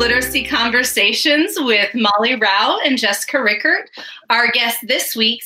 Literacy 0.00 0.46
Conversations 0.46 1.56
with 1.58 1.94
Molly 1.94 2.34
Rao 2.34 2.78
and 2.86 2.96
Jessica 2.96 3.42
Rickert. 3.42 3.90
Our 4.30 4.50
guest 4.50 4.78
this 4.88 5.14
week 5.14 5.42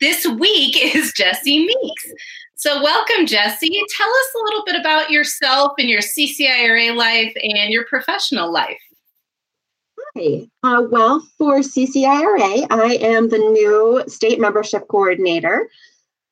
this 0.00 0.26
week 0.26 0.82
is 0.94 1.12
Jessie 1.12 1.66
Meeks. 1.66 2.12
So 2.54 2.82
welcome, 2.82 3.26
Jessie. 3.26 3.68
Tell 3.68 4.08
us 4.08 4.34
a 4.34 4.44
little 4.44 4.64
bit 4.64 4.80
about 4.80 5.10
yourself 5.10 5.72
and 5.78 5.90
your 5.90 6.00
CCIRA 6.00 6.96
life 6.96 7.34
and 7.36 7.70
your 7.70 7.84
professional 7.84 8.50
life. 8.50 8.80
Hi. 10.16 10.48
Uh, 10.62 10.84
well, 10.90 11.20
for 11.36 11.58
CCIRA, 11.58 12.66
I 12.70 12.98
am 13.02 13.28
the 13.28 13.36
new 13.36 14.02
state 14.06 14.40
membership 14.40 14.88
coordinator. 14.88 15.68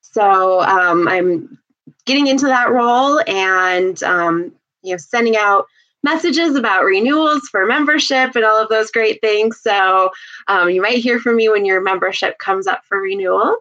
So 0.00 0.62
um, 0.62 1.06
I'm 1.08 1.58
getting 2.06 2.28
into 2.28 2.46
that 2.46 2.70
role 2.70 3.20
and 3.26 4.02
um, 4.02 4.52
you 4.82 4.92
know 4.92 4.96
sending 4.96 5.36
out 5.36 5.66
messages 6.06 6.54
about 6.54 6.84
renewals 6.84 7.42
for 7.48 7.66
membership 7.66 8.36
and 8.36 8.44
all 8.44 8.62
of 8.62 8.68
those 8.68 8.92
great 8.92 9.20
things. 9.20 9.60
So 9.60 10.10
um, 10.46 10.70
you 10.70 10.80
might 10.80 10.98
hear 10.98 11.18
from 11.18 11.34
me 11.34 11.48
when 11.48 11.64
your 11.64 11.80
membership 11.80 12.38
comes 12.38 12.68
up 12.68 12.84
for 12.84 13.00
renewal. 13.00 13.56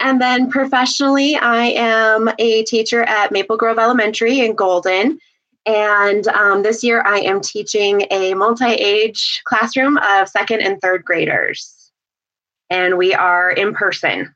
And 0.00 0.20
then 0.20 0.50
professionally, 0.50 1.36
I 1.36 1.66
am 1.66 2.28
a 2.40 2.64
teacher 2.64 3.04
at 3.04 3.30
Maple 3.30 3.56
Grove 3.56 3.78
Elementary 3.78 4.40
in 4.40 4.54
Golden. 4.56 5.18
And 5.66 6.26
um, 6.28 6.62
this 6.62 6.82
year, 6.82 7.02
I 7.06 7.20
am 7.20 7.40
teaching 7.40 8.06
a 8.10 8.34
multi 8.34 8.72
age 8.72 9.42
classroom 9.44 9.98
of 9.98 10.28
second 10.28 10.62
and 10.62 10.80
third 10.80 11.04
graders. 11.04 11.92
And 12.70 12.98
we 12.98 13.14
are 13.14 13.50
in 13.50 13.72
person. 13.72 14.34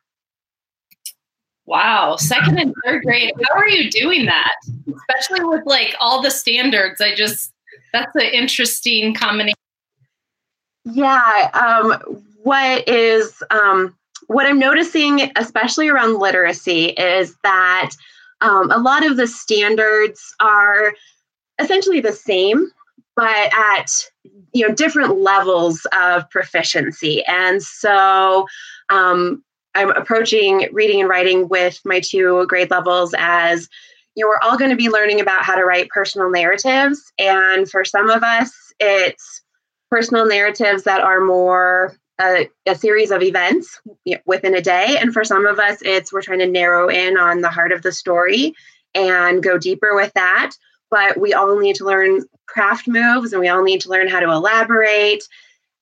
Wow, 1.72 2.16
second 2.16 2.58
and 2.58 2.74
third 2.84 3.02
grade. 3.02 3.32
How 3.48 3.58
are 3.58 3.66
you 3.66 3.90
doing 3.90 4.26
that? 4.26 4.52
Especially 4.86 5.42
with 5.42 5.64
like 5.64 5.94
all 6.00 6.20
the 6.20 6.30
standards. 6.30 7.00
I 7.00 7.14
just 7.14 7.50
that's 7.94 8.14
an 8.14 8.28
interesting 8.30 9.14
combination. 9.14 9.56
Yeah. 10.84 11.48
Um, 11.54 11.92
what 12.42 12.86
is 12.86 13.42
um, 13.50 13.96
what 14.26 14.44
I'm 14.44 14.58
noticing, 14.58 15.32
especially 15.36 15.88
around 15.88 16.18
literacy, 16.18 16.88
is 16.88 17.36
that 17.42 17.92
um, 18.42 18.70
a 18.70 18.76
lot 18.76 19.06
of 19.06 19.16
the 19.16 19.26
standards 19.26 20.20
are 20.40 20.92
essentially 21.58 22.00
the 22.00 22.12
same, 22.12 22.70
but 23.16 23.50
at 23.54 23.86
you 24.52 24.68
know 24.68 24.74
different 24.74 25.20
levels 25.20 25.86
of 25.98 26.28
proficiency, 26.28 27.24
and 27.24 27.62
so 27.62 28.46
um, 28.90 29.42
I'm 29.74 29.90
approaching 29.90 30.68
reading 30.72 31.00
and 31.00 31.08
writing 31.08 31.48
with 31.48 31.80
my 31.84 32.00
two 32.00 32.46
grade 32.46 32.70
levels 32.70 33.14
as 33.16 33.68
you 34.14 34.24
know, 34.24 34.28
we're 34.28 34.48
all 34.48 34.58
going 34.58 34.70
to 34.70 34.76
be 34.76 34.90
learning 34.90 35.20
about 35.20 35.44
how 35.44 35.54
to 35.54 35.64
write 35.64 35.88
personal 35.88 36.30
narratives. 36.30 37.12
And 37.18 37.70
for 37.70 37.84
some 37.84 38.10
of 38.10 38.22
us, 38.22 38.52
it's 38.78 39.42
personal 39.90 40.26
narratives 40.26 40.84
that 40.84 41.00
are 41.00 41.20
more 41.20 41.96
a, 42.20 42.48
a, 42.66 42.74
series 42.74 43.10
of 43.10 43.22
events 43.22 43.80
within 44.26 44.54
a 44.54 44.60
day. 44.60 44.96
And 45.00 45.12
for 45.12 45.24
some 45.24 45.46
of 45.46 45.58
us, 45.58 45.78
it's 45.82 46.12
we're 46.12 46.22
trying 46.22 46.40
to 46.40 46.46
narrow 46.46 46.88
in 46.88 47.16
on 47.16 47.40
the 47.40 47.48
heart 47.48 47.72
of 47.72 47.82
the 47.82 47.92
story 47.92 48.54
and 48.94 49.42
go 49.42 49.58
deeper 49.58 49.94
with 49.94 50.12
that. 50.14 50.52
But 50.90 51.18
we 51.18 51.32
all 51.32 51.58
need 51.58 51.76
to 51.76 51.86
learn 51.86 52.20
craft 52.46 52.86
moves 52.86 53.32
and 53.32 53.40
we 53.40 53.48
all 53.48 53.62
need 53.62 53.80
to 53.82 53.88
learn 53.88 54.08
how 54.08 54.20
to 54.20 54.30
elaborate. 54.30 55.24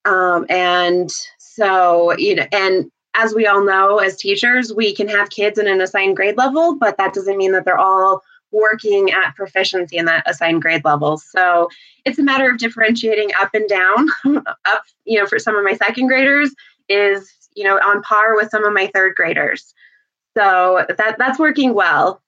Um, 0.05 0.47
and 0.49 1.11
so, 1.39 2.17
you 2.17 2.37
know, 2.37 2.47
and 2.53 2.91
as 3.15 3.35
we 3.35 3.47
all 3.47 3.65
know 3.65 3.99
as 3.99 4.17
teachers, 4.17 4.73
we 4.73 4.95
can 4.95 5.09
have 5.09 5.31
kids 5.31 5.59
in 5.59 5.67
an 5.67 5.81
assigned 5.81 6.17
grade 6.17 6.37
level, 6.37 6.77
but 6.77 6.97
that 6.97 7.13
doesn't 7.13 7.37
mean 7.37 7.53
that 7.53 7.65
they're 7.65 7.79
all 7.79 8.23
working 8.53 9.11
at 9.11 9.35
proficiency 9.37 9.97
in 9.97 10.07
that 10.07 10.29
assigned 10.29 10.63
grade 10.63 10.85
level. 10.85 11.19
So 11.19 11.69
it's 12.05 12.19
a 12.19 12.23
matter 12.23 12.51
of 12.51 12.59
differentiating 12.59 13.31
up 13.41 13.55
and 13.55 13.69
down. 13.69 14.09
up, 14.47 14.83
you 15.05 15.19
know, 15.19 15.27
for 15.27 15.39
some 15.39 15.57
of 15.57 15.65
my 15.65 15.75
second 15.75 16.09
graders 16.09 16.55
is, 16.89 17.31
you 17.55 17.65
know, 17.65 17.77
on 17.79 18.03
par 18.03 18.37
with 18.37 18.51
some 18.51 18.65
of 18.65 18.73
my 18.73 18.91
third 18.93 19.15
graders. 19.15 19.75
So 20.37 20.85
that 20.97 21.17
that's 21.19 21.39
working 21.39 21.75
well. 21.75 22.23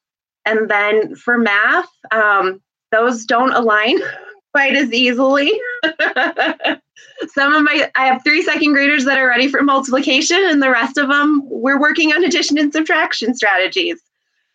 And 0.45 0.69
then 0.69 1.15
for 1.15 1.39
math, 1.39 1.89
um, 2.11 2.61
those 2.91 3.25
don't 3.25 3.53
align 3.53 3.99
quite 4.53 4.75
as 4.75 4.93
easily. 4.93 5.53
Some 7.29 7.55
of 7.55 7.63
my, 7.63 7.91
I 7.97 8.07
have 8.07 8.23
three 8.23 8.43
second 8.43 8.73
graders 8.73 9.05
that 9.05 9.19
are 9.19 9.29
ready 9.29 9.49
for 9.49 9.63
multiplication, 9.63 10.39
and 10.45 10.63
the 10.63 10.71
rest 10.71 10.99
of 10.99 11.09
them, 11.09 11.43
we're 11.45 11.81
working 11.81 12.13
on 12.13 12.25
addition 12.25 12.59
and 12.59 12.73
subtraction 12.73 13.35
strategies. 13.35 14.01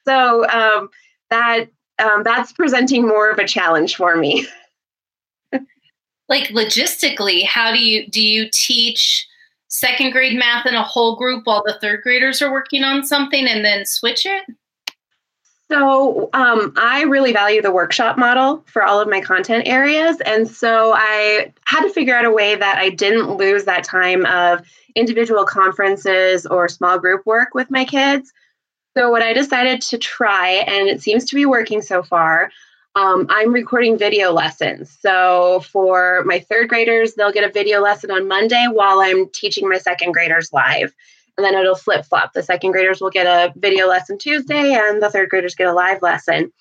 So 0.06 0.48
um, 0.50 0.90
that 1.30 1.68
um, 2.00 2.24
that's 2.24 2.54
presenting 2.54 3.08
more 3.08 3.30
of 3.30 3.40
a 3.40 3.48
challenge 3.48 3.96
for 3.96 4.16
me. 4.16 4.48
like 6.30 6.50
logistically, 6.50 7.46
how 7.46 7.72
do 7.74 7.80
you 7.80 8.08
do 8.08 8.22
you 8.22 8.50
teach 8.52 9.28
second 9.68 10.12
grade 10.12 10.38
math 10.38 10.66
in 10.66 10.76
a 10.76 10.84
whole 10.84 11.16
group 11.16 11.46
while 11.46 11.64
the 11.66 11.78
third 11.82 12.02
graders 12.04 12.42
are 12.42 12.52
working 12.52 12.84
on 12.84 13.04
something, 13.04 13.48
and 13.48 13.66
then 13.66 13.86
switch 13.86 14.26
it? 14.26 14.44
So, 15.70 16.30
um, 16.34 16.74
I 16.78 17.04
really 17.04 17.34
value 17.34 17.62
the 17.62 17.74
workshop 17.74 18.18
model 18.18 18.64
for 18.68 18.84
all 18.84 19.02
of 19.02 19.10
my 19.10 19.20
content 19.20 19.68
areas. 19.68 20.18
And 20.22 20.48
so 20.50 20.94
I 20.96 21.52
had 21.66 21.82
to 21.82 21.90
figure 21.90 22.16
out 22.16 22.24
a 22.24 22.32
way 22.32 22.56
that 22.56 22.78
I 22.78 22.90
didn't 22.90 23.36
lose 23.36 23.66
that 23.66 23.84
time 23.84 24.26
of 24.26 24.66
individual 24.96 25.44
conferences 25.44 26.46
or 26.46 26.70
small 26.70 26.98
group 27.00 27.26
work 27.26 27.54
with 27.54 27.70
my 27.70 27.84
kids. 27.84 28.32
So, 28.98 29.12
what 29.12 29.22
I 29.22 29.34
decided 29.34 29.82
to 29.82 29.98
try, 29.98 30.64
and 30.68 30.88
it 30.88 31.02
seems 31.02 31.26
to 31.26 31.36
be 31.36 31.46
working 31.46 31.82
so 31.82 32.02
far, 32.02 32.50
um, 32.96 33.28
I'm 33.30 33.54
recording 33.54 33.98
video 33.98 34.32
lessons. 34.32 34.98
So, 35.02 35.60
for 35.70 36.24
my 36.26 36.40
third 36.40 36.70
graders, 36.70 37.14
they'll 37.14 37.32
get 37.34 37.48
a 37.48 37.52
video 37.52 37.82
lesson 37.82 38.10
on 38.10 38.28
Monday 38.28 38.66
while 38.72 39.00
I'm 39.00 39.30
teaching 39.30 39.68
my 39.68 39.78
second 39.78 40.14
graders 40.14 40.52
live 40.54 40.96
and 41.38 41.46
then 41.46 41.56
it'll 41.56 41.76
flip 41.76 42.06
flop. 42.06 42.34
The 42.34 42.44
second 42.44 42.72
graders 42.72 43.00
will 43.00 43.12
get 43.12 43.28
a 43.28 43.54
video 43.58 43.88
lesson 43.88 44.18
Tuesday, 44.18 44.74
and 44.74 45.02
the 45.02 45.10
third 45.10 45.30
graders 45.30 45.56
get 45.56 45.68
a 45.68 45.74
live 45.74 46.02
lesson. 46.02 46.52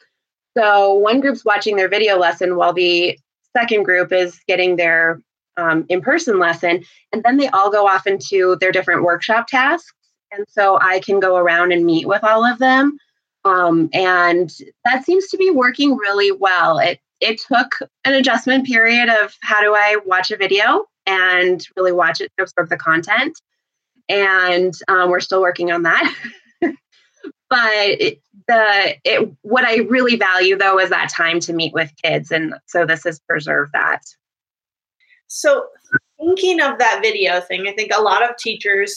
So 0.56 0.94
one 0.94 1.20
group's 1.20 1.44
watching 1.44 1.76
their 1.76 1.88
video 1.88 2.18
lesson 2.18 2.56
while 2.56 2.72
the 2.72 3.18
second 3.54 3.84
group 3.84 4.12
is 4.12 4.38
getting 4.46 4.76
their 4.76 5.20
um, 5.56 5.86
in 5.88 6.00
person 6.00 6.38
lesson. 6.38 6.84
And 7.12 7.22
then 7.22 7.36
they 7.36 7.48
all 7.48 7.70
go 7.70 7.86
off 7.86 8.06
into 8.06 8.56
their 8.60 8.72
different 8.72 9.02
workshop 9.02 9.46
tasks. 9.46 9.92
And 10.32 10.44
so 10.48 10.78
I 10.80 11.00
can 11.00 11.20
go 11.20 11.36
around 11.36 11.72
and 11.72 11.84
meet 11.84 12.06
with 12.06 12.22
all 12.24 12.44
of 12.44 12.58
them. 12.58 12.98
Um, 13.44 13.88
and 13.92 14.52
that 14.84 15.04
seems 15.04 15.28
to 15.28 15.36
be 15.36 15.50
working 15.50 15.96
really 15.96 16.32
well. 16.32 16.78
It, 16.78 17.00
it 17.20 17.40
took 17.40 17.78
an 18.04 18.12
adjustment 18.12 18.66
period 18.66 19.08
of 19.08 19.34
how 19.42 19.62
do 19.62 19.74
I 19.74 19.98
watch 20.04 20.30
a 20.30 20.36
video 20.36 20.84
and 21.06 21.66
really 21.76 21.92
watch 21.92 22.20
it 22.20 22.30
to 22.36 22.42
absorb 22.42 22.68
the 22.68 22.76
content 22.76 23.40
and 24.08 24.74
um, 24.88 25.10
we're 25.10 25.20
still 25.20 25.40
working 25.40 25.72
on 25.72 25.82
that. 25.82 26.14
but 26.60 27.98
the 28.48 28.96
it, 29.04 29.32
what 29.42 29.64
I 29.64 29.78
really 29.78 30.16
value 30.16 30.56
though 30.56 30.78
is 30.78 30.90
that 30.90 31.10
time 31.10 31.40
to 31.40 31.52
meet 31.52 31.72
with 31.72 31.92
kids, 32.02 32.30
and 32.30 32.54
so 32.66 32.86
this 32.86 33.04
has 33.04 33.18
preserved 33.20 33.72
that. 33.72 34.02
So, 35.28 35.66
thinking 36.18 36.60
of 36.60 36.78
that 36.78 37.00
video 37.02 37.40
thing, 37.40 37.66
I 37.66 37.72
think 37.72 37.90
a 37.94 38.02
lot 38.02 38.22
of 38.22 38.36
teachers 38.36 38.96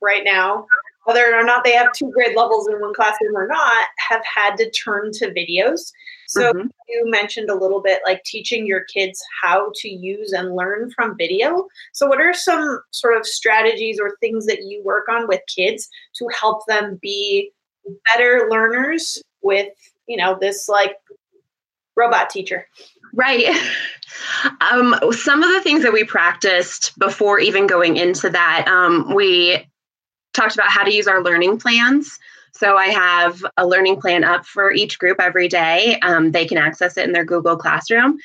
right 0.00 0.22
now, 0.24 0.66
whether 1.10 1.34
or 1.34 1.42
not 1.42 1.64
they 1.64 1.72
have 1.72 1.92
two 1.92 2.08
grade 2.12 2.36
levels 2.36 2.68
in 2.68 2.80
one 2.80 2.94
classroom 2.94 3.36
or 3.36 3.48
not, 3.48 3.88
have 3.98 4.22
had 4.24 4.56
to 4.56 4.70
turn 4.70 5.10
to 5.12 5.34
videos. 5.34 5.90
So 6.28 6.52
mm-hmm. 6.52 6.68
you 6.88 7.10
mentioned 7.10 7.50
a 7.50 7.56
little 7.56 7.82
bit 7.82 8.00
like 8.06 8.22
teaching 8.22 8.64
your 8.64 8.84
kids 8.84 9.20
how 9.42 9.72
to 9.74 9.88
use 9.88 10.32
and 10.32 10.54
learn 10.54 10.92
from 10.92 11.16
video. 11.18 11.66
So 11.92 12.06
what 12.06 12.20
are 12.20 12.32
some 12.32 12.80
sort 12.92 13.16
of 13.16 13.26
strategies 13.26 13.98
or 14.00 14.16
things 14.20 14.46
that 14.46 14.62
you 14.62 14.82
work 14.84 15.08
on 15.08 15.26
with 15.26 15.40
kids 15.52 15.88
to 16.18 16.28
help 16.40 16.64
them 16.66 17.00
be 17.02 17.50
better 18.12 18.46
learners 18.48 19.20
with, 19.42 19.74
you 20.06 20.16
know, 20.16 20.38
this 20.40 20.68
like 20.68 20.94
robot 21.96 22.30
teacher? 22.30 22.68
Right. 23.12 23.46
Um, 24.60 24.94
some 25.12 25.42
of 25.42 25.50
the 25.50 25.62
things 25.62 25.82
that 25.82 25.92
we 25.92 26.04
practiced 26.04 26.98
before 26.98 27.38
even 27.38 27.66
going 27.66 27.96
into 27.96 28.28
that, 28.28 28.66
um, 28.68 29.14
we 29.14 29.64
talked 30.32 30.54
about 30.54 30.70
how 30.70 30.84
to 30.84 30.94
use 30.94 31.06
our 31.06 31.22
learning 31.22 31.58
plans. 31.58 32.18
So 32.52 32.76
I 32.76 32.86
have 32.86 33.44
a 33.56 33.66
learning 33.66 34.00
plan 34.00 34.24
up 34.24 34.44
for 34.44 34.72
each 34.72 34.98
group 34.98 35.20
every 35.20 35.48
day. 35.48 35.98
Um, 36.02 36.32
they 36.32 36.46
can 36.46 36.58
access 36.58 36.96
it 36.96 37.04
in 37.04 37.12
their 37.12 37.24
Google 37.24 37.56
Classroom. 37.56 38.18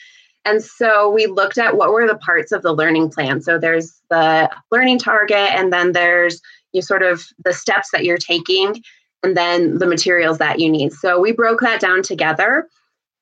And 0.46 0.64
so 0.64 1.10
we 1.10 1.26
looked 1.26 1.58
at 1.58 1.76
what 1.76 1.92
were 1.92 2.08
the 2.08 2.18
parts 2.18 2.52
of 2.52 2.62
the 2.62 2.74
learning 2.74 3.10
plan. 3.10 3.42
So 3.42 3.58
there's 3.58 4.02
the 4.10 4.50
learning 4.72 5.00
target, 5.00 5.50
and 5.52 5.74
then 5.74 5.94
there's 5.94 6.42
you 6.72 6.82
sort 6.82 7.04
of 7.04 7.26
the 7.44 7.54
steps 7.54 7.90
that 7.92 8.04
you're 8.04 8.18
taking, 8.18 8.84
and 9.24 9.36
then 9.36 9.80
the 9.80 9.88
materials 9.88 10.38
that 10.38 10.60
you 10.60 10.70
need. 10.70 10.94
So 10.94 11.20
we 11.20 11.32
broke 11.32 11.62
that 11.62 11.80
down 11.80 12.04
together. 12.04 12.68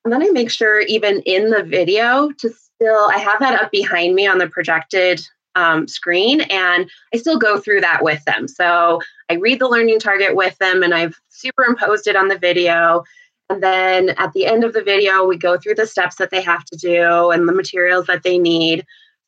And 0.03 0.12
then 0.12 0.21
I 0.21 0.29
make 0.31 0.51
sure, 0.51 0.81
even 0.81 1.21
in 1.21 1.50
the 1.50 1.63
video, 1.63 2.29
to 2.39 2.50
still, 2.50 3.09
I 3.09 3.19
have 3.19 3.39
that 3.39 3.62
up 3.62 3.71
behind 3.71 4.15
me 4.15 4.27
on 4.27 4.38
the 4.38 4.50
projected 4.50 5.21
um, 5.55 5.88
screen 5.88 6.41
and 6.41 6.89
I 7.13 7.17
still 7.17 7.38
go 7.38 7.59
through 7.59 7.81
that 7.81 8.03
with 8.03 8.23
them. 8.25 8.47
So 8.47 9.01
I 9.29 9.35
read 9.35 9.59
the 9.59 9.67
learning 9.67 10.00
target 10.00 10.35
with 10.35 10.57
them 10.57 10.83
and 10.83 10.94
I've 10.94 11.15
superimposed 11.29 12.07
it 12.07 12.15
on 12.15 12.27
the 12.27 12.38
video. 12.38 13.03
And 13.50 13.61
then 13.61 14.09
at 14.17 14.33
the 14.33 14.45
end 14.45 14.63
of 14.63 14.73
the 14.73 14.83
video, 14.83 15.25
we 15.25 15.38
go 15.38 15.57
through 15.57 15.75
the 15.75 15.88
steps 15.88 16.15
that 16.15 16.31
they 16.31 16.41
have 16.41 16.65
to 16.65 16.77
do 16.77 17.31
and 17.31 17.47
the 17.47 17.53
materials 17.53 18.07
that 18.07 18.23
they 18.23 18.38
need. 18.38 18.85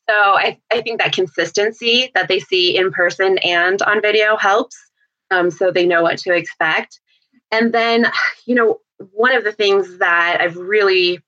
So 0.10 0.16
I, 0.16 0.60
I 0.72 0.82
think 0.82 1.00
that 1.00 1.14
consistency 1.14 2.12
that 2.14 2.28
they 2.28 2.40
see 2.40 2.78
in 2.78 2.92
person 2.92 3.38
and 3.40 3.82
on 3.82 4.02
video 4.02 4.38
helps 4.38 4.78
um, 5.32 5.50
so 5.52 5.72
they 5.72 5.86
know 5.86 6.04
what 6.04 6.20
to 6.20 6.34
expect. 6.34 7.00
And 7.52 7.74
then, 7.74 8.08
you 8.46 8.56
know, 8.56 8.80
one 9.12 9.36
of 9.36 9.44
the 9.44 9.52
things 9.52 9.98
that 9.98 10.38
I've 10.40 10.56
really, 10.56 11.20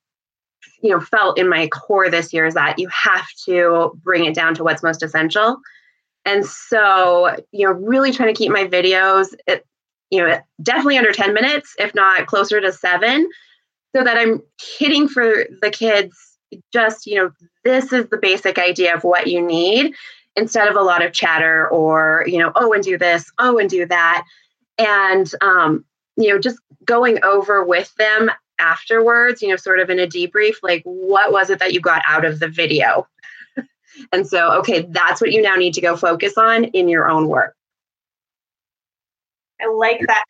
you 0.81 0.91
know, 0.91 0.99
felt 0.99 1.39
in 1.39 1.49
my 1.49 1.67
core 1.67 2.09
this 2.09 2.33
year 2.33 2.45
is 2.45 2.53
that 2.53 2.77
you 2.77 2.87
have 2.89 3.27
to 3.45 3.97
bring 4.03 4.25
it 4.25 4.35
down 4.35 4.53
to 4.55 4.63
what's 4.63 4.83
most 4.83 5.03
essential. 5.03 5.57
And 6.25 6.45
so, 6.45 7.35
you 7.51 7.65
know, 7.65 7.73
really 7.73 8.11
trying 8.11 8.33
to 8.33 8.37
keep 8.37 8.51
my 8.51 8.65
videos, 8.65 9.33
at, 9.47 9.63
you 10.09 10.21
know, 10.21 10.39
definitely 10.61 10.97
under 10.97 11.11
10 11.11 11.33
minutes, 11.33 11.73
if 11.79 11.95
not 11.95 12.27
closer 12.27 12.61
to 12.61 12.71
seven, 12.71 13.29
so 13.95 14.03
that 14.03 14.17
I'm 14.17 14.41
hitting 14.77 15.07
for 15.07 15.45
the 15.61 15.71
kids 15.71 16.15
just, 16.71 17.07
you 17.07 17.15
know, 17.15 17.31
this 17.63 17.91
is 17.91 18.07
the 18.09 18.17
basic 18.17 18.57
idea 18.57 18.95
of 18.95 19.03
what 19.03 19.27
you 19.27 19.41
need 19.41 19.93
instead 20.35 20.67
of 20.67 20.75
a 20.75 20.81
lot 20.81 21.03
of 21.03 21.13
chatter 21.13 21.67
or, 21.69 22.23
you 22.27 22.37
know, 22.37 22.51
oh, 22.55 22.71
and 22.73 22.83
do 22.83 22.97
this, 22.97 23.31
oh, 23.39 23.57
and 23.57 23.69
do 23.69 23.85
that. 23.85 24.23
And, 24.77 25.29
um, 25.41 25.83
you 26.15 26.29
know, 26.29 26.39
just 26.39 26.59
going 26.85 27.23
over 27.23 27.63
with 27.63 27.93
them 27.95 28.31
afterwards, 28.59 29.41
you 29.41 29.49
know, 29.49 29.55
sort 29.55 29.79
of 29.79 29.89
in 29.89 29.99
a 29.99 30.07
debrief, 30.07 30.55
like, 30.63 30.81
what 30.83 31.31
was 31.31 31.49
it 31.49 31.59
that 31.59 31.73
you 31.73 31.79
got 31.79 32.01
out 32.07 32.25
of 32.25 32.39
the 32.39 32.47
video? 32.47 33.07
and 34.11 34.27
so, 34.27 34.51
okay, 34.53 34.87
that's 34.89 35.21
what 35.21 35.31
you 35.31 35.41
now 35.41 35.55
need 35.55 35.73
to 35.73 35.81
go 35.81 35.95
focus 35.95 36.37
on 36.37 36.65
in 36.65 36.89
your 36.89 37.09
own 37.09 37.27
work. 37.27 37.55
I 39.61 39.67
like 39.67 40.01
that. 40.07 40.23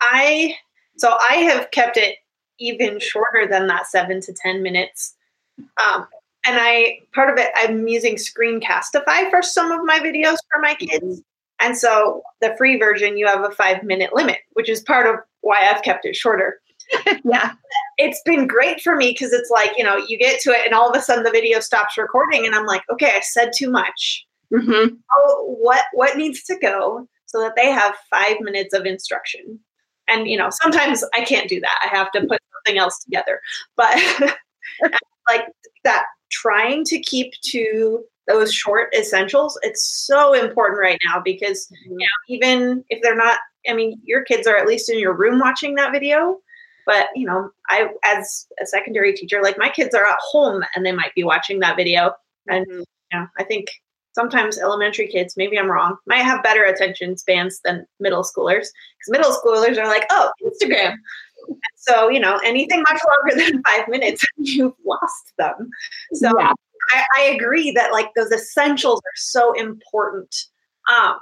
I, 0.00 0.56
so 0.96 1.16
I 1.30 1.36
have 1.36 1.70
kept 1.70 1.96
it 1.96 2.16
even 2.58 2.98
shorter 2.98 3.46
than 3.48 3.66
that 3.68 3.86
seven 3.86 4.20
to 4.20 4.32
10 4.32 4.62
minutes. 4.62 5.14
Um, 5.58 6.06
and 6.44 6.58
I, 6.60 7.00
part 7.14 7.30
of 7.30 7.38
it, 7.38 7.50
I'm 7.54 7.86
using 7.86 8.16
Screencastify 8.16 9.30
for 9.30 9.42
some 9.42 9.70
of 9.70 9.84
my 9.84 10.00
videos 10.00 10.38
for 10.50 10.60
my 10.60 10.74
kids. 10.74 11.22
And 11.60 11.78
so 11.78 12.22
the 12.40 12.54
free 12.58 12.78
version, 12.78 13.16
you 13.16 13.26
have 13.26 13.44
a 13.44 13.50
five 13.50 13.84
minute 13.84 14.12
limit, 14.12 14.38
which 14.54 14.68
is 14.68 14.82
part 14.82 15.06
of 15.06 15.20
why 15.42 15.70
I've 15.70 15.82
kept 15.82 16.04
it 16.04 16.16
shorter. 16.16 16.60
yeah. 17.24 17.52
It's 17.98 18.20
been 18.24 18.46
great 18.46 18.80
for 18.80 18.96
me 18.96 19.12
because 19.12 19.32
it's 19.32 19.50
like, 19.50 19.72
you 19.76 19.84
know, 19.84 19.96
you 19.96 20.18
get 20.18 20.40
to 20.40 20.50
it 20.50 20.64
and 20.64 20.74
all 20.74 20.90
of 20.90 20.96
a 20.96 21.02
sudden 21.02 21.24
the 21.24 21.30
video 21.30 21.60
stops 21.60 21.98
recording 21.98 22.46
and 22.46 22.54
I'm 22.54 22.66
like, 22.66 22.82
okay, 22.90 23.12
I 23.14 23.20
said 23.20 23.52
too 23.54 23.70
much. 23.70 24.26
Mm-hmm. 24.52 24.94
Oh, 25.16 25.56
what 25.60 25.84
what 25.92 26.16
needs 26.16 26.42
to 26.44 26.58
go 26.58 27.08
so 27.26 27.40
that 27.40 27.54
they 27.56 27.70
have 27.70 27.94
five 28.10 28.36
minutes 28.40 28.74
of 28.74 28.84
instruction? 28.84 29.58
And 30.08 30.28
you 30.28 30.36
know, 30.36 30.50
sometimes 30.50 31.04
I 31.14 31.22
can't 31.22 31.48
do 31.48 31.60
that. 31.60 31.78
I 31.82 31.96
have 31.96 32.10
to 32.12 32.20
put 32.20 32.40
something 32.54 32.78
else 32.78 32.98
together. 32.98 33.40
But 33.76 33.96
like 35.28 35.46
that 35.84 36.04
trying 36.30 36.84
to 36.84 36.98
keep 37.00 37.32
to 37.42 38.04
those 38.28 38.52
short 38.52 38.94
essentials 38.96 39.58
it's 39.62 39.84
so 39.84 40.32
important 40.32 40.80
right 40.80 40.98
now 41.04 41.20
because 41.24 41.66
mm-hmm. 41.66 41.92
you 41.92 41.98
know 41.98 42.06
even 42.28 42.84
if 42.88 43.02
they're 43.02 43.16
not 43.16 43.38
i 43.68 43.74
mean 43.74 44.00
your 44.04 44.22
kids 44.22 44.46
are 44.46 44.56
at 44.56 44.66
least 44.66 44.88
in 44.88 44.98
your 44.98 45.12
room 45.12 45.40
watching 45.40 45.74
that 45.74 45.92
video 45.92 46.38
but 46.86 47.08
you 47.14 47.26
know 47.26 47.50
i 47.68 47.88
as 48.04 48.46
a 48.60 48.66
secondary 48.66 49.12
teacher 49.12 49.42
like 49.42 49.58
my 49.58 49.68
kids 49.68 49.94
are 49.94 50.06
at 50.06 50.18
home 50.30 50.62
and 50.74 50.84
they 50.84 50.92
might 50.92 51.14
be 51.14 51.24
watching 51.24 51.60
that 51.60 51.76
video 51.76 52.12
and 52.48 52.66
mm-hmm. 52.66 52.78
you 52.78 53.18
know 53.18 53.26
i 53.38 53.44
think 53.44 53.68
sometimes 54.14 54.58
elementary 54.58 55.06
kids 55.06 55.34
maybe 55.36 55.58
i'm 55.58 55.70
wrong 55.70 55.96
might 56.06 56.16
have 56.16 56.42
better 56.42 56.64
attention 56.64 57.16
spans 57.16 57.60
than 57.64 57.86
middle 58.00 58.22
schoolers 58.22 58.66
because 58.98 59.08
middle 59.08 59.32
schoolers 59.32 59.78
are 59.78 59.86
like 59.86 60.06
oh 60.10 60.30
instagram 60.44 60.96
so, 61.76 62.08
you 62.08 62.20
know, 62.20 62.38
anything 62.44 62.82
much 62.88 63.00
longer 63.06 63.44
than 63.50 63.62
five 63.62 63.88
minutes, 63.88 64.24
you've 64.38 64.74
lost 64.86 65.32
them. 65.38 65.70
So 66.14 66.30
yeah. 66.38 66.52
I, 66.92 67.04
I, 67.18 67.22
agree 67.24 67.70
that 67.72 67.92
like 67.92 68.10
those 68.14 68.32
essentials 68.32 69.00
are 69.00 69.16
so 69.16 69.52
important. 69.52 70.34
Um, 70.92 71.14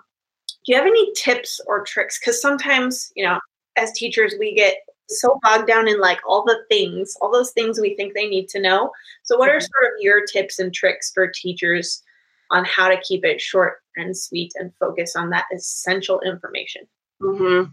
do 0.46 0.72
you 0.72 0.76
have 0.76 0.86
any 0.86 1.12
tips 1.14 1.60
or 1.66 1.84
tricks? 1.84 2.18
Because 2.18 2.40
sometimes, 2.40 3.12
you 3.14 3.24
know, 3.24 3.38
as 3.76 3.92
teachers, 3.92 4.34
we 4.38 4.54
get 4.54 4.76
so 5.10 5.38
bogged 5.42 5.66
down 5.66 5.88
in 5.88 6.00
like 6.00 6.20
all 6.26 6.44
the 6.44 6.58
things, 6.68 7.16
all 7.20 7.32
those 7.32 7.52
things 7.52 7.80
we 7.80 7.94
think 7.94 8.14
they 8.14 8.28
need 8.28 8.48
to 8.50 8.60
know. 8.60 8.90
So, 9.22 9.36
what 9.36 9.48
are 9.48 9.56
mm-hmm. 9.56 9.60
sort 9.60 9.92
of 9.92 10.00
your 10.00 10.24
tips 10.24 10.58
and 10.58 10.72
tricks 10.72 11.10
for 11.12 11.26
teachers 11.26 12.02
on 12.50 12.64
how 12.64 12.88
to 12.88 13.00
keep 13.00 13.24
it 13.24 13.40
short 13.40 13.78
and 13.96 14.16
sweet 14.16 14.52
and 14.56 14.72
focus 14.80 15.14
on 15.16 15.30
that 15.30 15.46
essential 15.54 16.20
information? 16.20 16.82
Mm-hmm. 17.22 17.70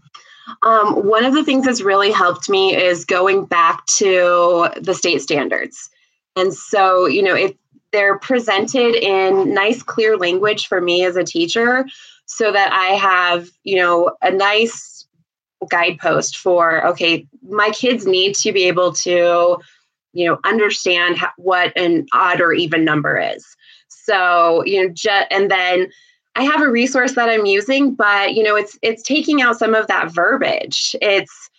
Um, 0.66 1.06
one 1.06 1.24
of 1.24 1.34
the 1.34 1.44
things 1.44 1.64
that's 1.64 1.80
really 1.80 2.10
helped 2.10 2.48
me 2.48 2.74
is 2.74 3.04
going 3.04 3.44
back 3.44 3.84
to 3.86 4.68
the 4.80 4.94
state 4.94 5.20
standards. 5.20 5.90
And 6.36 6.54
so, 6.54 7.06
you 7.06 7.22
know, 7.22 7.34
if 7.34 7.54
they're 7.92 8.18
presented 8.18 8.94
in 8.94 9.54
nice, 9.54 9.82
clear 9.82 10.16
language 10.16 10.66
for 10.66 10.80
me 10.80 11.04
as 11.04 11.16
a 11.16 11.24
teacher, 11.24 11.86
so 12.26 12.52
that 12.52 12.72
I 12.72 12.94
have, 12.94 13.48
you 13.64 13.76
know, 13.76 14.12
a 14.20 14.30
nice 14.30 14.97
guidepost 15.70 16.38
for, 16.38 16.86
okay, 16.86 17.26
my 17.48 17.70
kids 17.70 18.06
need 18.06 18.34
to 18.36 18.52
be 18.52 18.64
able 18.64 18.92
to, 18.92 19.58
you 20.12 20.26
know, 20.26 20.38
understand 20.44 21.18
what 21.36 21.76
an 21.76 22.06
odd 22.12 22.40
or 22.40 22.52
even 22.52 22.84
number 22.84 23.18
is. 23.18 23.44
So, 23.88 24.64
you 24.64 24.82
know, 24.82 24.92
just, 24.92 25.26
and 25.30 25.50
then, 25.50 25.88
I 26.38 26.42
have 26.42 26.62
a 26.62 26.70
resource 26.70 27.16
that 27.16 27.28
I'm 27.28 27.46
using, 27.46 27.96
but 27.96 28.34
you 28.34 28.44
know, 28.44 28.54
it's 28.54 28.78
it's 28.80 29.02
taking 29.02 29.42
out 29.42 29.58
some 29.58 29.74
of 29.74 29.88
that 29.88 30.12
verbiage. 30.12 30.94
It's 31.02 31.50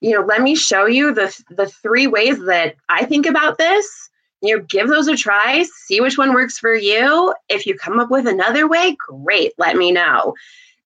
you 0.00 0.10
know, 0.10 0.22
let 0.22 0.42
me 0.42 0.56
show 0.56 0.86
you 0.86 1.14
the 1.14 1.32
the 1.50 1.66
three 1.66 2.08
ways 2.08 2.44
that 2.46 2.74
I 2.88 3.04
think 3.04 3.26
about 3.26 3.58
this. 3.58 4.10
You 4.42 4.56
know, 4.58 4.64
give 4.64 4.88
those 4.88 5.06
a 5.06 5.16
try, 5.16 5.64
see 5.86 6.00
which 6.00 6.18
one 6.18 6.34
works 6.34 6.58
for 6.58 6.74
you. 6.74 7.32
If 7.48 7.64
you 7.64 7.76
come 7.76 8.00
up 8.00 8.10
with 8.10 8.26
another 8.26 8.68
way, 8.68 8.96
great, 9.08 9.52
let 9.56 9.76
me 9.76 9.92
know. 9.92 10.34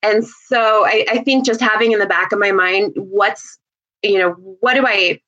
And 0.03 0.25
so 0.27 0.87
I, 0.87 1.05
I 1.11 1.19
think 1.19 1.45
just 1.45 1.61
having 1.61 1.93
in 1.93 1.99
the 1.99 2.07
back 2.07 2.33
of 2.33 2.39
my 2.39 2.53
mind 2.53 2.93
what's, 2.97 3.59
you 4.03 4.19
know, 4.19 4.33
what 4.61 4.75
do 4.75 4.87
I 4.87 5.21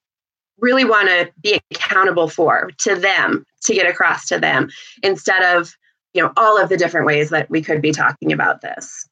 really 0.60 0.84
want 0.84 1.08
to 1.08 1.30
be 1.42 1.60
accountable 1.70 2.28
for 2.28 2.70
to 2.78 2.94
them 2.94 3.44
to 3.62 3.74
get 3.74 3.86
across 3.86 4.26
to 4.26 4.38
them 4.38 4.68
instead 5.02 5.42
of 5.56 5.74
you 6.12 6.22
know 6.22 6.32
all 6.36 6.60
of 6.60 6.68
the 6.68 6.76
different 6.76 7.06
ways 7.06 7.30
that 7.30 7.48
we 7.50 7.62
could 7.62 7.80
be 7.80 7.92
talking 7.92 8.32
about 8.32 8.60
this. 8.60 9.08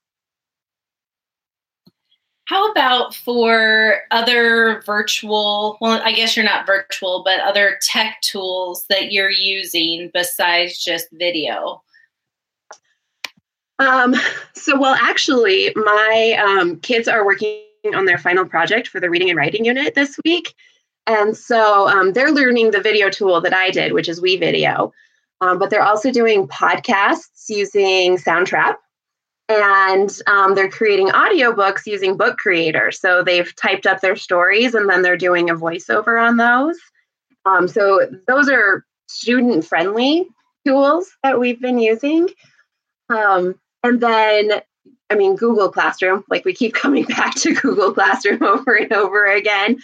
How 2.46 2.70
about 2.70 3.14
for 3.14 3.98
other 4.10 4.82
virtual 4.86 5.76
well 5.80 6.00
i 6.02 6.12
guess 6.12 6.36
you're 6.36 6.44
not 6.44 6.66
virtual 6.66 7.22
but 7.22 7.40
other 7.40 7.78
tech 7.82 8.20
tools 8.22 8.84
that 8.88 9.12
you're 9.12 9.30
using 9.30 10.10
besides 10.14 10.82
just 10.82 11.08
video 11.12 11.82
um, 13.78 14.14
so 14.54 14.78
well 14.78 14.96
actually 15.00 15.72
my 15.76 16.38
um, 16.40 16.78
kids 16.80 17.08
are 17.08 17.24
working 17.24 17.60
on 17.94 18.04
their 18.04 18.18
final 18.18 18.44
project 18.44 18.88
for 18.88 19.00
the 19.00 19.10
reading 19.10 19.30
and 19.30 19.36
writing 19.36 19.64
unit 19.64 19.94
this 19.94 20.18
week 20.24 20.54
and 21.06 21.36
so 21.36 21.88
um, 21.88 22.12
they're 22.12 22.32
learning 22.32 22.70
the 22.70 22.80
video 22.80 23.08
tool 23.08 23.40
that 23.40 23.54
i 23.54 23.70
did 23.70 23.92
which 23.92 24.08
is 24.08 24.20
WeVideo 24.20 24.92
um, 25.40 25.58
but 25.58 25.70
they're 25.70 25.82
also 25.82 26.10
doing 26.10 26.48
podcasts 26.48 27.48
using 27.48 28.16
Soundtrap. 28.16 28.76
And 29.48 30.14
um, 30.26 30.54
they're 30.54 30.70
creating 30.70 31.08
audiobooks 31.08 31.86
using 31.86 32.18
Book 32.18 32.36
Creator. 32.36 32.92
So 32.92 33.22
they've 33.22 33.54
typed 33.56 33.86
up 33.86 34.00
their 34.00 34.16
stories 34.16 34.74
and 34.74 34.90
then 34.90 35.00
they're 35.00 35.16
doing 35.16 35.48
a 35.48 35.54
voiceover 35.54 36.22
on 36.22 36.36
those. 36.36 36.78
Um, 37.46 37.66
so 37.66 38.10
those 38.26 38.50
are 38.50 38.84
student 39.06 39.64
friendly 39.64 40.26
tools 40.66 41.08
that 41.22 41.40
we've 41.40 41.60
been 41.60 41.78
using. 41.78 42.28
Um, 43.08 43.58
and 43.82 44.00
then, 44.00 44.60
I 45.10 45.14
mean, 45.14 45.36
Google 45.36 45.70
Classroom, 45.70 46.24
like 46.28 46.44
we 46.44 46.54
keep 46.54 46.74
coming 46.84 47.04
back 47.04 47.34
to 47.36 47.54
Google 47.54 47.92
Classroom 47.92 48.42
over 48.42 48.74
and 48.74 48.92
over 48.92 49.26
again 49.26 49.78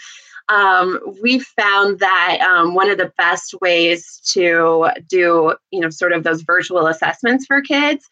um, 0.48 1.00
we 1.22 1.38
found 1.38 2.00
that 2.00 2.40
um, 2.40 2.74
one 2.74 2.90
of 2.90 2.98
the 2.98 3.12
best 3.16 3.54
ways 3.60 4.20
to 4.32 4.90
do, 5.08 5.54
you 5.70 5.80
know, 5.80 5.90
sort 5.90 6.12
of 6.12 6.22
those 6.22 6.42
virtual 6.42 6.86
assessments 6.86 7.46
for 7.46 7.62
kids, 7.62 8.08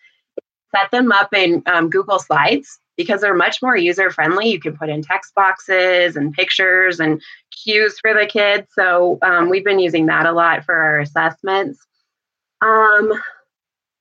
set 0.74 0.90
them 0.90 1.12
up 1.12 1.34
in 1.34 1.62
um, 1.66 1.90
Google 1.90 2.18
Slides 2.18 2.78
because 2.96 3.20
they're 3.20 3.34
much 3.34 3.60
more 3.62 3.76
user 3.76 4.10
friendly. 4.10 4.48
You 4.48 4.60
can 4.60 4.76
put 4.76 4.88
in 4.88 5.02
text 5.02 5.34
boxes 5.34 6.16
and 6.16 6.32
pictures 6.32 7.00
and 7.00 7.20
cues 7.50 7.98
for 8.00 8.14
the 8.14 8.26
kids. 8.26 8.68
So 8.74 9.18
um, 9.22 9.50
we've 9.50 9.64
been 9.64 9.78
using 9.78 10.06
that 10.06 10.26
a 10.26 10.32
lot 10.32 10.64
for 10.64 10.74
our 10.74 11.00
assessments. 11.00 11.78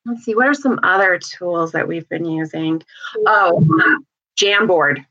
Let's 0.06 0.24
see, 0.24 0.36
what 0.36 0.48
are 0.48 0.54
some 0.54 0.80
other 0.84 1.20
tools 1.20 1.74
that 1.74 1.88
we've 1.88 2.10
been 2.10 2.26
using? 2.26 2.82
Oh, 3.26 3.58
um, 3.58 4.06
Jamboard 4.40 5.06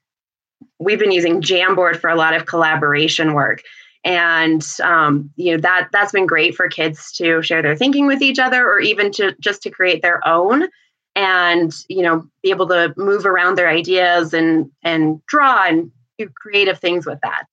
we've 0.80 0.98
been 0.98 1.12
using 1.12 1.40
Jamboard 1.40 2.00
for 2.00 2.10
a 2.10 2.16
lot 2.16 2.34
of 2.34 2.46
collaboration 2.46 3.34
work. 3.34 3.62
And 4.02 4.66
um, 4.82 5.30
you 5.36 5.52
know 5.52 5.60
that 5.60 5.88
that's 5.92 6.12
been 6.12 6.26
great 6.26 6.54
for 6.54 6.68
kids 6.68 7.12
to 7.12 7.42
share 7.42 7.60
their 7.60 7.76
thinking 7.76 8.06
with 8.06 8.22
each 8.22 8.38
other, 8.38 8.66
or 8.66 8.80
even 8.80 9.12
to 9.12 9.36
just 9.40 9.62
to 9.64 9.70
create 9.70 10.00
their 10.00 10.26
own, 10.26 10.68
and 11.14 11.70
you 11.90 12.00
know 12.00 12.26
be 12.42 12.48
able 12.48 12.66
to 12.68 12.94
move 12.96 13.26
around 13.26 13.58
their 13.58 13.68
ideas 13.68 14.32
and 14.32 14.70
and 14.82 15.24
draw 15.26 15.66
and 15.66 15.92
do 16.18 16.30
creative 16.34 16.78
things 16.78 17.04
with 17.04 17.18
that. 17.22 17.44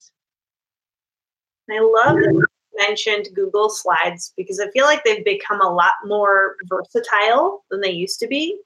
I 1.70 1.80
love 1.80 2.16
mentioned 2.78 3.28
Google 3.34 3.68
Slides 3.68 4.32
because 4.36 4.60
I 4.60 4.70
feel 4.70 4.84
like 4.84 5.04
they've 5.04 5.24
become 5.24 5.60
a 5.60 5.72
lot 5.72 5.92
more 6.04 6.56
versatile 6.64 7.64
than 7.70 7.80
they 7.80 7.90
used 7.90 8.18
to 8.20 8.26
be. 8.26 8.58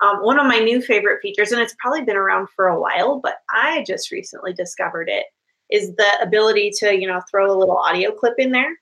Um, 0.00 0.16
one 0.18 0.38
of 0.38 0.46
my 0.46 0.58
new 0.58 0.82
favorite 0.82 1.20
features, 1.22 1.52
and 1.52 1.60
it's 1.60 1.76
probably 1.78 2.02
been 2.02 2.16
around 2.16 2.48
for 2.56 2.66
a 2.66 2.80
while, 2.80 3.20
but 3.20 3.36
I 3.50 3.84
just 3.86 4.10
recently 4.10 4.52
discovered 4.52 5.08
it, 5.08 5.26
is 5.70 5.94
the 5.94 6.10
ability 6.20 6.72
to, 6.78 6.98
you 6.98 7.06
know, 7.06 7.20
throw 7.30 7.50
a 7.50 7.56
little 7.56 7.76
audio 7.76 8.10
clip 8.10 8.34
in 8.38 8.50
there. 8.50 8.76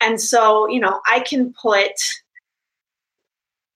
And 0.00 0.20
so, 0.20 0.68
you 0.68 0.80
know, 0.80 1.00
I 1.10 1.20
can 1.20 1.54
put 1.60 1.92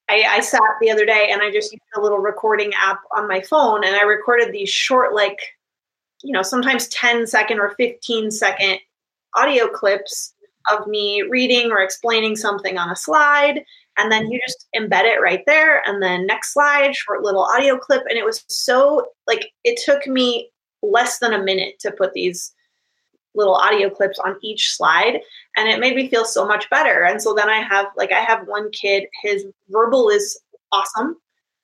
I, 0.09 0.25
I 0.29 0.41
sat 0.41 0.61
the 0.81 0.91
other 0.91 1.05
day 1.05 1.29
and 1.31 1.43
I 1.43 1.51
just 1.51 1.73
used 1.73 1.83
a 1.95 2.01
little 2.01 2.19
recording 2.19 2.73
app 2.79 3.01
on 3.17 3.29
my 3.29 3.41
phone 3.41 3.85
and 3.85 3.95
I 3.95 4.03
recorded 4.03 4.53
these 4.53 4.71
short, 4.71 5.15
like, 5.15 5.39
you 6.23 6.33
know, 6.33 6.43
sometimes 6.43 6.89
10 6.89 7.27
second 7.27 7.61
or 7.61 7.75
15 7.77 8.31
second 8.31 8.79
audio 9.35 9.69
clips 9.69 10.35
of 10.71 10.87
me 10.87 11.23
reading 11.23 11.71
or 11.71 11.81
explaining 11.81 12.37
something 12.37 12.79
on 12.79 12.91
a 12.91 12.97
slide. 12.97 13.65
And 13.97 14.13
then 14.13 14.31
you 14.31 14.41
just 14.47 14.67
embed 14.77 15.05
it 15.05 15.21
right 15.21 15.43
there. 15.47 15.83
And 15.87 16.03
then 16.03 16.27
next 16.27 16.53
slide, 16.53 16.95
short 16.95 17.23
little 17.23 17.43
audio 17.43 17.79
clip. 17.79 18.03
And 18.09 18.19
it 18.19 18.25
was 18.25 18.45
so 18.49 19.09
like, 19.27 19.51
it 19.65 19.81
took 19.85 20.07
me 20.07 20.51
less 20.83 21.19
than 21.19 21.33
a 21.33 21.43
minute 21.43 21.79
to 21.81 21.91
put 21.91 22.13
these 22.13 22.53
little 23.35 23.55
audio 23.55 23.91
clips 23.91 24.19
on 24.19 24.37
each 24.43 24.75
slide 24.75 25.21
and 25.57 25.69
it 25.69 25.81
made 25.81 25.95
me 25.95 26.09
feel 26.09 26.25
so 26.25 26.47
much 26.47 26.69
better 26.71 27.05
and 27.05 27.23
so 27.23 27.35
then 27.35 27.49
i 27.49 27.59
have 27.59 27.87
like 27.97 28.11
i 28.11 28.21
have 28.21 28.47
one 28.49 28.71
kid 28.71 29.05
his 29.23 29.47
verbal 29.69 30.09
is 30.09 30.41
awesome 30.73 31.17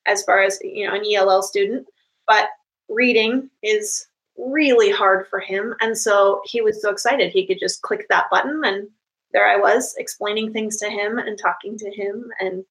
as 0.05 0.23
far 0.23 0.41
as 0.41 0.59
you 0.63 0.87
know 0.87 0.93
an 0.93 1.03
ell 1.13 1.41
student 1.41 1.85
but 2.27 2.49
reading 2.87 3.49
is 3.63 4.07
really 4.37 4.91
hard 4.91 5.27
for 5.27 5.39
him. 5.39 5.75
And 5.81 5.97
so 5.97 6.41
he 6.45 6.61
was 6.61 6.81
so 6.81 6.89
excited. 6.89 7.31
He 7.31 7.47
could 7.47 7.59
just 7.59 7.81
click 7.81 8.07
that 8.09 8.29
button 8.29 8.61
and 8.65 8.87
there 9.31 9.47
i 9.49 9.57
was 9.57 9.95
explaining 9.97 10.53
things 10.53 10.77
to 10.77 10.89
him 10.89 11.17
and 11.17 11.37
talking 11.37 11.77
to 11.77 11.91
him 11.91 12.31
and 12.39 12.63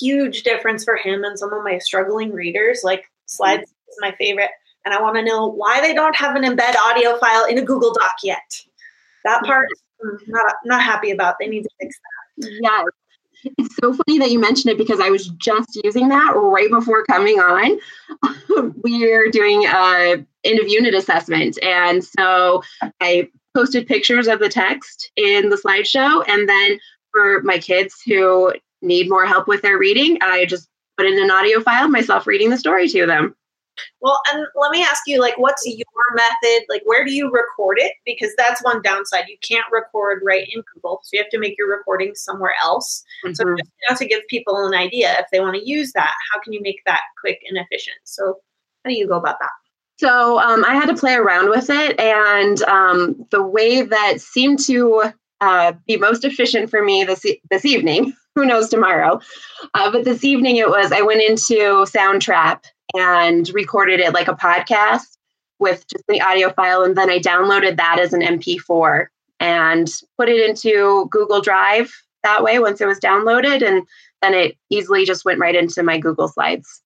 huge 0.00 0.42
difference 0.42 0.84
for 0.84 0.96
him 0.96 1.24
and 1.24 1.38
some 1.38 1.52
of 1.52 1.64
my 1.64 1.78
struggling 1.78 2.32
readers. 2.32 2.80
Like 2.84 3.04
slides 3.26 3.62
is 3.62 3.96
my 4.00 4.12
favorite. 4.18 4.50
And 4.84 4.94
I 4.94 5.00
want 5.00 5.16
to 5.16 5.24
know 5.24 5.46
why 5.46 5.80
they 5.80 5.94
don't 5.94 6.16
have 6.16 6.36
an 6.36 6.44
embed 6.44 6.76
audio 6.76 7.18
file 7.18 7.46
in 7.46 7.58
a 7.58 7.62
Google 7.62 7.92
Doc 7.92 8.14
yet. 8.22 8.62
That 9.24 9.42
part, 9.44 9.68
I'm 10.02 10.10
mm, 10.10 10.18
not 10.28 10.54
not 10.64 10.82
happy 10.82 11.10
about. 11.10 11.36
They 11.38 11.48
need 11.48 11.62
to 11.62 11.70
fix 11.80 11.96
that. 12.38 12.50
Yeah, 12.62 12.84
it's 13.44 13.76
so 13.76 13.92
funny 13.92 14.18
that 14.18 14.30
you 14.30 14.38
mentioned 14.38 14.72
it 14.72 14.78
because 14.78 15.00
I 15.00 15.10
was 15.10 15.28
just 15.28 15.80
using 15.82 16.08
that 16.08 16.32
right 16.34 16.70
before 16.70 17.04
coming 17.04 17.38
on. 17.38 17.78
We're 18.82 19.30
doing 19.30 19.64
a 19.66 20.24
end 20.44 20.60
of 20.60 20.68
unit 20.68 20.94
assessment, 20.94 21.58
and 21.62 22.04
so 22.04 22.62
I 23.00 23.28
posted 23.54 23.86
pictures 23.86 24.28
of 24.28 24.38
the 24.38 24.48
text 24.48 25.10
in 25.16 25.48
the 25.48 25.56
slideshow, 25.56 26.24
and 26.28 26.48
then 26.48 26.78
for 27.12 27.42
my 27.42 27.58
kids 27.58 28.00
who 28.06 28.52
need 28.82 29.08
more 29.08 29.26
help 29.26 29.48
with 29.48 29.62
their 29.62 29.78
reading, 29.78 30.18
I 30.22 30.44
just 30.44 30.68
put 30.96 31.06
in 31.06 31.22
an 31.22 31.30
audio 31.30 31.60
file 31.60 31.88
myself 31.88 32.26
reading 32.26 32.50
the 32.50 32.58
story 32.58 32.88
to 32.88 33.06
them. 33.06 33.34
Well, 34.00 34.20
and 34.32 34.46
let 34.54 34.70
me 34.70 34.82
ask 34.82 35.02
you, 35.06 35.20
like, 35.20 35.38
what's 35.38 35.66
your 35.66 35.84
method? 36.14 36.64
Like, 36.68 36.82
where 36.84 37.04
do 37.04 37.12
you 37.12 37.30
record 37.30 37.78
it? 37.80 37.92
Because 38.06 38.32
that's 38.36 38.62
one 38.62 38.82
downside. 38.82 39.24
You 39.28 39.36
can't 39.42 39.66
record 39.72 40.22
right 40.24 40.48
in 40.52 40.62
Google, 40.74 41.00
so 41.02 41.10
you 41.12 41.22
have 41.22 41.30
to 41.30 41.38
make 41.38 41.56
your 41.58 41.68
recording 41.68 42.14
somewhere 42.14 42.54
else. 42.62 43.04
Mm-hmm. 43.24 43.34
So, 43.34 43.44
just 43.56 43.70
you 43.80 43.90
know, 43.90 43.96
to 43.96 44.06
give 44.06 44.22
people 44.28 44.56
an 44.66 44.74
idea, 44.74 45.14
if 45.18 45.26
they 45.32 45.40
want 45.40 45.56
to 45.56 45.68
use 45.68 45.92
that, 45.92 46.12
how 46.32 46.40
can 46.40 46.52
you 46.52 46.60
make 46.62 46.80
that 46.86 47.00
quick 47.20 47.40
and 47.48 47.58
efficient? 47.58 47.98
So, 48.04 48.36
how 48.84 48.90
do 48.90 48.96
you 48.96 49.08
go 49.08 49.16
about 49.16 49.38
that? 49.40 49.50
So, 49.98 50.38
um, 50.38 50.64
I 50.64 50.74
had 50.74 50.86
to 50.86 50.96
play 50.96 51.14
around 51.14 51.50
with 51.50 51.70
it, 51.70 51.98
and 51.98 52.62
um, 52.62 53.26
the 53.30 53.42
way 53.42 53.82
that 53.82 54.20
seemed 54.20 54.60
to 54.60 55.12
uh, 55.40 55.72
be 55.86 55.96
most 55.96 56.24
efficient 56.24 56.70
for 56.70 56.84
me 56.84 57.04
this 57.04 57.24
e- 57.24 57.40
this 57.50 57.64
evening. 57.64 58.14
Who 58.34 58.46
knows 58.46 58.68
tomorrow? 58.68 59.20
Uh, 59.74 59.90
but 59.90 60.04
this 60.04 60.22
evening 60.22 60.56
it 60.56 60.68
was. 60.68 60.92
I 60.92 61.02
went 61.02 61.22
into 61.22 61.56
Soundtrap 61.86 62.62
and 62.94 63.48
recorded 63.50 64.00
it 64.00 64.14
like 64.14 64.28
a 64.28 64.34
podcast 64.34 65.16
with 65.58 65.86
just 65.88 66.04
the 66.08 66.20
audio 66.20 66.50
file. 66.50 66.82
And 66.82 66.96
then 66.96 67.10
I 67.10 67.18
downloaded 67.18 67.76
that 67.76 67.98
as 67.98 68.12
an 68.12 68.22
MP4 68.22 69.06
and 69.40 69.88
put 70.16 70.28
it 70.28 70.48
into 70.48 71.08
Google 71.10 71.40
Drive 71.40 71.92
that 72.22 72.42
way 72.42 72.58
once 72.58 72.80
it 72.80 72.86
was 72.86 73.00
downloaded. 73.00 73.66
And 73.66 73.86
then 74.22 74.34
it 74.34 74.56
easily 74.70 75.04
just 75.04 75.24
went 75.24 75.40
right 75.40 75.54
into 75.54 75.82
my 75.82 75.98
Google 75.98 76.28
Slides. 76.28 76.82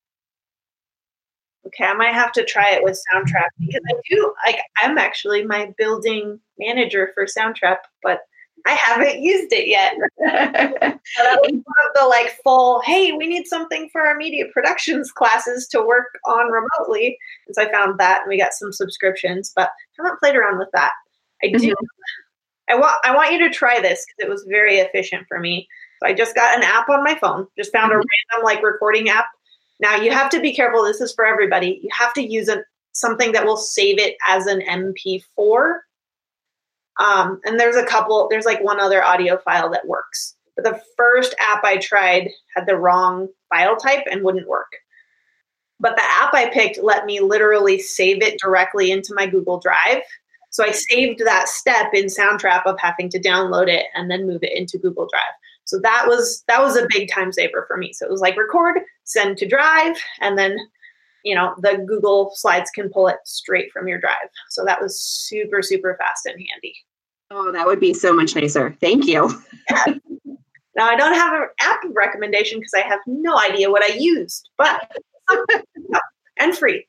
Okay, 1.67 1.85
I 1.85 1.95
might 1.95 2.15
have 2.15 2.33
to 2.33 2.45
try 2.45 2.73
it 2.73 2.83
with 2.83 3.01
Soundtrap 3.15 3.47
because 3.59 3.83
I 3.89 3.95
do 4.11 4.35
like 4.47 4.59
I'm 4.83 4.99
actually 4.99 5.45
my 5.45 5.73
building 5.79 6.41
manager 6.59 7.13
for 7.15 7.25
Soundtrap, 7.25 7.79
but 8.03 8.23
I 8.67 8.73
haven't 8.73 9.23
used 9.23 9.53
it 9.53 9.67
yet. 9.67 9.95
that 10.19 11.01
was 11.17 11.53
one 11.53 11.87
of 11.87 12.01
the 12.01 12.07
like 12.07 12.39
full, 12.45 12.81
hey, 12.83 13.13
we 13.13 13.27
need 13.27 13.47
something 13.47 13.89
for 13.91 14.07
our 14.07 14.17
media 14.17 14.45
productions 14.53 15.11
classes 15.11 15.67
to 15.69 15.83
work 15.83 16.19
on 16.27 16.51
remotely. 16.51 17.19
And 17.47 17.55
so 17.55 17.63
I 17.63 17.73
found 17.73 17.99
that 17.99 18.23
and 18.23 18.29
we 18.29 18.39
got 18.39 18.53
some 18.53 18.73
subscriptions, 18.73 19.53
but 19.55 19.69
I 19.69 20.03
haven't 20.03 20.21
played 20.21 20.37
around 20.37 20.59
with 20.59 20.69
that. 20.75 20.93
I 21.43 21.49
do 21.49 21.59
mm-hmm. 21.59 21.73
I 22.69 22.77
want 22.77 22.95
I 23.05 23.15
want 23.15 23.33
you 23.33 23.39
to 23.41 23.51
try 23.51 23.81
this 23.81 24.05
because 24.07 24.29
it 24.29 24.31
was 24.31 24.47
very 24.49 24.77
efficient 24.77 25.27
for 25.29 25.41
me. 25.41 25.67
So 26.01 26.09
I 26.09 26.15
just 26.15 26.35
got 26.35 26.57
an 26.57 26.63
app 26.63 26.89
on 26.89 27.05
my 27.05 27.17
phone, 27.17 27.47
just 27.59 27.73
found 27.73 27.93
a 27.93 27.97
mm-hmm. 27.97 28.07
random 28.33 28.45
like 28.45 28.63
recording 28.63 29.09
app. 29.09 29.27
Now 29.81 29.97
you 29.97 30.13
have 30.13 30.31
to 30.31 30.41
be 30.41 30.55
careful, 30.55 30.85
this 30.85 31.01
is 31.01 31.13
for 31.13 31.27
everybody. 31.27 31.81
You 31.83 31.91
have 31.99 32.15
to 32.15 32.23
use 32.23 32.49
a, 32.49 32.63
something 32.93 33.33
that 33.33 33.45
will 33.45 33.57
save 33.57 33.99
it 33.99 34.17
as 34.29 34.47
an 34.47 34.61
MP4 34.61 35.79
um, 37.03 37.41
and 37.45 37.59
there's 37.59 37.77
a 37.77 37.85
couple, 37.85 38.29
there's 38.31 38.45
like 38.45 38.63
one 38.63 38.79
other 38.79 39.05
audio 39.05 39.37
file 39.39 39.69
that 39.71 39.89
works. 39.89 40.37
But 40.55 40.65
the 40.65 40.81
first 40.97 41.35
app 41.41 41.65
I 41.65 41.79
tried 41.79 42.31
had 42.55 42.67
the 42.67 42.77
wrong 42.77 43.29
file 43.49 43.77
type 43.77 44.05
and 44.11 44.23
wouldn't 44.23 44.47
work. 44.47 44.71
But 45.81 45.97
the 45.97 46.05
app 46.05 46.33
I 46.33 46.49
picked 46.51 46.79
let 46.81 47.05
me 47.05 47.19
literally 47.19 47.81
save 47.81 48.23
it 48.23 48.39
directly 48.39 48.93
into 48.93 49.15
my 49.15 49.27
Google 49.27 49.59
Drive. 49.59 50.03
So 50.51 50.65
I 50.65 50.71
saved 50.71 51.19
that 51.25 51.49
step 51.49 51.93
in 51.93 52.07
Soundtrap 52.07 52.67
of 52.67 52.79
having 52.79 53.09
to 53.11 53.19
download 53.19 53.69
it 53.69 53.87
and 53.95 54.09
then 54.09 54.27
move 54.27 54.45
it 54.45 54.57
into 54.57 54.79
Google 54.79 55.09
Drive. 55.11 55.35
So 55.65 55.81
that 55.81 56.05
was 56.07 56.45
that 56.47 56.63
was 56.63 56.77
a 56.77 56.87
big 56.91 57.11
time 57.11 57.33
saver 57.33 57.65
for 57.67 57.77
me. 57.77 57.93
So 57.95 58.07
it 58.07 58.13
was 58.13 58.21
like 58.21 58.37
record, 58.37 58.79
send 59.05 59.39
to 59.39 59.49
Drive, 59.49 59.97
and 60.21 60.39
then 60.39 60.57
you 61.25 61.35
know 61.35 61.55
the 61.59 61.85
Google 61.89 62.33
Slides 62.35 62.71
can 62.71 62.91
pull 62.91 63.09
it 63.09 63.17
straight 63.25 63.73
from 63.73 63.89
your 63.89 63.99
drive. 63.99 64.29
So 64.51 64.65
that 64.65 64.81
was 64.81 65.01
super 65.01 65.63
super 65.63 65.97
fast 65.99 66.27
and 66.27 66.35
handy. 66.35 66.77
Oh, 67.35 67.51
that 67.51 67.67
would 67.67 67.81
be 67.81 67.95
so 67.95 68.13
much 68.13 68.37
nicer. 68.37 68.77
Thank 68.81 69.07
you. 69.07 69.31
now 69.71 70.87
I 70.87 70.97
don't 70.97 71.15
have 71.15 71.33
an 71.33 71.49
app 71.61 71.81
recommendation 71.93 72.59
because 72.59 72.75
I 72.75 72.87
have 72.87 73.01
no 73.07 73.39
idea 73.39 73.71
what 73.71 73.83
I 73.83 73.95
used, 73.97 74.51
but 74.59 74.93
and 76.39 76.57
free. 76.57 76.87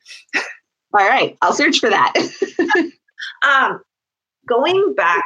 All 0.93 1.07
right, 1.07 1.38
I'll 1.41 1.53
search 1.53 1.79
for 1.79 1.89
that. 1.89 2.13
um, 3.47 3.81
going 4.45 4.93
back 4.95 5.23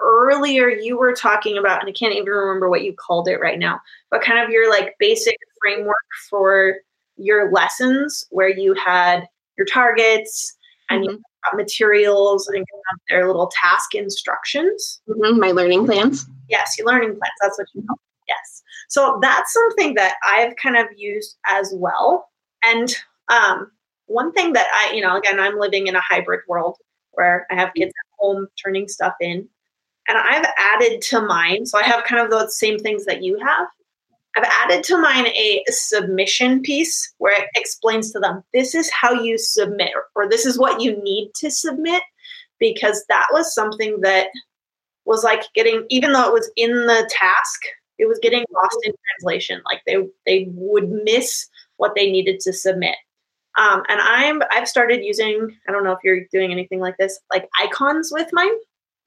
earlier, 0.00 0.68
you 0.68 0.96
were 0.96 1.12
talking 1.12 1.58
about, 1.58 1.80
and 1.80 1.88
I 1.88 1.92
can't 1.92 2.14
even 2.14 2.26
remember 2.26 2.70
what 2.70 2.84
you 2.84 2.94
called 2.94 3.28
it 3.28 3.40
right 3.40 3.58
now, 3.58 3.80
but 4.10 4.22
kind 4.22 4.38
of 4.38 4.50
your 4.50 4.70
like 4.70 4.94
basic 4.98 5.36
framework 5.60 5.96
for 6.30 6.76
your 7.16 7.50
lessons 7.52 8.24
where 8.30 8.48
you 8.48 8.74
had 8.74 9.26
your 9.58 9.66
targets 9.66 10.56
and 10.88 11.02
mm-hmm. 11.02 11.16
you 11.16 11.22
materials 11.54 12.48
and 12.48 12.64
their 13.08 13.26
little 13.26 13.50
task 13.60 13.94
instructions. 13.94 15.00
Mm-hmm, 15.08 15.38
my 15.38 15.52
learning 15.52 15.86
plans. 15.86 16.26
Yes, 16.48 16.76
your 16.78 16.86
learning 16.86 17.10
plans. 17.10 17.34
That's 17.40 17.58
what 17.58 17.66
you 17.74 17.82
it. 17.82 17.98
Yes. 18.28 18.62
So 18.88 19.18
that's 19.20 19.52
something 19.52 19.94
that 19.94 20.14
I've 20.24 20.56
kind 20.56 20.76
of 20.76 20.86
used 20.96 21.36
as 21.48 21.72
well. 21.76 22.28
And 22.64 22.94
um, 23.30 23.70
one 24.06 24.32
thing 24.32 24.52
that 24.54 24.66
I, 24.72 24.94
you 24.94 25.02
know, 25.02 25.16
again, 25.16 25.40
I'm 25.40 25.58
living 25.58 25.86
in 25.86 25.96
a 25.96 26.00
hybrid 26.00 26.40
world 26.48 26.76
where 27.12 27.46
I 27.50 27.54
have 27.54 27.74
kids 27.74 27.90
at 27.90 28.16
home 28.18 28.46
turning 28.62 28.88
stuff 28.88 29.14
in. 29.20 29.48
And 30.06 30.18
I've 30.18 30.46
added 30.58 31.00
to 31.02 31.22
mine. 31.22 31.64
So 31.64 31.78
I 31.78 31.82
have 31.82 32.04
kind 32.04 32.22
of 32.22 32.30
those 32.30 32.58
same 32.58 32.78
things 32.78 33.06
that 33.06 33.22
you 33.22 33.38
have. 33.38 33.66
I've 34.36 34.50
added 34.64 34.82
to 34.84 34.98
mine 34.98 35.26
a 35.26 35.62
submission 35.68 36.60
piece 36.62 37.12
where 37.18 37.40
it 37.40 37.48
explains 37.54 38.12
to 38.12 38.18
them 38.18 38.42
this 38.52 38.74
is 38.74 38.90
how 38.90 39.12
you 39.12 39.38
submit, 39.38 39.90
or 40.14 40.28
this 40.28 40.44
is 40.44 40.58
what 40.58 40.80
you 40.80 41.00
need 41.02 41.30
to 41.36 41.50
submit, 41.50 42.02
because 42.58 43.04
that 43.08 43.26
was 43.32 43.54
something 43.54 44.00
that 44.00 44.28
was 45.04 45.22
like 45.22 45.42
getting, 45.54 45.84
even 45.90 46.12
though 46.12 46.26
it 46.26 46.32
was 46.32 46.50
in 46.56 46.70
the 46.72 47.10
task, 47.10 47.60
it 47.98 48.06
was 48.06 48.18
getting 48.22 48.44
lost 48.52 48.78
in 48.84 48.92
translation. 49.20 49.62
Like 49.64 49.82
they 49.86 49.96
they 50.26 50.48
would 50.52 50.90
miss 51.04 51.46
what 51.76 51.94
they 51.94 52.10
needed 52.10 52.40
to 52.40 52.52
submit. 52.52 52.96
Um, 53.56 53.82
and 53.88 54.00
I'm 54.00 54.42
I've 54.50 54.66
started 54.66 55.04
using 55.04 55.56
I 55.68 55.72
don't 55.72 55.84
know 55.84 55.92
if 55.92 56.00
you're 56.02 56.24
doing 56.32 56.50
anything 56.50 56.80
like 56.80 56.96
this, 56.98 57.20
like 57.32 57.48
icons 57.60 58.10
with 58.12 58.28
mine. 58.32 58.54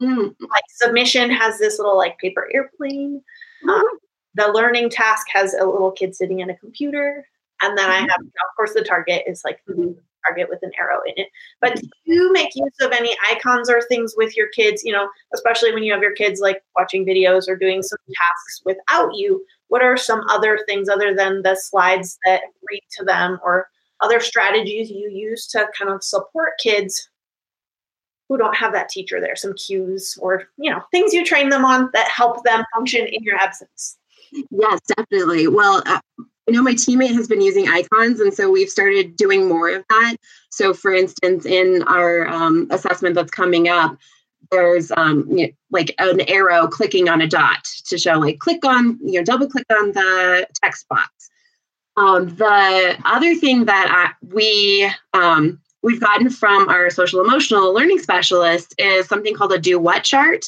Mm. 0.01 0.36
Like 0.39 0.63
submission 0.69 1.31
has 1.31 1.60
this 1.60 1.79
little 1.79 1.98
like 1.98 2.17
paper 2.19 2.48
airplane. 2.53 3.22
Mm-hmm. 3.65 3.69
Um, 3.69 4.00
the 4.36 4.51
learning 4.51 4.89
task 4.89 5.27
has 5.34 5.53
a 5.53 5.65
little 5.65 5.91
kid 5.91 6.15
sitting 6.15 6.41
at 6.41 6.50
a 6.50 6.55
computer. 6.55 7.27
And 7.62 7.77
then 7.77 7.89
I 7.89 8.00
mm-hmm. 8.00 8.10
have, 8.10 8.22
of 8.22 8.55
course, 8.55 8.74
the 8.74 8.84
target 8.84 9.24
is 9.25 9.41
like 9.43 9.60
mm-hmm. 9.67 9.93
target 10.27 10.50
with 10.50 10.60
an 10.62 10.72
arrow 10.79 11.00
in 11.05 11.13
it. 11.17 11.29
But 11.60 11.75
do 11.75 11.89
you 12.05 12.31
make 12.31 12.55
use 12.55 12.75
of 12.81 12.91
any 12.91 13.15
icons 13.31 13.69
or 13.69 13.81
things 13.81 14.13
with 14.15 14.38
your 14.38 14.48
kids, 14.50 14.84
you 14.84 14.93
know, 14.93 15.10
especially 15.34 15.74
when 15.74 15.84
you 15.84 15.91
have 15.91 16.01
your 16.01 16.13
kids 16.13 16.39
like 16.39 16.62
watching 16.77 17.05
videos 17.05 17.48
or 17.48 17.55
doing 17.55 17.81
some 17.81 17.98
tasks 18.07 18.62
without 18.63 19.15
you? 19.15 19.43
What 19.69 19.81
are 19.81 19.98
some 19.98 20.22
other 20.29 20.60
things 20.67 20.88
other 20.88 21.15
than 21.15 21.41
the 21.41 21.55
slides 21.55 22.19
that 22.25 22.43
read 22.69 22.84
to 22.98 23.03
them 23.03 23.39
or 23.43 23.67
other 24.01 24.19
strategies 24.19 24.91
you 24.91 25.10
use 25.10 25.48
to 25.48 25.67
kind 25.77 25.91
of 25.91 26.03
support 26.03 26.51
kids 26.62 27.10
who 28.29 28.38
don't 28.38 28.55
have 28.55 28.74
that 28.74 28.89
teacher 28.89 29.19
there? 29.19 29.36
Some 29.36 29.55
cues 29.55 30.17
or, 30.22 30.43
you 30.57 30.69
know, 30.69 30.81
things 30.91 31.12
you 31.12 31.25
train 31.25 31.50
them 31.50 31.65
on 31.65 31.89
that 31.93 32.07
help 32.07 32.43
them 32.43 32.63
function 32.75 33.07
in 33.07 33.24
your 33.24 33.36
absence? 33.36 33.98
Yes, 34.31 34.79
definitely. 34.96 35.48
Well, 35.48 35.84
uh, 35.86 36.00
I 36.48 36.51
know 36.51 36.63
my 36.63 36.74
teammate 36.74 37.13
has 37.13 37.27
been 37.27 37.41
using 37.41 37.67
icons, 37.67 38.19
and 38.19 38.34
so 38.34 38.50
we've 38.50 38.69
started 38.69 39.15
doing 39.17 39.48
more 39.48 39.69
of 39.69 39.84
that. 39.89 40.15
So, 40.50 40.74
for 40.74 40.93
instance, 40.93 41.46
in 41.46 41.84
our 41.84 42.27
um, 42.27 42.67
assessment 42.72 43.15
that's 43.15 43.31
coming 43.31 43.67
up, 43.67 43.98
there's 44.51 44.91
um, 44.96 45.27
you 45.29 45.48
know, 45.48 45.53
like 45.72 45.93
an 46.00 46.22
arrow 46.29 46.67
clicking 46.67 47.10
on 47.10 47.22
a 47.22 47.27
dot 47.27 47.65
to 47.88 47.98
show 47.98 48.13
like 48.13 48.39
click 48.39 48.63
on 48.65 48.98
you 49.03 49.19
know 49.19 49.24
double 49.24 49.50
click 49.50 49.65
on 49.72 49.91
the 49.91 50.48
text 50.63 50.88
box. 50.88 51.29
Um, 51.98 52.27
the 52.36 52.98
other 53.05 53.36
thing 53.36 53.65
that 53.65 53.88
I, 53.91 54.25
we 54.34 54.89
um, 55.13 55.60
we've 55.84 56.00
gotten 56.00 56.29
from 56.29 56.69
our 56.69 56.89
social 56.89 57.22
emotional 57.22 57.74
learning 57.74 58.00
specialist 58.00 58.74
is 58.77 59.07
something 59.07 59.36
called 59.36 59.51
a 59.51 59.60
do 59.60 59.79
what 59.79 60.03
chart, 60.03 60.46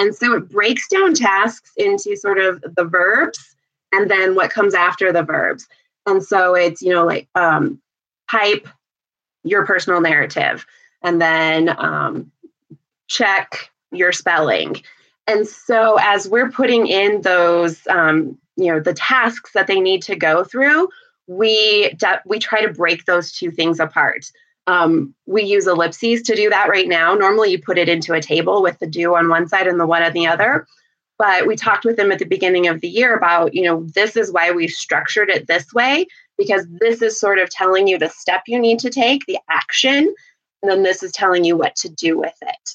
and 0.00 0.14
so 0.14 0.32
it 0.32 0.48
breaks 0.48 0.88
down 0.88 1.12
tasks 1.12 1.72
into 1.76 2.16
sort 2.16 2.38
of 2.38 2.64
the 2.74 2.84
verbs 2.84 3.54
and 3.92 4.10
then 4.10 4.34
what 4.34 4.50
comes 4.50 4.72
after 4.72 5.12
the 5.12 5.22
verbs. 5.22 5.68
And 6.06 6.24
so 6.24 6.54
it's, 6.54 6.80
you 6.80 6.88
know, 6.88 7.04
like 7.04 7.28
um, 7.34 7.78
type 8.30 8.66
your 9.44 9.66
personal 9.66 10.00
narrative 10.00 10.64
and 11.02 11.20
then 11.20 11.68
um, 11.78 12.32
check 13.08 13.70
your 13.92 14.10
spelling. 14.10 14.82
And 15.26 15.46
so 15.46 15.98
as 16.00 16.26
we're 16.26 16.50
putting 16.50 16.86
in 16.86 17.20
those, 17.20 17.86
um, 17.88 18.38
you 18.56 18.72
know, 18.72 18.80
the 18.80 18.94
tasks 18.94 19.50
that 19.52 19.66
they 19.66 19.80
need 19.80 20.00
to 20.04 20.16
go 20.16 20.44
through, 20.44 20.88
we 21.26 21.90
de- 21.98 22.22
we 22.24 22.38
try 22.38 22.62
to 22.62 22.72
break 22.72 23.04
those 23.04 23.32
two 23.32 23.50
things 23.50 23.78
apart. 23.78 24.30
Um, 24.70 25.14
we 25.26 25.42
use 25.42 25.66
ellipses 25.66 26.22
to 26.22 26.36
do 26.36 26.48
that 26.48 26.68
right 26.68 26.86
now. 26.86 27.14
Normally, 27.14 27.50
you 27.50 27.60
put 27.60 27.76
it 27.76 27.88
into 27.88 28.14
a 28.14 28.22
table 28.22 28.62
with 28.62 28.78
the 28.78 28.86
do 28.86 29.16
on 29.16 29.28
one 29.28 29.48
side 29.48 29.66
and 29.66 29.80
the 29.80 29.86
what 29.86 30.02
on 30.02 30.12
the 30.12 30.28
other. 30.28 30.64
But 31.18 31.48
we 31.48 31.56
talked 31.56 31.84
with 31.84 31.96
them 31.96 32.12
at 32.12 32.20
the 32.20 32.24
beginning 32.24 32.68
of 32.68 32.80
the 32.80 32.88
year 32.88 33.16
about, 33.16 33.52
you 33.52 33.62
know, 33.62 33.84
this 33.94 34.16
is 34.16 34.32
why 34.32 34.52
we've 34.52 34.70
structured 34.70 35.28
it 35.28 35.48
this 35.48 35.74
way, 35.74 36.06
because 36.38 36.66
this 36.80 37.02
is 37.02 37.18
sort 37.18 37.40
of 37.40 37.50
telling 37.50 37.88
you 37.88 37.98
the 37.98 38.08
step 38.10 38.42
you 38.46 38.60
need 38.60 38.78
to 38.78 38.90
take, 38.90 39.26
the 39.26 39.38
action, 39.50 40.14
and 40.62 40.70
then 40.70 40.84
this 40.84 41.02
is 41.02 41.10
telling 41.10 41.44
you 41.44 41.56
what 41.56 41.74
to 41.76 41.88
do 41.88 42.16
with 42.16 42.36
it. 42.42 42.70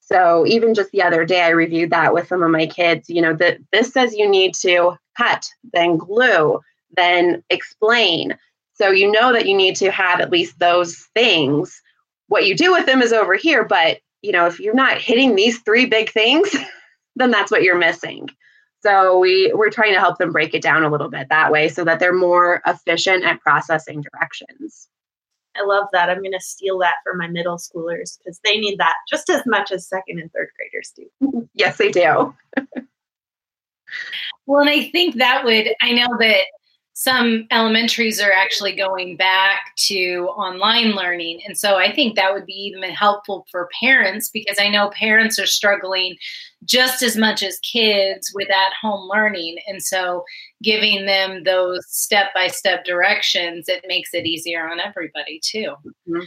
So 0.00 0.46
even 0.46 0.74
just 0.74 0.90
the 0.90 1.02
other 1.02 1.24
day, 1.24 1.42
I 1.42 1.48
reviewed 1.48 1.90
that 1.90 2.12
with 2.12 2.28
some 2.28 2.42
of 2.42 2.50
my 2.50 2.66
kids. 2.66 3.08
You 3.08 3.22
know, 3.22 3.34
that 3.36 3.58
this 3.72 3.92
says 3.92 4.14
you 4.14 4.28
need 4.28 4.54
to 4.56 4.98
cut, 5.16 5.48
then 5.72 5.96
glue, 5.96 6.60
then 6.94 7.42
explain. 7.48 8.36
So 8.78 8.90
you 8.90 9.10
know 9.10 9.32
that 9.32 9.46
you 9.46 9.56
need 9.56 9.76
to 9.76 9.90
have 9.90 10.20
at 10.20 10.30
least 10.30 10.58
those 10.58 10.96
things. 11.14 11.82
What 12.28 12.46
you 12.46 12.54
do 12.54 12.72
with 12.72 12.86
them 12.86 13.02
is 13.02 13.12
over 13.12 13.34
here, 13.34 13.64
but 13.64 13.98
you 14.22 14.32
know, 14.32 14.46
if 14.46 14.60
you're 14.60 14.74
not 14.74 14.98
hitting 14.98 15.34
these 15.34 15.60
three 15.60 15.86
big 15.86 16.10
things, 16.10 16.54
then 17.16 17.30
that's 17.30 17.50
what 17.50 17.62
you're 17.62 17.78
missing. 17.78 18.28
So 18.80 19.18
we 19.18 19.52
we're 19.54 19.70
trying 19.70 19.94
to 19.94 20.00
help 20.00 20.18
them 20.18 20.30
break 20.30 20.54
it 20.54 20.62
down 20.62 20.84
a 20.84 20.90
little 20.90 21.10
bit 21.10 21.28
that 21.30 21.50
way 21.50 21.68
so 21.68 21.84
that 21.84 21.98
they're 21.98 22.14
more 22.14 22.62
efficient 22.64 23.24
at 23.24 23.40
processing 23.40 24.02
directions. 24.02 24.88
I 25.56 25.64
love 25.64 25.88
that. 25.92 26.08
I'm 26.08 26.18
going 26.18 26.32
to 26.32 26.40
steal 26.40 26.78
that 26.78 26.94
for 27.02 27.14
my 27.14 27.26
middle 27.26 27.56
schoolers 27.56 28.18
because 28.18 28.38
they 28.44 28.58
need 28.58 28.78
that 28.78 28.94
just 29.08 29.28
as 29.28 29.42
much 29.46 29.72
as 29.72 29.88
second 29.88 30.20
and 30.20 30.32
third 30.32 30.50
graders 30.56 30.92
do. 30.94 31.48
yes, 31.54 31.78
they 31.78 31.90
do. 31.90 32.34
well, 34.46 34.60
and 34.60 34.70
I 34.70 34.88
think 34.90 35.16
that 35.16 35.44
would, 35.44 35.74
I 35.82 35.92
know 35.92 36.16
that 36.20 36.44
some 36.98 37.46
elementaries 37.52 38.20
are 38.20 38.32
actually 38.32 38.74
going 38.74 39.16
back 39.16 39.70
to 39.76 40.26
online 40.36 40.96
learning. 40.96 41.38
And 41.46 41.56
so 41.56 41.76
I 41.76 41.94
think 41.94 42.16
that 42.16 42.34
would 42.34 42.44
be 42.44 42.72
even 42.74 42.90
helpful 42.90 43.46
for 43.52 43.68
parents 43.80 44.30
because 44.30 44.56
I 44.58 44.66
know 44.66 44.90
parents 44.90 45.38
are 45.38 45.46
struggling 45.46 46.16
just 46.64 47.04
as 47.04 47.16
much 47.16 47.44
as 47.44 47.60
kids 47.60 48.32
with 48.34 48.50
at 48.50 48.72
home 48.82 49.08
learning. 49.08 49.58
And 49.68 49.80
so 49.80 50.24
giving 50.60 51.06
them 51.06 51.44
those 51.44 51.86
step 51.88 52.34
by 52.34 52.48
step 52.48 52.84
directions, 52.84 53.68
it 53.68 53.84
makes 53.86 54.12
it 54.12 54.26
easier 54.26 54.68
on 54.68 54.80
everybody 54.80 55.40
too. 55.40 55.74
Mm-hmm. 55.86 56.22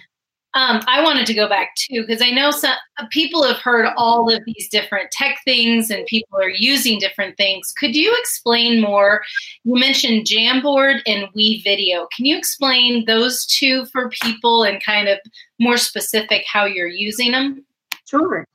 Um, 0.54 0.82
I 0.86 1.02
wanted 1.02 1.26
to 1.28 1.34
go 1.34 1.48
back 1.48 1.76
too 1.76 2.02
because 2.06 2.22
I 2.22 2.30
know 2.30 2.52
some 2.52 2.76
uh, 2.98 3.06
people 3.10 3.44
have 3.44 3.58
heard 3.58 3.88
all 3.96 4.30
of 4.30 4.44
these 4.46 4.68
different 4.70 5.10
tech 5.12 5.40
things 5.46 5.90
and 5.90 6.06
people 6.08 6.38
are 6.38 6.50
using 6.50 7.00
different 7.00 7.38
things. 7.38 7.72
Could 7.78 7.96
you 7.96 8.14
explain 8.20 8.82
more? 8.82 9.24
You 9.64 9.76
mentioned 9.76 10.26
Jamboard 10.26 11.02
and 11.06 11.28
WeVideo. 11.34 12.08
Can 12.16 12.26
you 12.26 12.38
explain 12.38 13.06
those 13.06 13.46
two 13.46 13.86
for 13.86 14.10
people 14.10 14.64
and 14.64 14.84
kind 14.84 15.08
of 15.08 15.20
more 15.58 15.78
specific 15.78 16.44
how 16.52 16.66
you're 16.66 16.88
using 16.88 17.32
them? 17.32 17.66
Sure. 18.06 18.46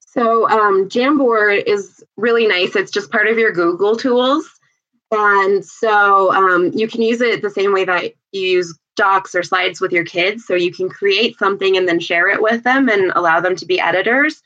So 0.00 0.48
um, 0.50 0.90
Jamboard 0.90 1.62
is 1.66 2.04
really 2.18 2.46
nice. 2.46 2.76
It's 2.76 2.90
just 2.90 3.10
part 3.10 3.28
of 3.28 3.38
your 3.38 3.52
Google 3.52 3.96
tools. 3.96 4.46
And 5.10 5.64
so 5.64 6.32
um, 6.34 6.70
you 6.74 6.88
can 6.88 7.00
use 7.00 7.20
it 7.20 7.40
the 7.40 7.50
same 7.50 7.72
way 7.72 7.84
that 7.84 8.12
you 8.32 8.40
use 8.40 8.78
docs 8.96 9.34
or 9.34 9.42
slides 9.42 9.80
with 9.80 9.92
your 9.92 10.04
kids. 10.04 10.44
So 10.44 10.54
you 10.54 10.72
can 10.72 10.88
create 10.88 11.38
something 11.38 11.76
and 11.76 11.86
then 11.88 12.00
share 12.00 12.28
it 12.28 12.42
with 12.42 12.64
them 12.64 12.88
and 12.88 13.12
allow 13.14 13.40
them 13.40 13.54
to 13.56 13.66
be 13.66 13.78
editors. 13.78 14.42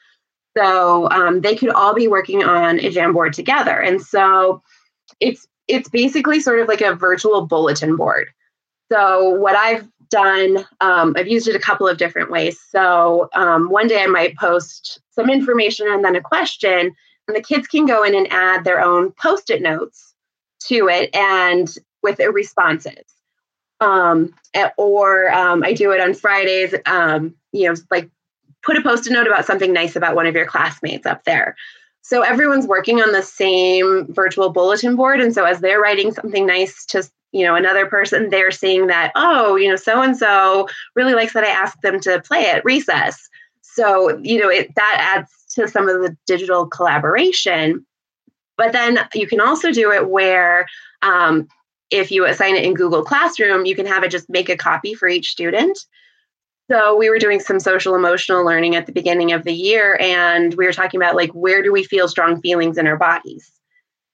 So 0.56 1.08
um, 1.10 1.40
they 1.40 1.56
could 1.56 1.70
all 1.70 1.94
be 1.94 2.08
working 2.08 2.42
on 2.42 2.80
a 2.80 2.90
Jamboard 2.90 3.32
together. 3.32 3.80
And 3.80 4.02
so 4.02 4.62
it's 5.20 5.46
it's 5.68 5.88
basically 5.88 6.40
sort 6.40 6.58
of 6.58 6.68
like 6.68 6.80
a 6.80 6.94
virtual 6.94 7.46
bulletin 7.46 7.96
board. 7.96 8.28
So 8.90 9.30
what 9.30 9.54
I've 9.54 9.88
done, 10.10 10.66
um, 10.80 11.14
I've 11.16 11.28
used 11.28 11.46
it 11.46 11.54
a 11.54 11.60
couple 11.60 11.86
of 11.86 11.96
different 11.96 12.28
ways. 12.28 12.58
So 12.70 13.28
um, 13.34 13.70
one 13.70 13.86
day 13.86 14.02
I 14.02 14.08
might 14.08 14.36
post 14.36 15.00
some 15.12 15.30
information 15.30 15.86
and 15.88 16.04
then 16.04 16.16
a 16.16 16.20
question, 16.20 16.90
and 17.28 17.36
the 17.36 17.40
kids 17.42 17.68
can 17.68 17.86
go 17.86 18.02
in 18.02 18.16
and 18.16 18.26
add 18.32 18.64
their 18.64 18.80
own 18.80 19.12
post-it 19.12 19.62
notes 19.62 20.12
to 20.64 20.88
it 20.88 21.14
and 21.14 21.72
with 22.02 22.16
their 22.16 22.32
responses 22.32 23.19
um, 23.80 24.34
or 24.76 25.32
um, 25.32 25.62
I 25.64 25.72
do 25.72 25.90
it 25.92 26.00
on 26.00 26.14
Fridays. 26.14 26.74
Um, 26.86 27.34
you 27.52 27.68
know, 27.68 27.74
like 27.90 28.10
put 28.62 28.76
a 28.76 28.82
post-it 28.82 29.12
note 29.12 29.26
about 29.26 29.46
something 29.46 29.72
nice 29.72 29.96
about 29.96 30.14
one 30.14 30.26
of 30.26 30.34
your 30.34 30.46
classmates 30.46 31.06
up 31.06 31.24
there. 31.24 31.56
So 32.02 32.22
everyone's 32.22 32.66
working 32.66 33.00
on 33.00 33.12
the 33.12 33.22
same 33.22 34.12
virtual 34.12 34.50
bulletin 34.50 34.96
board, 34.96 35.20
and 35.20 35.34
so 35.34 35.44
as 35.44 35.60
they're 35.60 35.80
writing 35.80 36.12
something 36.12 36.46
nice 36.46 36.84
to 36.86 37.08
you 37.32 37.44
know 37.44 37.54
another 37.54 37.86
person, 37.86 38.30
they're 38.30 38.50
seeing 38.50 38.88
that 38.88 39.12
oh, 39.14 39.56
you 39.56 39.68
know, 39.68 39.76
so 39.76 40.02
and 40.02 40.16
so 40.16 40.68
really 40.94 41.14
likes 41.14 41.32
that 41.34 41.44
I 41.44 41.50
asked 41.50 41.82
them 41.82 42.00
to 42.00 42.20
play 42.20 42.46
at 42.46 42.64
recess. 42.64 43.28
So 43.62 44.18
you 44.18 44.40
know, 44.40 44.48
it 44.48 44.74
that 44.74 44.96
adds 44.98 45.30
to 45.54 45.68
some 45.68 45.88
of 45.88 46.00
the 46.02 46.16
digital 46.26 46.66
collaboration. 46.66 47.86
But 48.56 48.72
then 48.72 48.98
you 49.14 49.26
can 49.26 49.40
also 49.40 49.72
do 49.72 49.90
it 49.90 50.10
where 50.10 50.66
um, 51.02 51.48
if 51.90 52.10
you 52.10 52.24
assign 52.26 52.56
it 52.56 52.64
in 52.64 52.74
Google 52.74 53.04
Classroom, 53.04 53.66
you 53.66 53.74
can 53.74 53.86
have 53.86 54.04
it 54.04 54.10
just 54.10 54.30
make 54.30 54.48
a 54.48 54.56
copy 54.56 54.94
for 54.94 55.08
each 55.08 55.30
student. 55.30 55.78
So 56.70 56.96
we 56.96 57.10
were 57.10 57.18
doing 57.18 57.40
some 57.40 57.58
social 57.58 57.96
emotional 57.96 58.44
learning 58.44 58.76
at 58.76 58.86
the 58.86 58.92
beginning 58.92 59.32
of 59.32 59.42
the 59.42 59.52
year, 59.52 59.98
and 60.00 60.54
we 60.54 60.66
were 60.66 60.72
talking 60.72 61.00
about 61.00 61.16
like 61.16 61.30
where 61.30 61.62
do 61.62 61.72
we 61.72 61.82
feel 61.82 62.06
strong 62.06 62.40
feelings 62.40 62.78
in 62.78 62.86
our 62.86 62.96
bodies. 62.96 63.50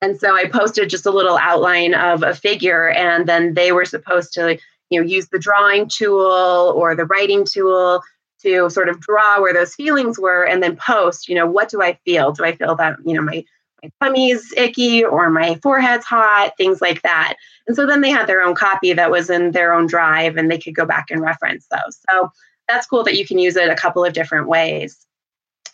And 0.00 0.18
so 0.18 0.34
I 0.34 0.46
posted 0.46 0.90
just 0.90 1.06
a 1.06 1.10
little 1.10 1.36
outline 1.36 1.94
of 1.94 2.22
a 2.22 2.34
figure, 2.34 2.88
and 2.88 3.26
then 3.26 3.54
they 3.54 3.72
were 3.72 3.84
supposed 3.84 4.32
to, 4.34 4.58
you 4.88 5.00
know, 5.00 5.06
use 5.06 5.28
the 5.28 5.38
drawing 5.38 5.88
tool 5.88 6.72
or 6.76 6.94
the 6.94 7.06
writing 7.06 7.44
tool 7.44 8.02
to 8.42 8.70
sort 8.70 8.88
of 8.88 9.00
draw 9.00 9.40
where 9.40 9.54
those 9.54 9.74
feelings 9.74 10.18
were, 10.18 10.44
and 10.44 10.62
then 10.62 10.76
post, 10.76 11.28
you 11.28 11.34
know, 11.34 11.46
what 11.46 11.68
do 11.68 11.82
I 11.82 11.98
feel? 12.04 12.32
Do 12.32 12.44
I 12.44 12.56
feel 12.56 12.74
that, 12.76 12.96
you 13.04 13.14
know, 13.14 13.22
my 13.22 13.44
my 13.82 13.90
tummy's 14.00 14.52
icky 14.56 15.04
or 15.04 15.30
my 15.30 15.56
forehead's 15.56 16.04
hot, 16.04 16.52
things 16.56 16.80
like 16.80 17.02
that. 17.02 17.34
And 17.66 17.76
so 17.76 17.86
then 17.86 18.00
they 18.00 18.10
had 18.10 18.26
their 18.26 18.42
own 18.42 18.54
copy 18.54 18.92
that 18.92 19.10
was 19.10 19.30
in 19.30 19.52
their 19.52 19.72
own 19.72 19.86
drive 19.86 20.36
and 20.36 20.50
they 20.50 20.58
could 20.58 20.74
go 20.74 20.86
back 20.86 21.06
and 21.10 21.20
reference 21.20 21.66
those. 21.70 21.98
So 22.10 22.30
that's 22.68 22.86
cool 22.86 23.04
that 23.04 23.16
you 23.16 23.26
can 23.26 23.38
use 23.38 23.56
it 23.56 23.68
a 23.68 23.76
couple 23.76 24.04
of 24.04 24.12
different 24.12 24.48
ways, 24.48 25.06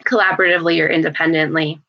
collaboratively 0.04 0.82
or 0.82 0.88
independently. 0.88 1.80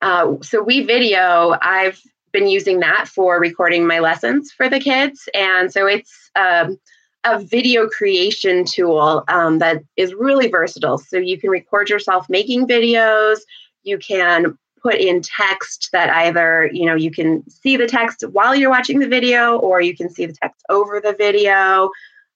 Uh, 0.00 0.34
so 0.42 0.64
WeVideo, 0.64 1.58
I've 1.62 2.00
been 2.32 2.48
using 2.48 2.80
that 2.80 3.06
for 3.06 3.38
recording 3.38 3.86
my 3.86 4.00
lessons 4.00 4.50
for 4.50 4.68
the 4.68 4.80
kids. 4.80 5.28
And 5.34 5.72
so 5.72 5.86
it's 5.86 6.30
um, 6.34 6.78
a 7.24 7.38
video 7.38 7.88
creation 7.88 8.64
tool 8.64 9.22
um, 9.28 9.58
that 9.58 9.82
is 9.96 10.14
really 10.14 10.48
versatile. 10.48 10.98
So 10.98 11.18
you 11.18 11.38
can 11.38 11.50
record 11.50 11.88
yourself 11.88 12.28
making 12.28 12.66
videos, 12.66 13.38
you 13.84 13.98
can 13.98 14.58
put 14.82 14.96
in 14.96 15.22
text 15.22 15.90
that 15.92 16.10
either 16.10 16.68
you 16.72 16.86
know 16.86 16.94
you 16.94 17.10
can 17.10 17.48
see 17.48 17.76
the 17.76 17.86
text 17.86 18.24
while 18.32 18.54
you're 18.54 18.70
watching 18.70 18.98
the 18.98 19.08
video 19.08 19.56
or 19.58 19.80
you 19.80 19.96
can 19.96 20.10
see 20.10 20.26
the 20.26 20.34
text 20.34 20.60
over 20.68 21.00
the 21.00 21.14
video 21.14 21.90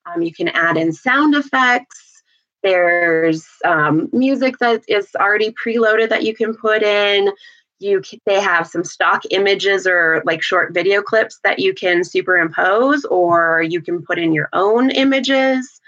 Um, 0.06 0.22
you 0.22 0.32
can 0.32 0.48
add 0.48 0.76
in 0.76 0.92
sound 0.92 1.34
effects. 1.34 2.22
There's 2.62 3.44
um, 3.64 4.08
music 4.12 4.58
that 4.58 4.82
is 4.88 5.08
already 5.16 5.52
preloaded 5.52 6.08
that 6.10 6.22
you 6.22 6.34
can 6.34 6.54
put 6.54 6.82
in. 6.82 7.32
You 7.78 8.00
can, 8.00 8.20
they 8.24 8.40
have 8.40 8.66
some 8.66 8.84
stock 8.84 9.22
images 9.30 9.86
or 9.86 10.22
like 10.24 10.42
short 10.42 10.72
video 10.72 11.02
clips 11.02 11.38
that 11.44 11.58
you 11.58 11.74
can 11.74 12.04
superimpose, 12.04 13.04
or 13.06 13.62
you 13.62 13.80
can 13.82 14.02
put 14.02 14.18
in 14.18 14.32
your 14.32 14.48
own 14.52 14.90
images. 14.90 15.80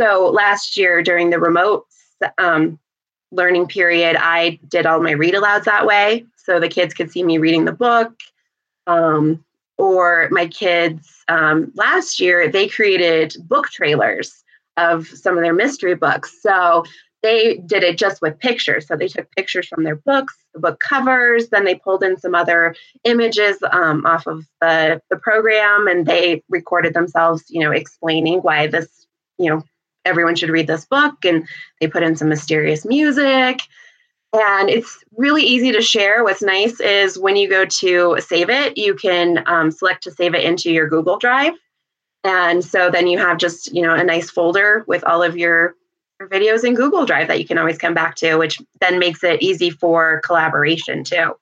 So 0.00 0.30
last 0.30 0.76
year 0.76 1.02
during 1.02 1.30
the 1.30 1.38
remote 1.38 1.86
um, 2.38 2.78
learning 3.32 3.66
period, 3.66 4.16
I 4.18 4.60
did 4.68 4.86
all 4.86 5.02
my 5.02 5.12
read 5.12 5.34
alouds 5.34 5.64
that 5.64 5.86
way, 5.86 6.24
so 6.36 6.60
the 6.60 6.68
kids 6.68 6.94
could 6.94 7.10
see 7.10 7.24
me 7.24 7.38
reading 7.38 7.64
the 7.64 7.72
book. 7.72 8.12
Um, 8.86 9.44
or 9.78 10.28
my 10.30 10.46
kids 10.46 11.24
um, 11.28 11.72
last 11.74 12.20
year, 12.20 12.48
they 12.48 12.68
created 12.68 13.34
book 13.48 13.68
trailers 13.68 14.44
of 14.76 15.08
some 15.08 15.36
of 15.36 15.42
their 15.42 15.54
mystery 15.54 15.94
books. 15.94 16.40
So 16.40 16.84
they 17.22 17.56
did 17.66 17.82
it 17.82 17.98
just 17.98 18.20
with 18.20 18.38
pictures. 18.38 18.86
So 18.86 18.96
they 18.96 19.08
took 19.08 19.30
pictures 19.32 19.66
from 19.68 19.84
their 19.84 19.96
books, 19.96 20.34
the 20.54 20.60
book 20.60 20.80
covers, 20.80 21.48
then 21.48 21.64
they 21.64 21.76
pulled 21.76 22.02
in 22.02 22.18
some 22.18 22.34
other 22.34 22.74
images 23.04 23.58
um, 23.70 24.04
off 24.06 24.26
of 24.26 24.46
the, 24.60 25.00
the 25.08 25.16
program 25.16 25.86
and 25.86 26.06
they 26.06 26.42
recorded 26.48 26.94
themselves, 26.94 27.44
you 27.48 27.60
know, 27.60 27.70
explaining 27.70 28.40
why 28.40 28.66
this, 28.66 29.06
you 29.38 29.48
know, 29.48 29.62
everyone 30.04 30.34
should 30.34 30.50
read 30.50 30.66
this 30.66 30.84
book. 30.84 31.24
And 31.24 31.46
they 31.80 31.88
put 31.88 32.02
in 32.02 32.16
some 32.16 32.28
mysterious 32.28 32.84
music. 32.84 33.60
And 34.34 34.70
it's 34.70 35.04
really 35.16 35.42
easy 35.42 35.72
to 35.72 35.82
share. 35.82 36.24
What's 36.24 36.42
nice 36.42 36.80
is 36.80 37.18
when 37.18 37.36
you 37.36 37.48
go 37.48 37.66
to 37.66 38.16
save 38.20 38.48
it, 38.48 38.78
you 38.78 38.94
can 38.94 39.44
um, 39.46 39.70
select 39.70 40.02
to 40.04 40.10
save 40.10 40.34
it 40.34 40.44
into 40.44 40.72
your 40.72 40.88
Google 40.88 41.18
Drive. 41.18 41.52
And 42.24 42.64
so 42.64 42.90
then 42.90 43.08
you 43.08 43.18
have 43.18 43.36
just, 43.36 43.74
you 43.74 43.82
know, 43.82 43.94
a 43.94 44.04
nice 44.04 44.30
folder 44.30 44.84
with 44.86 45.04
all 45.04 45.22
of 45.22 45.36
your, 45.36 45.74
your 46.18 46.28
videos 46.28 46.64
in 46.64 46.74
Google 46.74 47.04
Drive 47.04 47.28
that 47.28 47.40
you 47.40 47.46
can 47.46 47.58
always 47.58 47.76
come 47.76 47.94
back 47.94 48.14
to, 48.16 48.36
which 48.36 48.58
then 48.80 48.98
makes 48.98 49.22
it 49.22 49.42
easy 49.42 49.70
for 49.70 50.20
collaboration 50.24 51.04
too. 51.04 51.34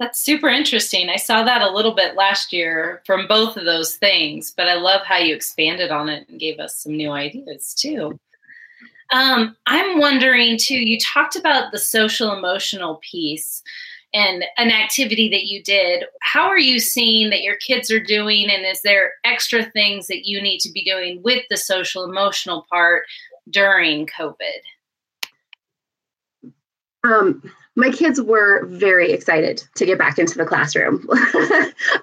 That's 0.00 0.18
super 0.18 0.48
interesting. 0.48 1.10
I 1.10 1.16
saw 1.16 1.44
that 1.44 1.60
a 1.60 1.70
little 1.70 1.94
bit 1.94 2.16
last 2.16 2.54
year 2.54 3.02
from 3.04 3.28
both 3.28 3.58
of 3.58 3.66
those 3.66 3.96
things, 3.96 4.50
but 4.50 4.66
I 4.66 4.74
love 4.74 5.02
how 5.04 5.18
you 5.18 5.34
expanded 5.34 5.90
on 5.90 6.08
it 6.08 6.26
and 6.26 6.40
gave 6.40 6.58
us 6.58 6.74
some 6.74 6.96
new 6.96 7.10
ideas 7.10 7.74
too. 7.74 8.18
Um, 9.12 9.54
I'm 9.66 9.98
wondering 9.98 10.56
too, 10.58 10.78
you 10.78 10.98
talked 10.98 11.36
about 11.36 11.70
the 11.70 11.78
social 11.78 12.32
emotional 12.32 12.98
piece 13.10 13.62
and 14.14 14.42
an 14.56 14.70
activity 14.70 15.28
that 15.28 15.44
you 15.44 15.62
did. 15.62 16.04
How 16.22 16.44
are 16.44 16.58
you 16.58 16.78
seeing 16.78 17.28
that 17.28 17.42
your 17.42 17.56
kids 17.56 17.90
are 17.90 18.02
doing? 18.02 18.48
And 18.50 18.64
is 18.64 18.80
there 18.80 19.12
extra 19.24 19.64
things 19.64 20.06
that 20.06 20.26
you 20.26 20.40
need 20.40 20.60
to 20.60 20.72
be 20.72 20.82
doing 20.82 21.20
with 21.22 21.44
the 21.50 21.58
social 21.58 22.04
emotional 22.04 22.64
part 22.70 23.02
during 23.50 24.06
COVID? 24.18 24.60
Um, 27.04 27.42
my 27.76 27.90
kids 27.90 28.20
were 28.20 28.66
very 28.66 29.12
excited 29.12 29.62
to 29.76 29.86
get 29.86 29.98
back 29.98 30.18
into 30.18 30.36
the 30.36 30.44
classroom. 30.44 31.06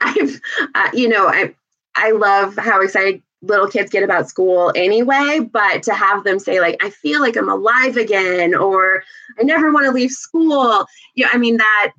I've, 0.02 0.42
uh, 0.76 0.90
you 0.94 1.08
know, 1.10 1.28
I, 1.28 1.54
I 1.96 2.12
love 2.12 2.58
how 2.58 2.82
excited 2.82 3.22
little 3.42 3.68
kids 3.68 3.92
get 3.92 4.04
about 4.04 4.30
school 4.30 4.72
anyway, 4.76 5.40
but 5.40 5.84
to 5.84 5.94
have 5.94 6.24
them 6.24 6.40
say 6.40 6.60
like, 6.60 6.84
I 6.84 6.90
feel 6.90 7.22
like 7.22 7.36
I'm 7.38 7.50
alive 7.50 7.98
again, 7.98 8.56
or 8.56 9.04
I 9.40 9.44
never 9.44 9.72
want 9.72 9.86
to 9.86 9.92
leave 9.92 10.12
school. 10.12 10.86
Yeah, 11.16 11.30
I 11.32 11.38
mean, 11.38 11.58
that 11.58 11.94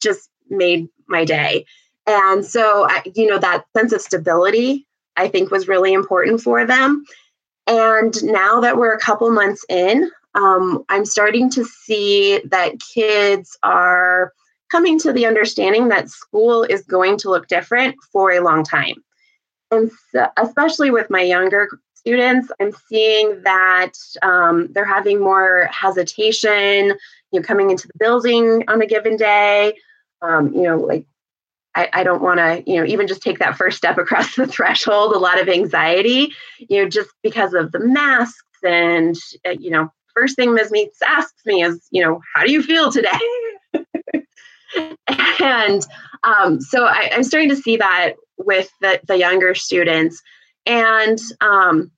just 0.00 0.30
made 0.48 0.88
my 1.06 1.24
day. 1.24 1.64
And 2.06 2.44
so, 2.44 2.88
you 3.14 3.26
know, 3.26 3.38
that 3.38 3.64
sense 3.76 3.92
of 3.92 4.00
stability, 4.00 4.86
I 5.16 5.28
think 5.28 5.50
was 5.50 5.68
really 5.68 5.92
important 5.92 6.40
for 6.40 6.66
them. 6.66 7.04
And 7.66 8.22
now 8.24 8.60
that 8.60 8.78
we're 8.78 8.94
a 8.94 8.98
couple 8.98 9.30
months 9.30 9.64
in, 9.68 10.10
um, 10.34 10.84
I'm 10.88 11.04
starting 11.04 11.50
to 11.50 11.64
see 11.64 12.40
that 12.46 12.80
kids 12.94 13.56
are 13.62 14.32
coming 14.70 14.98
to 15.00 15.12
the 15.12 15.26
understanding 15.26 15.88
that 15.88 16.08
school 16.08 16.62
is 16.62 16.82
going 16.82 17.16
to 17.18 17.30
look 17.30 17.48
different 17.48 17.96
for 18.12 18.30
a 18.30 18.40
long 18.40 18.62
time 18.64 19.02
and 19.70 19.90
so, 20.12 20.26
especially 20.36 20.90
with 20.90 21.10
my 21.10 21.22
younger 21.22 21.68
students, 21.94 22.50
I'm 22.60 22.72
seeing 22.88 23.42
that 23.42 23.92
um, 24.22 24.68
they're 24.72 24.84
having 24.84 25.20
more 25.20 25.68
hesitation, 25.70 26.96
you 27.30 27.40
know, 27.40 27.42
coming 27.42 27.70
into 27.70 27.86
the 27.86 27.94
building 27.98 28.64
on 28.68 28.82
a 28.82 28.86
given 28.86 29.16
day. 29.16 29.74
Um, 30.22 30.52
you 30.52 30.62
know, 30.62 30.76
like 30.76 31.06
I, 31.74 31.88
I 31.92 32.02
don't 32.02 32.22
want 32.22 32.38
to, 32.38 32.62
you 32.70 32.78
know, 32.78 32.86
even 32.86 33.06
just 33.06 33.22
take 33.22 33.38
that 33.38 33.56
first 33.56 33.76
step 33.76 33.96
across 33.98 34.34
the 34.36 34.46
threshold. 34.46 35.12
A 35.12 35.18
lot 35.18 35.40
of 35.40 35.48
anxiety, 35.48 36.32
you 36.58 36.82
know, 36.82 36.88
just 36.88 37.10
because 37.22 37.54
of 37.54 37.72
the 37.72 37.80
masks 37.80 38.44
and 38.64 39.16
uh, 39.46 39.50
you 39.50 39.70
know, 39.70 39.92
first 40.14 40.36
thing 40.36 40.54
Ms. 40.54 40.70
Meeks 40.70 40.98
asks 41.06 41.44
me 41.46 41.62
is, 41.62 41.86
you 41.90 42.02
know, 42.02 42.20
how 42.34 42.44
do 42.44 42.52
you 42.52 42.62
feel 42.62 42.90
today? 42.90 43.08
and 45.40 45.86
um, 46.24 46.60
so 46.60 46.84
I, 46.84 47.08
am 47.12 47.24
starting 47.24 47.48
to 47.50 47.56
see 47.56 47.76
that 47.76 48.14
with 48.38 48.70
the, 48.80 49.00
the 49.06 49.16
younger 49.16 49.54
students. 49.54 50.22
And 50.66 51.18
um, 51.40 51.90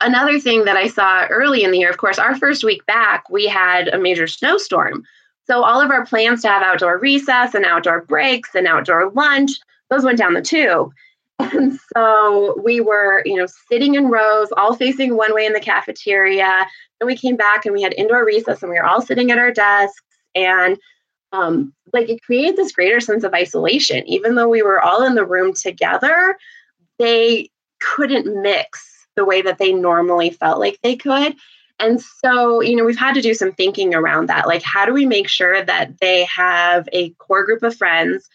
another 0.00 0.38
thing 0.38 0.64
that 0.64 0.76
I 0.76 0.88
saw 0.88 1.26
early 1.26 1.64
in 1.64 1.70
the 1.70 1.78
year, 1.78 1.90
of 1.90 1.98
course, 1.98 2.18
our 2.18 2.36
first 2.36 2.64
week 2.64 2.84
back, 2.86 3.28
we 3.30 3.46
had 3.46 3.88
a 3.88 3.98
major 3.98 4.26
snowstorm. 4.26 5.04
So 5.46 5.64
all 5.64 5.80
of 5.80 5.90
our 5.90 6.06
plans 6.06 6.42
to 6.42 6.48
have 6.48 6.62
outdoor 6.62 6.98
recess 6.98 7.54
and 7.54 7.64
outdoor 7.64 8.02
breaks 8.02 8.54
and 8.54 8.66
outdoor 8.66 9.10
lunch, 9.10 9.50
those 9.90 10.04
went 10.04 10.18
down 10.18 10.34
the 10.34 10.42
tube. 10.42 10.92
And 11.42 11.78
so 11.94 12.60
we 12.62 12.80
were, 12.80 13.22
you 13.24 13.36
know, 13.36 13.46
sitting 13.68 13.94
in 13.94 14.08
rows, 14.08 14.48
all 14.56 14.74
facing 14.74 15.16
one 15.16 15.34
way 15.34 15.46
in 15.46 15.52
the 15.52 15.60
cafeteria. 15.60 16.66
Then 17.00 17.06
we 17.06 17.16
came 17.16 17.36
back 17.36 17.64
and 17.64 17.74
we 17.74 17.82
had 17.82 17.94
indoor 17.94 18.24
recess 18.24 18.62
and 18.62 18.70
we 18.70 18.78
were 18.78 18.86
all 18.86 19.02
sitting 19.02 19.30
at 19.30 19.38
our 19.38 19.52
desks. 19.52 20.02
And 20.34 20.78
um, 21.32 21.72
like 21.92 22.08
it 22.08 22.22
created 22.22 22.56
this 22.56 22.72
greater 22.72 23.00
sense 23.00 23.24
of 23.24 23.34
isolation. 23.34 24.06
Even 24.06 24.34
though 24.34 24.48
we 24.48 24.62
were 24.62 24.80
all 24.80 25.02
in 25.04 25.14
the 25.14 25.26
room 25.26 25.52
together, 25.52 26.36
they 26.98 27.50
couldn't 27.80 28.42
mix 28.42 29.06
the 29.16 29.24
way 29.24 29.42
that 29.42 29.58
they 29.58 29.72
normally 29.72 30.30
felt 30.30 30.58
like 30.58 30.78
they 30.82 30.96
could. 30.96 31.34
And 31.78 32.00
so, 32.00 32.60
you 32.60 32.76
know, 32.76 32.84
we've 32.84 32.98
had 32.98 33.14
to 33.14 33.22
do 33.22 33.34
some 33.34 33.52
thinking 33.52 33.94
around 33.94 34.28
that. 34.28 34.46
Like, 34.46 34.62
how 34.62 34.86
do 34.86 34.92
we 34.92 35.04
make 35.04 35.28
sure 35.28 35.64
that 35.64 35.98
they 36.00 36.24
have 36.24 36.88
a 36.92 37.10
core 37.14 37.44
group 37.44 37.62
of 37.62 37.76
friends 37.76 38.28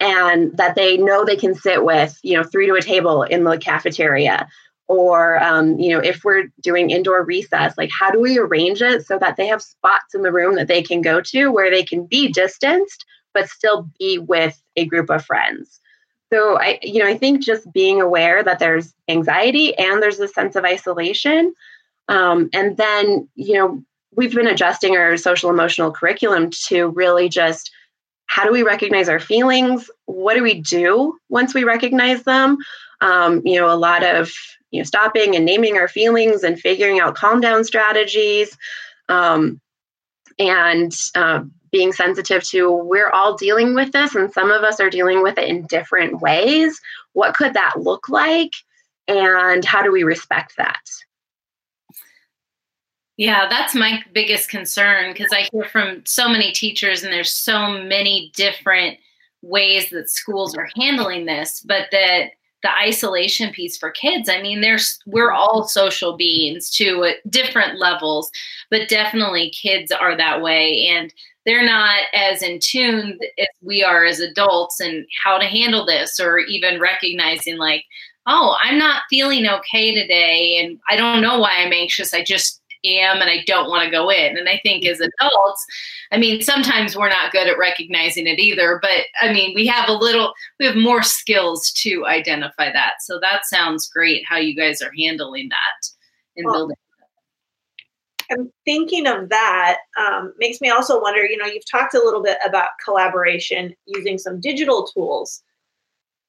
and 0.00 0.56
that 0.56 0.74
they 0.74 0.96
know 0.96 1.24
they 1.24 1.36
can 1.36 1.54
sit 1.54 1.84
with, 1.84 2.18
you 2.22 2.36
know, 2.36 2.42
three 2.44 2.66
to 2.66 2.74
a 2.74 2.82
table 2.82 3.22
in 3.22 3.44
the 3.44 3.58
cafeteria? 3.58 4.48
or 4.86 5.42
um, 5.42 5.78
you 5.78 5.90
know 5.90 5.98
if 5.98 6.24
we're 6.24 6.44
doing 6.60 6.90
indoor 6.90 7.22
recess 7.24 7.74
like 7.78 7.90
how 7.96 8.10
do 8.10 8.20
we 8.20 8.38
arrange 8.38 8.82
it 8.82 9.06
so 9.06 9.18
that 9.18 9.36
they 9.36 9.46
have 9.46 9.62
spots 9.62 10.14
in 10.14 10.22
the 10.22 10.32
room 10.32 10.56
that 10.56 10.68
they 10.68 10.82
can 10.82 11.00
go 11.00 11.20
to 11.20 11.48
where 11.48 11.70
they 11.70 11.82
can 11.82 12.04
be 12.06 12.28
distanced 12.28 13.04
but 13.32 13.48
still 13.48 13.88
be 13.98 14.18
with 14.18 14.60
a 14.76 14.84
group 14.84 15.10
of 15.10 15.24
friends 15.24 15.80
so 16.32 16.58
i 16.58 16.78
you 16.82 17.02
know 17.02 17.08
i 17.08 17.16
think 17.16 17.42
just 17.42 17.70
being 17.72 18.00
aware 18.00 18.42
that 18.42 18.58
there's 18.58 18.94
anxiety 19.08 19.76
and 19.78 20.02
there's 20.02 20.20
a 20.20 20.28
sense 20.28 20.56
of 20.56 20.64
isolation 20.64 21.54
um, 22.08 22.50
and 22.52 22.76
then 22.76 23.26
you 23.34 23.54
know 23.54 23.82
we've 24.16 24.34
been 24.34 24.46
adjusting 24.46 24.96
our 24.96 25.16
social 25.16 25.50
emotional 25.50 25.90
curriculum 25.90 26.50
to 26.50 26.88
really 26.88 27.28
just 27.28 27.70
how 28.26 28.44
do 28.44 28.52
we 28.52 28.62
recognize 28.62 29.08
our 29.08 29.20
feelings? 29.20 29.90
What 30.06 30.34
do 30.34 30.42
we 30.42 30.60
do 30.60 31.18
once 31.28 31.54
we 31.54 31.64
recognize 31.64 32.22
them? 32.24 32.58
Um, 33.00 33.42
you 33.44 33.58
know 33.58 33.72
a 33.72 33.76
lot 33.76 34.02
of 34.02 34.32
you 34.70 34.80
know 34.80 34.84
stopping 34.84 35.36
and 35.36 35.44
naming 35.44 35.76
our 35.76 35.88
feelings 35.88 36.42
and 36.42 36.58
figuring 36.58 37.00
out 37.00 37.16
calm 37.16 37.40
down 37.40 37.64
strategies 37.64 38.56
um, 39.08 39.60
and 40.38 40.94
uh, 41.14 41.42
being 41.70 41.92
sensitive 41.92 42.42
to 42.44 42.72
we're 42.72 43.10
all 43.10 43.36
dealing 43.36 43.74
with 43.74 43.92
this 43.92 44.14
and 44.14 44.32
some 44.32 44.50
of 44.50 44.62
us 44.62 44.80
are 44.80 44.90
dealing 44.90 45.22
with 45.22 45.38
it 45.38 45.48
in 45.48 45.66
different 45.66 46.20
ways. 46.20 46.80
What 47.12 47.34
could 47.34 47.54
that 47.54 47.74
look 47.80 48.08
like? 48.08 48.52
And 49.06 49.64
how 49.64 49.82
do 49.82 49.92
we 49.92 50.02
respect 50.02 50.54
that 50.56 50.80
yeah, 53.16 53.48
that's 53.48 53.74
my 53.74 54.02
biggest 54.12 54.48
concern 54.48 55.12
because 55.12 55.32
I 55.32 55.48
hear 55.52 55.64
from 55.64 56.04
so 56.04 56.28
many 56.28 56.52
teachers, 56.52 57.04
and 57.04 57.12
there's 57.12 57.30
so 57.30 57.68
many 57.68 58.32
different 58.34 58.98
ways 59.42 59.90
that 59.90 60.10
schools 60.10 60.56
are 60.56 60.68
handling 60.74 61.26
this, 61.26 61.60
but 61.60 61.88
that 61.92 62.30
the 62.64 62.76
isolation 62.78 63.52
piece 63.52 63.76
for 63.76 63.90
kids 63.90 64.26
i 64.28 64.40
mean 64.40 64.62
there's 64.62 64.98
we're 65.06 65.30
all 65.30 65.68
social 65.68 66.16
beings 66.16 66.70
to 66.70 67.12
different 67.28 67.78
levels 67.78 68.30
but 68.70 68.88
definitely 68.88 69.50
kids 69.50 69.92
are 69.92 70.16
that 70.16 70.40
way 70.40 70.86
and 70.88 71.12
they're 71.44 71.64
not 71.64 72.04
as 72.14 72.42
in 72.42 72.58
tune 72.58 73.18
as 73.38 73.46
we 73.60 73.84
are 73.84 74.06
as 74.06 74.18
adults 74.18 74.80
and 74.80 75.06
how 75.22 75.36
to 75.36 75.44
handle 75.44 75.84
this 75.84 76.18
or 76.18 76.38
even 76.38 76.80
recognizing 76.80 77.58
like 77.58 77.84
oh 78.26 78.56
i'm 78.62 78.78
not 78.78 79.02
feeling 79.10 79.46
okay 79.46 79.94
today 79.94 80.58
and 80.58 80.80
i 80.88 80.96
don't 80.96 81.20
know 81.20 81.38
why 81.38 81.52
i'm 81.58 81.72
anxious 81.72 82.14
i 82.14 82.24
just 82.24 82.62
am 82.84 83.20
and 83.20 83.30
I 83.30 83.42
don't 83.46 83.68
want 83.68 83.84
to 83.84 83.90
go 83.90 84.10
in. 84.10 84.36
And 84.36 84.48
I 84.48 84.60
think 84.62 84.84
as 84.84 85.00
adults, 85.00 85.66
I 86.12 86.18
mean, 86.18 86.42
sometimes 86.42 86.96
we're 86.96 87.08
not 87.08 87.32
good 87.32 87.48
at 87.48 87.58
recognizing 87.58 88.26
it 88.26 88.38
either, 88.38 88.78
but 88.82 89.06
I 89.20 89.32
mean, 89.32 89.54
we 89.54 89.66
have 89.66 89.88
a 89.88 89.92
little, 89.92 90.32
we 90.58 90.66
have 90.66 90.76
more 90.76 91.02
skills 91.02 91.72
to 91.82 92.06
identify 92.06 92.72
that. 92.72 92.94
So 93.00 93.18
that 93.20 93.46
sounds 93.46 93.88
great 93.88 94.24
how 94.28 94.36
you 94.36 94.54
guys 94.54 94.82
are 94.82 94.92
handling 94.98 95.48
that 95.48 95.88
and 96.36 96.46
well, 96.46 96.54
building. 96.54 96.76
I'm 98.30 98.50
thinking 98.64 99.06
of 99.06 99.28
that 99.28 99.78
um, 99.98 100.32
makes 100.38 100.60
me 100.60 100.70
also 100.70 101.00
wonder. 101.00 101.24
You 101.24 101.36
know, 101.36 101.46
you've 101.46 101.70
talked 101.70 101.94
a 101.94 102.02
little 102.02 102.22
bit 102.22 102.38
about 102.46 102.68
collaboration 102.84 103.74
using 103.86 104.18
some 104.18 104.40
digital 104.40 104.86
tools 104.86 105.42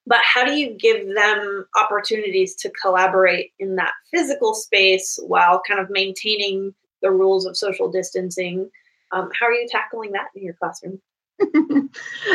but 0.08 0.20
how 0.24 0.46
do 0.46 0.54
you 0.54 0.72
give 0.72 1.14
them 1.14 1.66
opportunities 1.76 2.56
to 2.56 2.72
collaborate 2.82 3.52
in 3.60 3.76
that 3.76 3.94
physical 4.12 4.54
space 4.54 5.20
while 5.26 5.62
kind 5.68 5.80
of 5.80 5.90
maintaining 5.90 6.74
the 7.02 7.12
rules 7.12 7.46
of 7.46 7.58
social 7.58 7.90
distancing? 7.90 8.70
Um, 9.12 9.30
how 9.40 9.48
are 9.48 9.54
you 9.54 9.68
tackling 9.70 10.12
that 10.14 10.28
in 10.36 10.44
your 10.44 10.56
classroom? 10.56 11.02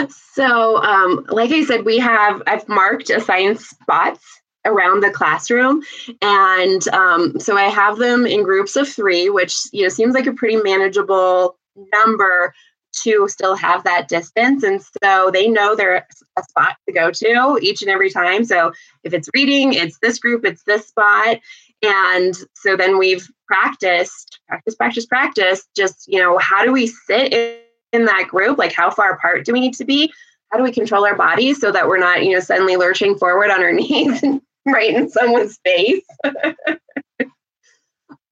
So 0.08 0.82
um, 0.82 1.26
like 1.28 1.50
i 1.50 1.64
said 1.64 1.84
we 1.84 1.98
have 1.98 2.42
i've 2.46 2.66
marked 2.68 3.10
assigned 3.10 3.60
spots 3.60 4.24
around 4.64 5.02
the 5.02 5.10
classroom 5.10 5.82
and 6.22 6.86
um, 6.88 7.38
so 7.38 7.56
i 7.56 7.64
have 7.64 7.98
them 7.98 8.26
in 8.26 8.42
groups 8.42 8.76
of 8.76 8.88
three 8.88 9.28
which 9.28 9.54
you 9.72 9.82
know 9.82 9.88
seems 9.88 10.14
like 10.14 10.26
a 10.26 10.32
pretty 10.32 10.56
manageable 10.56 11.58
number 11.94 12.54
to 13.02 13.26
still 13.28 13.54
have 13.56 13.84
that 13.84 14.08
distance. 14.08 14.62
And 14.62 14.82
so 15.02 15.30
they 15.32 15.48
know 15.48 15.74
they're 15.74 16.06
a 16.36 16.42
spot 16.42 16.76
to 16.86 16.94
go 16.94 17.10
to 17.10 17.58
each 17.62 17.82
and 17.82 17.90
every 17.90 18.10
time. 18.10 18.44
So 18.44 18.72
if 19.04 19.12
it's 19.12 19.28
reading, 19.34 19.72
it's 19.72 19.98
this 20.00 20.18
group, 20.18 20.44
it's 20.44 20.62
this 20.64 20.88
spot. 20.88 21.38
And 21.82 22.34
so 22.54 22.76
then 22.76 22.98
we've 22.98 23.26
practiced, 23.46 24.40
practice, 24.48 24.74
practice, 24.74 25.06
practice, 25.06 25.66
just, 25.76 26.06
you 26.06 26.20
know, 26.20 26.38
how 26.38 26.64
do 26.64 26.72
we 26.72 26.86
sit 26.86 27.32
in, 27.32 27.58
in 27.92 28.04
that 28.04 28.28
group? 28.28 28.58
Like, 28.58 28.72
how 28.72 28.90
far 28.90 29.12
apart 29.14 29.44
do 29.46 29.52
we 29.52 29.60
need 29.60 29.74
to 29.74 29.84
be? 29.84 30.12
How 30.50 30.58
do 30.58 30.64
we 30.64 30.72
control 30.72 31.06
our 31.06 31.16
bodies 31.16 31.60
so 31.60 31.72
that 31.72 31.88
we're 31.88 31.98
not, 31.98 32.24
you 32.24 32.32
know, 32.32 32.40
suddenly 32.40 32.76
lurching 32.76 33.16
forward 33.16 33.50
on 33.50 33.62
our 33.62 33.72
knees 33.80 34.22
and 34.22 34.42
right 34.66 34.94
in 34.94 35.08
someone's 35.08 35.58
face? 35.64 36.04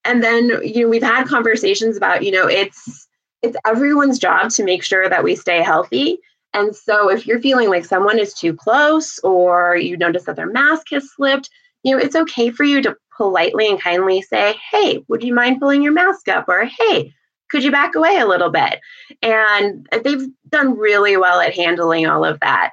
and 0.04 0.22
then, 0.22 0.60
you 0.62 0.82
know, 0.82 0.88
we've 0.88 1.02
had 1.02 1.26
conversations 1.26 1.96
about, 1.96 2.24
you 2.24 2.32
know, 2.32 2.46
it's, 2.46 3.07
it's 3.42 3.56
everyone's 3.66 4.18
job 4.18 4.50
to 4.50 4.64
make 4.64 4.82
sure 4.82 5.08
that 5.08 5.24
we 5.24 5.36
stay 5.36 5.62
healthy. 5.62 6.18
And 6.54 6.74
so 6.74 7.10
if 7.10 7.26
you're 7.26 7.40
feeling 7.40 7.68
like 7.68 7.84
someone 7.84 8.18
is 8.18 8.34
too 8.34 8.54
close 8.54 9.18
or 9.20 9.76
you 9.76 9.96
notice 9.96 10.24
that 10.24 10.36
their 10.36 10.50
mask 10.50 10.88
has 10.90 11.10
slipped, 11.10 11.50
you 11.82 11.94
know, 11.94 12.02
it's 12.02 12.16
okay 12.16 12.50
for 12.50 12.64
you 12.64 12.82
to 12.82 12.96
politely 13.16 13.68
and 13.68 13.80
kindly 13.80 14.22
say, 14.22 14.54
Hey, 14.70 15.04
would 15.08 15.22
you 15.22 15.34
mind 15.34 15.60
pulling 15.60 15.82
your 15.82 15.92
mask 15.92 16.28
up? 16.28 16.48
Or 16.48 16.64
Hey, 16.64 17.12
could 17.50 17.62
you 17.62 17.70
back 17.70 17.94
away 17.94 18.16
a 18.16 18.26
little 18.26 18.50
bit? 18.50 18.80
And 19.22 19.86
they've 20.04 20.26
done 20.48 20.76
really 20.76 21.16
well 21.16 21.40
at 21.40 21.54
handling 21.54 22.06
all 22.06 22.24
of 22.24 22.40
that. 22.40 22.72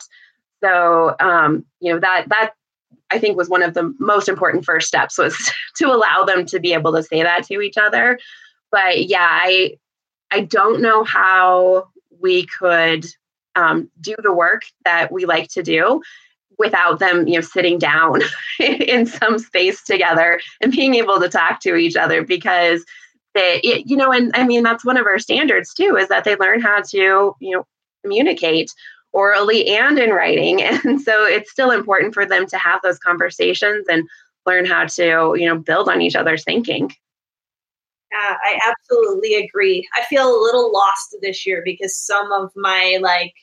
So, 0.63 1.15
um, 1.19 1.65
you 1.80 1.93
know, 1.93 1.99
that, 1.99 2.28
that 2.30 2.54
I 3.12 3.19
think 3.19 3.38
was 3.38 3.49
one 3.49 3.62
of 3.62 3.73
the 3.73 3.93
most 3.99 4.28
important 4.28 4.65
first 4.65 4.88
steps 4.88 5.17
was 5.17 5.51
to 5.78 5.86
allow 5.88 6.23
them 6.23 6.45
to 6.47 6.60
be 6.60 6.73
able 6.73 6.93
to 6.93 7.04
say 7.04 7.23
that 7.23 7.45
to 7.47 7.62
each 7.62 7.78
other. 7.78 8.19
But 8.71 9.06
yeah, 9.08 9.28
I, 9.30 9.75
I 10.31 10.41
don't 10.41 10.81
know 10.81 11.03
how 11.03 11.89
we 12.19 12.45
could 12.45 13.05
um, 13.55 13.89
do 14.01 14.15
the 14.21 14.33
work 14.33 14.63
that 14.83 15.11
we 15.11 15.25
like 15.25 15.49
to 15.49 15.63
do 15.63 16.01
without 16.57 16.99
them, 16.99 17.27
you 17.27 17.35
know, 17.35 17.41
sitting 17.41 17.77
down 17.77 18.21
in 18.59 19.05
some 19.05 19.39
space 19.39 19.83
together 19.83 20.39
and 20.61 20.71
being 20.71 20.95
able 20.95 21.19
to 21.19 21.29
talk 21.29 21.59
to 21.61 21.75
each 21.75 21.95
other 21.95 22.23
because 22.23 22.85
they, 23.33 23.61
you 23.85 23.97
know, 23.97 24.11
and 24.11 24.31
I 24.33 24.45
mean 24.45 24.63
that's 24.63 24.85
one 24.85 24.97
of 24.97 25.05
our 25.05 25.19
standards 25.19 25.73
too 25.73 25.97
is 25.97 26.07
that 26.07 26.23
they 26.23 26.35
learn 26.35 26.61
how 26.61 26.81
to, 26.81 27.35
you 27.39 27.55
know, 27.55 27.65
communicate 28.03 28.71
orally 29.11 29.67
and 29.67 29.97
in 29.99 30.11
writing, 30.11 30.61
and 30.63 31.01
so 31.01 31.25
it's 31.25 31.51
still 31.51 31.71
important 31.71 32.13
for 32.13 32.25
them 32.25 32.45
to 32.47 32.57
have 32.57 32.81
those 32.81 32.99
conversations 32.99 33.85
and 33.89 34.07
learn 34.45 34.65
how 34.65 34.85
to, 34.85 35.35
you 35.38 35.45
know, 35.47 35.57
build 35.57 35.89
on 35.89 36.01
each 36.01 36.15
other's 36.15 36.43
thinking. 36.43 36.91
Yeah, 38.11 38.35
I 38.45 38.59
absolutely 38.67 39.35
agree. 39.35 39.87
I 39.95 40.03
feel 40.05 40.29
a 40.29 40.41
little 40.41 40.71
lost 40.71 41.15
this 41.21 41.45
year 41.45 41.61
because 41.65 41.97
some 41.97 42.31
of 42.31 42.51
my 42.55 42.97
like 43.01 43.33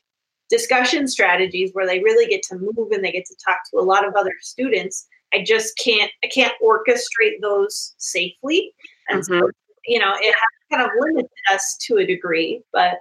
discussion 0.49 1.09
strategies 1.09 1.71
where 1.73 1.87
they 1.87 2.01
really 2.01 2.27
get 2.27 2.43
to 2.45 2.59
move 2.59 2.91
and 2.91 3.05
they 3.05 3.13
get 3.13 3.27
to 3.27 3.37
talk 3.45 3.59
to 3.71 3.79
a 3.79 3.83
lot 3.83 4.07
of 4.07 4.15
other 4.15 4.35
students, 4.41 5.07
I 5.35 5.43
just 5.43 5.77
can't 5.79 6.11
I 6.25 6.29
can't 6.29 6.55
orchestrate 6.63 7.41
those 7.41 7.95
safely. 7.99 8.73
And 9.09 9.23
mm-hmm. 9.23 9.41
so, 9.41 9.51
you 9.87 9.99
know, 9.99 10.15
it 10.19 10.35
kind 10.71 10.83
of 10.83 10.91
limited 11.01 11.31
us 11.53 11.77
to 11.87 11.97
a 11.97 12.07
degree, 12.07 12.63
but 12.73 12.99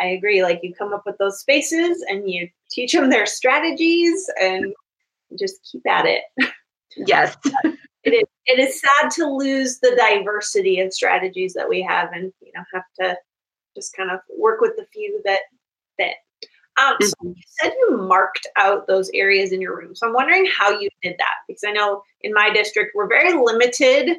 I 0.00 0.06
agree. 0.06 0.42
Like 0.42 0.60
you 0.62 0.74
come 0.74 0.92
up 0.92 1.02
with 1.04 1.18
those 1.18 1.40
spaces 1.40 2.04
and 2.08 2.28
you 2.30 2.48
teach 2.70 2.92
them 2.92 3.10
their 3.10 3.26
strategies 3.26 4.28
and 4.40 4.72
just 5.38 5.68
keep 5.70 5.86
at 5.86 6.06
it. 6.06 6.22
Yes. 6.96 7.36
it 8.04 8.10
is 8.10 8.24
it 8.46 8.58
is 8.58 8.80
sad 8.80 9.10
to 9.10 9.26
lose 9.26 9.78
the 9.78 9.94
diversity 9.96 10.80
of 10.80 10.92
strategies 10.92 11.54
that 11.54 11.68
we 11.68 11.80
have 11.82 12.10
and 12.12 12.32
you 12.40 12.52
know 12.54 12.62
have 12.72 12.84
to 12.98 13.16
just 13.76 13.96
kind 13.96 14.10
of 14.10 14.20
work 14.38 14.60
with 14.60 14.72
the 14.76 14.86
few 14.92 15.20
that 15.24 15.40
fit 15.96 16.14
um, 16.80 16.96
so 17.00 17.08
mm-hmm. 17.08 17.28
you 17.28 17.42
said 17.60 17.72
you 17.80 17.98
marked 17.98 18.46
out 18.56 18.86
those 18.86 19.10
areas 19.12 19.52
in 19.52 19.60
your 19.60 19.76
room. 19.76 19.94
So 19.94 20.06
i'm 20.06 20.14
wondering 20.14 20.46
how 20.46 20.70
you 20.70 20.88
did 21.02 21.16
that 21.18 21.34
because 21.46 21.64
i 21.66 21.72
know 21.72 22.02
in 22.22 22.32
my 22.32 22.50
district 22.50 22.92
we're 22.94 23.08
very 23.08 23.32
limited 23.32 24.16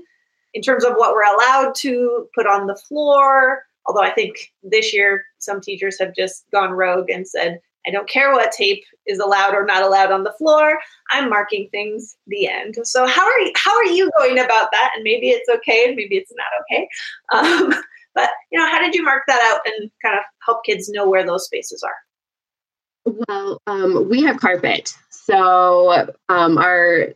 in 0.54 0.62
terms 0.62 0.86
of 0.86 0.94
what 0.94 1.14
we're 1.14 1.34
allowed 1.34 1.74
to 1.76 2.28
put 2.36 2.48
on 2.48 2.68
the 2.68 2.76
floor. 2.76 3.64
Although 3.86 4.04
i 4.04 4.12
think 4.12 4.54
this 4.62 4.94
year 4.94 5.26
some 5.40 5.60
teachers 5.62 6.00
have 6.00 6.16
just 6.16 6.46
gone 6.52 6.72
rogue 6.72 7.10
and 7.10 7.28
said 7.28 7.60
I 7.88 7.92
don't 7.92 8.10
care 8.10 8.32
what 8.32 8.52
tape 8.52 8.84
is 9.06 9.20
allowed 9.20 9.54
or 9.54 9.66
not 9.66 9.84
allowed 9.84 10.12
on 10.12 10.24
the 10.24 10.34
floor. 10.38 10.80
I'm 11.12 11.30
marking 11.30 11.68
things 11.70 12.16
the 12.28 12.48
end. 12.48 12.76
So 12.84 13.06
how 13.06 13.26
are 13.26 13.40
you, 13.40 13.52
how 13.56 13.76
are 13.76 13.86
you 13.86 14.10
going 14.18 14.40
about 14.40 14.70
that? 14.72 14.92
And 14.96 15.04
maybe 15.04 15.30
it's 15.30 15.50
okay, 15.50 15.86
and 15.88 15.96
maybe 15.96 16.18
it's 16.18 16.32
not 16.36 16.48
okay. 16.62 16.88
Um, 17.34 17.82
but 18.16 18.30
you 18.52 18.60
know, 18.60 18.68
how 18.68 18.80
did 18.80 18.94
you 18.94 19.04
mark 19.04 19.24
that 19.28 19.52
out 19.54 19.62
and 19.66 19.92
kind 20.04 20.18
of 20.18 20.24
help 20.46 20.64
kids 20.66 20.90
know 20.90 21.10
where 21.10 21.26
those 21.26 21.46
spaces 21.46 21.84
are? 21.84 23.16
Well, 23.28 23.62
um, 23.68 24.08
we 24.10 24.22
have 24.24 24.40
carpet, 24.40 24.94
so 25.10 26.08
um, 26.30 26.58
our 26.58 27.10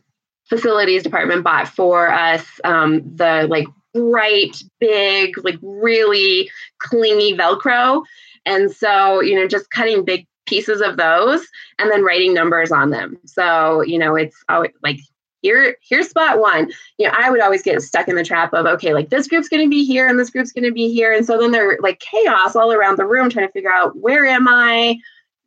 facilities 0.48 1.02
department 1.02 1.44
bought 1.44 1.68
for 1.68 2.10
us 2.10 2.44
um, 2.64 3.02
the 3.16 3.46
like 3.48 3.66
bright, 3.94 4.56
big, 4.80 5.42
like 5.44 5.58
really 5.62 6.50
clingy 6.78 7.36
Velcro. 7.36 8.02
And 8.46 8.70
so, 8.70 9.20
you 9.20 9.36
know, 9.36 9.46
just 9.46 9.70
cutting 9.70 10.04
big 10.04 10.26
pieces 10.48 10.80
of 10.80 10.96
those 10.96 11.46
and 11.78 11.90
then 11.90 12.02
writing 12.02 12.34
numbers 12.34 12.72
on 12.72 12.90
them. 12.90 13.18
So, 13.24 13.82
you 13.82 13.98
know, 13.98 14.14
it's 14.14 14.36
always 14.48 14.72
like 14.82 14.98
here 15.42 15.76
here's 15.88 16.08
spot 16.08 16.40
one. 16.40 16.72
You 16.98 17.06
know 17.06 17.14
i 17.16 17.30
would 17.30 17.40
always 17.40 17.62
get 17.62 17.80
stuck 17.82 18.08
in 18.08 18.16
the 18.16 18.24
trap 18.24 18.52
of 18.54 18.66
okay 18.66 18.92
like 18.92 19.10
this 19.10 19.28
group's 19.28 19.48
going 19.48 19.62
to 19.62 19.70
be 19.70 19.84
here 19.84 20.08
and 20.08 20.18
this 20.18 20.30
group's 20.30 20.52
going 20.52 20.64
to 20.64 20.72
be 20.72 20.92
here. 20.92 21.12
And 21.12 21.26
so 21.26 21.38
then 21.38 21.52
they're 21.52 21.78
like 21.80 22.00
chaos 22.00 22.56
all 22.56 22.72
around 22.72 22.98
the 22.98 23.06
room 23.06 23.30
trying 23.30 23.46
to 23.46 23.52
figure 23.52 23.72
out 23.72 23.96
where 23.96 24.26
am 24.26 24.48
i? 24.48 24.96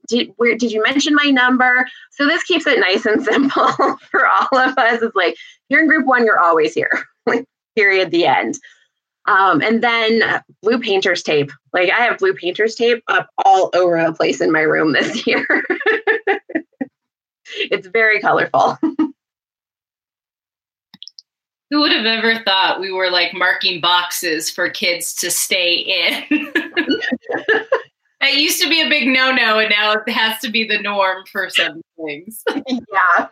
Did 0.08 0.32
where 0.38 0.58
did 0.58 0.72
you 0.72 0.82
mention 0.84 1.16
my 1.16 1.30
number? 1.30 1.86
So 2.12 2.26
this 2.26 2.44
keeps 2.44 2.68
it 2.68 2.80
nice 2.80 3.06
and 3.06 3.24
simple 3.32 3.98
for 4.10 4.28
all 4.28 4.58
of 4.58 4.78
us. 4.78 5.02
It's 5.02 5.16
like 5.16 5.36
you're 5.70 5.82
in 5.82 5.88
group 5.88 6.06
one 6.06 6.26
you're 6.26 6.40
always 6.40 6.74
here. 6.74 7.04
Like 7.28 7.46
period 7.76 8.10
the 8.10 8.26
end 8.26 8.58
um, 9.32 9.62
and 9.62 9.82
then 9.82 10.44
blue 10.62 10.80
painter's 10.80 11.24
tape. 11.24 11.52
Like 11.74 11.90
I 11.90 12.02
have 12.02 12.18
blue 12.18 12.34
painter's 12.34 12.76
tape 12.76 13.02
up 13.08 13.30
all 13.46 13.70
over 13.74 14.04
the 14.04 14.12
place 14.14 14.42
in 14.42 14.52
my 14.52 14.60
room 14.60 14.92
this 14.92 15.26
year. 15.28 15.46
it's 17.56 17.88
very 17.88 18.20
colorful. 18.20 18.78
Who 21.70 21.80
would 21.80 21.94
have 21.94 22.06
ever 22.06 22.44
thought 22.44 22.82
we 22.82 22.92
were 22.92 23.10
like 23.10 23.34
marking 23.34 23.80
boxes 23.80 24.50
for 24.50 24.70
kids 24.70 25.16
to 25.16 25.32
stay 25.32 25.76
in? 25.76 26.26
it 28.20 28.38
used 28.38 28.62
to 28.62 28.68
be 28.68 28.82
a 28.82 28.90
big 28.90 29.08
no 29.08 29.32
no, 29.32 29.60
and 29.60 29.70
now 29.70 29.94
it 29.94 30.10
has 30.10 30.38
to 30.42 30.52
be 30.52 30.66
the 30.66 30.82
norm 30.82 31.24
for 31.32 31.50
some 31.50 31.82
things. 31.96 32.44
yeah. 32.50 33.28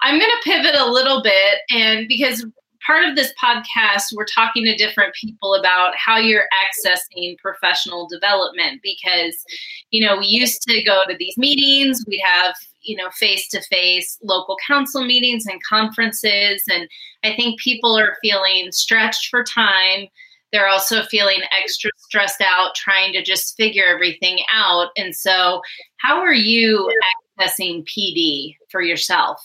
I'm 0.00 0.18
going 0.18 0.30
to 0.30 0.40
pivot 0.44 0.74
a 0.78 0.90
little 0.90 1.22
bit, 1.22 1.58
and 1.70 2.08
because 2.08 2.46
part 2.86 3.04
of 3.04 3.16
this 3.16 3.32
podcast, 3.42 4.14
we're 4.14 4.24
talking 4.24 4.64
to 4.64 4.76
different 4.76 5.14
people 5.14 5.54
about 5.54 5.94
how 5.96 6.16
you're 6.16 6.48
accessing 6.52 7.38
professional 7.38 8.06
development 8.08 8.80
because, 8.82 9.36
you 9.90 10.04
know, 10.04 10.18
we 10.18 10.26
used 10.26 10.62
to 10.62 10.82
go 10.84 11.00
to 11.08 11.16
these 11.18 11.36
meetings, 11.36 12.04
we'd 12.06 12.20
have, 12.24 12.54
you 12.82 12.96
know, 12.96 13.10
face 13.10 13.48
to 13.48 13.62
face 13.62 14.18
local 14.22 14.56
council 14.66 15.04
meetings 15.04 15.46
and 15.46 15.62
conferences. 15.62 16.62
And 16.70 16.88
I 17.22 17.34
think 17.34 17.60
people 17.60 17.98
are 17.98 18.16
feeling 18.20 18.70
stretched 18.72 19.28
for 19.28 19.42
time. 19.42 20.06
They're 20.52 20.68
also 20.68 21.02
feeling 21.04 21.40
extra 21.58 21.90
stressed 21.98 22.40
out 22.40 22.74
trying 22.76 23.12
to 23.14 23.22
just 23.22 23.56
figure 23.56 23.86
everything 23.86 24.40
out. 24.52 24.90
And 24.96 25.14
so, 25.16 25.62
how 25.96 26.20
are 26.20 26.34
you 26.34 26.92
accessing 27.40 27.84
PD 27.84 28.54
for 28.70 28.80
yourself? 28.80 29.40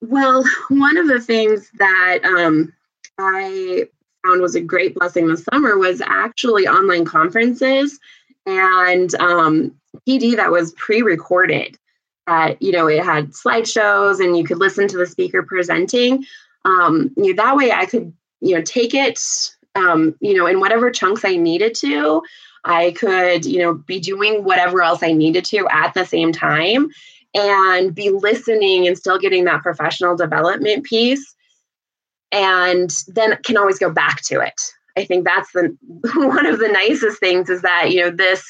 Well, 0.00 0.44
one 0.68 0.96
of 0.96 1.08
the 1.08 1.20
things 1.20 1.70
that 1.78 2.20
um, 2.24 2.72
I 3.18 3.86
found 4.24 4.42
was 4.42 4.54
a 4.54 4.60
great 4.60 4.94
blessing 4.94 5.28
this 5.28 5.44
summer 5.44 5.78
was 5.78 6.00
actually 6.04 6.66
online 6.66 7.04
conferences 7.04 7.98
and 8.46 9.14
um, 9.16 9.74
PD 10.06 10.36
that 10.36 10.50
was 10.50 10.72
pre-recorded. 10.72 11.76
That 12.26 12.60
you 12.62 12.70
know 12.70 12.86
it 12.86 13.02
had 13.02 13.30
slideshows 13.30 14.24
and 14.24 14.36
you 14.36 14.44
could 14.44 14.58
listen 14.58 14.86
to 14.88 14.98
the 14.98 15.06
speaker 15.06 15.42
presenting. 15.42 16.24
Um, 16.64 17.10
you 17.16 17.34
know, 17.34 17.42
that 17.42 17.56
way 17.56 17.72
I 17.72 17.86
could 17.86 18.12
you 18.40 18.54
know 18.54 18.62
take 18.62 18.94
it 18.94 19.20
um, 19.74 20.14
you 20.20 20.34
know 20.34 20.46
in 20.46 20.60
whatever 20.60 20.90
chunks 20.90 21.24
I 21.24 21.36
needed 21.36 21.74
to. 21.76 22.22
I 22.64 22.92
could 22.92 23.46
you 23.46 23.58
know 23.58 23.74
be 23.74 23.98
doing 23.98 24.44
whatever 24.44 24.82
else 24.82 25.02
I 25.02 25.12
needed 25.12 25.44
to 25.46 25.66
at 25.72 25.94
the 25.94 26.04
same 26.04 26.30
time 26.30 26.90
and 27.34 27.94
be 27.94 28.10
listening 28.10 28.86
and 28.86 28.96
still 28.96 29.18
getting 29.18 29.44
that 29.44 29.62
professional 29.62 30.16
development 30.16 30.84
piece. 30.84 31.34
And 32.32 32.90
then 33.08 33.38
can 33.42 33.56
always 33.56 33.78
go 33.78 33.90
back 33.90 34.22
to 34.26 34.40
it. 34.40 34.60
I 34.96 35.04
think 35.04 35.24
that's 35.24 35.50
the 35.52 35.76
one 36.14 36.46
of 36.46 36.58
the 36.58 36.68
nicest 36.68 37.18
things 37.18 37.48
is 37.50 37.62
that 37.62 37.90
you 37.90 38.00
know 38.00 38.10
this 38.10 38.44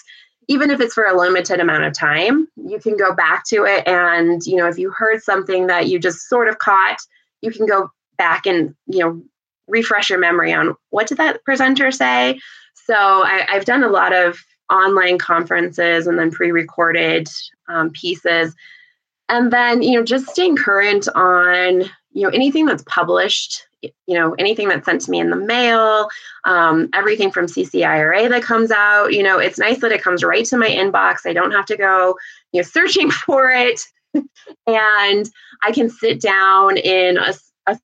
even 0.48 0.70
if 0.70 0.80
it's 0.80 0.94
for 0.94 1.04
a 1.04 1.16
limited 1.16 1.60
amount 1.60 1.84
of 1.84 1.96
time 1.96 2.48
you 2.56 2.80
can 2.80 2.96
go 2.96 3.14
back 3.14 3.44
to 3.46 3.64
it. 3.64 3.86
And 3.86 4.42
you 4.44 4.56
know 4.56 4.66
if 4.66 4.78
you 4.78 4.90
heard 4.90 5.22
something 5.22 5.68
that 5.68 5.88
you 5.88 5.98
just 5.98 6.28
sort 6.28 6.48
of 6.48 6.58
caught 6.58 6.98
you 7.40 7.50
can 7.50 7.66
go 7.66 7.90
back 8.18 8.46
and 8.46 8.74
you 8.86 8.98
know 8.98 9.22
refresh 9.66 10.10
your 10.10 10.18
memory 10.18 10.52
on 10.52 10.74
what 10.90 11.06
did 11.06 11.18
that 11.18 11.44
presenter 11.44 11.90
say? 11.90 12.38
So 12.74 12.94
I, 12.94 13.46
have 13.48 13.64
done 13.64 13.84
a 13.84 13.88
lot 13.88 14.12
of 14.12 14.38
online 14.70 15.18
conferences 15.18 16.06
and 16.06 16.18
then 16.18 16.30
pre-recorded 16.30 17.28
um, 17.68 17.90
pieces. 17.90 18.54
And 19.28 19.52
then 19.52 19.82
you 19.82 19.98
know 19.98 20.04
just 20.04 20.28
staying 20.28 20.56
current 20.56 21.08
on 21.14 21.84
you 22.12 22.22
know 22.22 22.30
anything 22.30 22.66
that's 22.66 22.82
published 22.86 23.66
you 23.82 23.92
know 24.08 24.34
anything 24.34 24.68
that's 24.68 24.84
sent 24.84 25.00
to 25.02 25.10
me 25.10 25.20
in 25.20 25.30
the 25.30 25.36
mail 25.36 26.08
um, 26.44 26.88
everything 26.92 27.30
from 27.30 27.46
ccira 27.46 28.28
that 28.28 28.42
comes 28.42 28.70
out 28.70 29.12
you 29.12 29.22
know 29.22 29.38
it's 29.38 29.58
nice 29.58 29.78
that 29.80 29.92
it 29.92 30.02
comes 30.02 30.24
right 30.24 30.44
to 30.46 30.56
my 30.56 30.68
inbox. 30.68 31.18
I 31.24 31.32
don't 31.32 31.52
have 31.52 31.66
to 31.66 31.76
go 31.76 32.16
you 32.52 32.60
know 32.60 32.68
searching 32.68 33.10
for 33.10 33.50
it. 33.50 33.80
And 34.66 35.30
i 35.62 35.70
can 35.72 35.88
sit 35.88 36.20
down 36.20 36.76
in 36.76 37.16
a, 37.16 37.34
a 37.68 37.78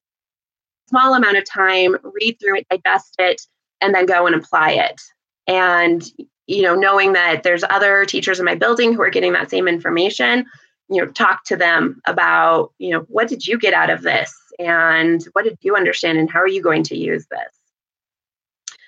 small 0.89 1.15
amount 1.15 1.37
of 1.37 1.49
time 1.49 1.97
read 2.03 2.37
through 2.41 2.59
it 2.59 2.67
digest 2.69 3.15
it 3.19 3.43
and 3.81 3.95
then 3.95 4.07
go 4.07 4.27
and 4.27 4.35
apply 4.35 4.73
it. 4.73 5.01
And 5.47 6.05
you 6.47 6.63
know 6.63 6.75
knowing 6.75 7.13
that 7.13 7.43
there's 7.43 7.65
other 7.71 8.05
teachers 8.05 8.39
in 8.39 8.45
my 8.45 8.55
building 8.55 8.93
who 8.93 9.03
are 9.03 9.11
getting 9.11 9.33
that 9.33 9.51
same 9.51 9.67
information 9.69 10.47
you 10.89 11.05
know 11.05 11.11
talk 11.13 11.45
to 11.45 11.57
them 11.57 12.01
about 12.07 12.73
you 12.79 12.91
know 12.91 13.01
what 13.09 13.29
did 13.29 13.47
you 13.47 13.59
get 13.59 13.75
out 13.75 13.91
of 13.91 14.03
this? 14.03 14.33
And 14.59 15.23
what 15.33 15.45
did 15.45 15.59
you 15.61 15.77
understand 15.77 16.19
and 16.19 16.31
how 16.31 16.41
are 16.41 16.49
you 16.49 16.63
going 16.63 16.83
to 16.85 16.97
use 16.97 17.27
this? 17.27 18.79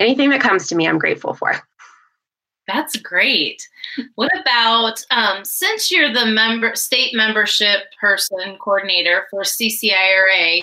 Anything 0.00 0.30
that 0.30 0.40
comes 0.40 0.68
to 0.68 0.74
me 0.74 0.88
i'm 0.88 0.98
grateful 0.98 1.34
for. 1.34 1.54
That's 2.66 2.96
great. 2.96 3.68
What 4.14 4.30
about 4.40 5.04
um, 5.10 5.44
since 5.44 5.90
you're 5.90 6.12
the 6.12 6.24
member 6.24 6.74
state 6.74 7.14
membership 7.14 7.82
person 8.00 8.56
coordinator 8.58 9.26
for 9.30 9.42
ccira 9.42 10.62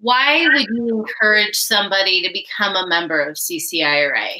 why 0.00 0.46
would 0.46 0.68
you 0.68 1.00
encourage 1.00 1.56
somebody 1.56 2.22
to 2.22 2.32
become 2.32 2.76
a 2.76 2.86
member 2.86 3.20
of 3.20 3.34
ccira 3.34 4.36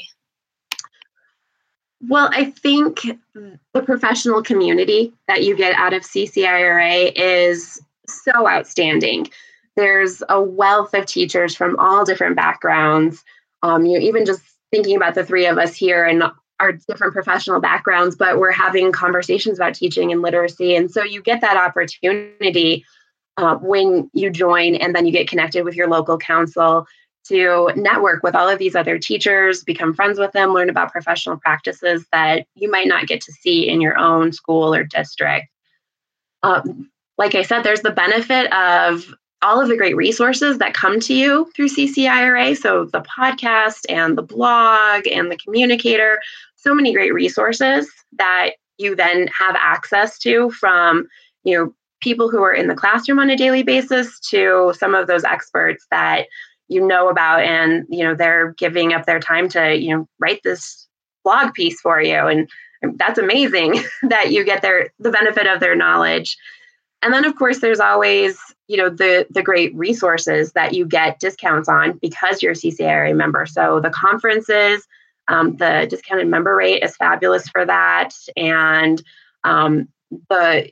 well, 2.01 2.29
I 2.31 2.45
think 2.45 3.01
the 3.33 3.81
professional 3.81 4.41
community 4.41 5.13
that 5.27 5.43
you 5.43 5.55
get 5.55 5.75
out 5.75 5.93
of 5.93 6.03
CCIRA 6.03 7.11
is 7.15 7.81
so 8.07 8.47
outstanding. 8.47 9.27
There's 9.75 10.23
a 10.29 10.41
wealth 10.41 10.93
of 10.93 11.05
teachers 11.05 11.55
from 11.55 11.77
all 11.77 12.05
different 12.05 12.35
backgrounds. 12.35 13.23
Um, 13.63 13.85
you 13.85 13.99
even 13.99 14.25
just 14.25 14.41
thinking 14.71 14.95
about 14.95 15.15
the 15.15 15.25
three 15.25 15.45
of 15.45 15.57
us 15.57 15.75
here 15.75 16.05
and 16.05 16.23
our 16.59 16.73
different 16.73 17.13
professional 17.13 17.59
backgrounds, 17.59 18.15
but 18.15 18.37
we're 18.37 18.51
having 18.51 18.91
conversations 18.91 19.57
about 19.59 19.73
teaching 19.73 20.11
and 20.11 20.21
literacy. 20.21 20.75
And 20.75 20.91
so 20.91 21.03
you 21.03 21.21
get 21.21 21.41
that 21.41 21.57
opportunity 21.57 22.85
uh, 23.37 23.55
when 23.55 24.09
you 24.13 24.29
join 24.29 24.75
and 24.75 24.93
then 24.93 25.05
you 25.05 25.11
get 25.11 25.29
connected 25.29 25.63
with 25.63 25.75
your 25.75 25.87
local 25.87 26.17
council 26.17 26.85
to 27.27 27.71
network 27.75 28.23
with 28.23 28.35
all 28.35 28.49
of 28.49 28.59
these 28.59 28.75
other 28.75 28.97
teachers, 28.97 29.63
become 29.63 29.93
friends 29.93 30.17
with 30.17 30.31
them, 30.31 30.53
learn 30.53 30.69
about 30.69 30.91
professional 30.91 31.37
practices 31.37 32.05
that 32.11 32.45
you 32.55 32.69
might 32.71 32.87
not 32.87 33.07
get 33.07 33.21
to 33.21 33.31
see 33.31 33.67
in 33.67 33.81
your 33.81 33.97
own 33.97 34.31
school 34.31 34.73
or 34.73 34.83
district. 34.83 35.47
Um, 36.43 36.89
like 37.17 37.35
I 37.35 37.43
said, 37.43 37.63
there's 37.63 37.81
the 37.81 37.91
benefit 37.91 38.51
of 38.53 39.13
all 39.41 39.61
of 39.61 39.69
the 39.69 39.77
great 39.77 39.95
resources 39.95 40.57
that 40.57 40.73
come 40.73 40.99
to 40.99 41.13
you 41.13 41.49
through 41.55 41.69
CCIRA. 41.69 42.57
So 42.57 42.85
the 42.85 43.01
podcast 43.01 43.85
and 43.89 44.17
the 44.17 44.21
blog 44.21 45.07
and 45.07 45.31
the 45.31 45.37
communicator, 45.37 46.19
so 46.55 46.73
many 46.73 46.93
great 46.93 47.13
resources 47.13 47.89
that 48.17 48.51
you 48.77 48.95
then 48.95 49.27
have 49.27 49.55
access 49.57 50.17
to 50.19 50.49
from, 50.51 51.07
you 51.43 51.57
know, 51.57 51.73
people 52.01 52.29
who 52.29 52.41
are 52.41 52.53
in 52.53 52.67
the 52.67 52.75
classroom 52.75 53.19
on 53.19 53.29
a 53.29 53.35
daily 53.35 53.63
basis 53.63 54.19
to 54.21 54.73
some 54.77 54.95
of 54.95 55.07
those 55.07 55.25
experts 55.25 55.85
that 55.91 56.27
you 56.69 56.85
know 56.85 57.09
about 57.09 57.41
and 57.41 57.85
you 57.89 58.03
know 58.03 58.15
they're 58.15 58.53
giving 58.53 58.93
up 58.93 59.05
their 59.05 59.19
time 59.19 59.49
to 59.49 59.75
you 59.75 59.95
know 59.95 60.07
write 60.19 60.41
this 60.43 60.87
blog 61.23 61.53
piece 61.53 61.81
for 61.81 62.01
you. 62.01 62.15
And 62.15 62.49
that's 62.95 63.19
amazing 63.19 63.83
that 64.03 64.31
you 64.31 64.45
get 64.45 64.61
their 64.61 64.89
the 64.99 65.11
benefit 65.11 65.47
of 65.47 65.59
their 65.59 65.75
knowledge. 65.75 66.37
And 67.01 67.13
then 67.13 67.25
of 67.25 67.35
course 67.35 67.59
there's 67.59 67.79
always 67.79 68.39
you 68.67 68.77
know 68.77 68.89
the 68.89 69.27
the 69.29 69.43
great 69.43 69.75
resources 69.75 70.53
that 70.53 70.73
you 70.73 70.85
get 70.85 71.19
discounts 71.19 71.67
on 71.67 71.97
because 71.97 72.41
you're 72.41 72.53
a 72.53 73.13
member. 73.13 73.45
So 73.45 73.79
the 73.79 73.89
conferences 73.89 74.87
um, 75.29 75.57
the 75.57 75.85
discounted 75.89 76.27
member 76.27 76.55
rate 76.55 76.83
is 76.83 76.95
fabulous 76.95 77.47
for 77.49 77.65
that. 77.65 78.09
And 78.35 79.01
um, 79.43 79.87
the 80.29 80.71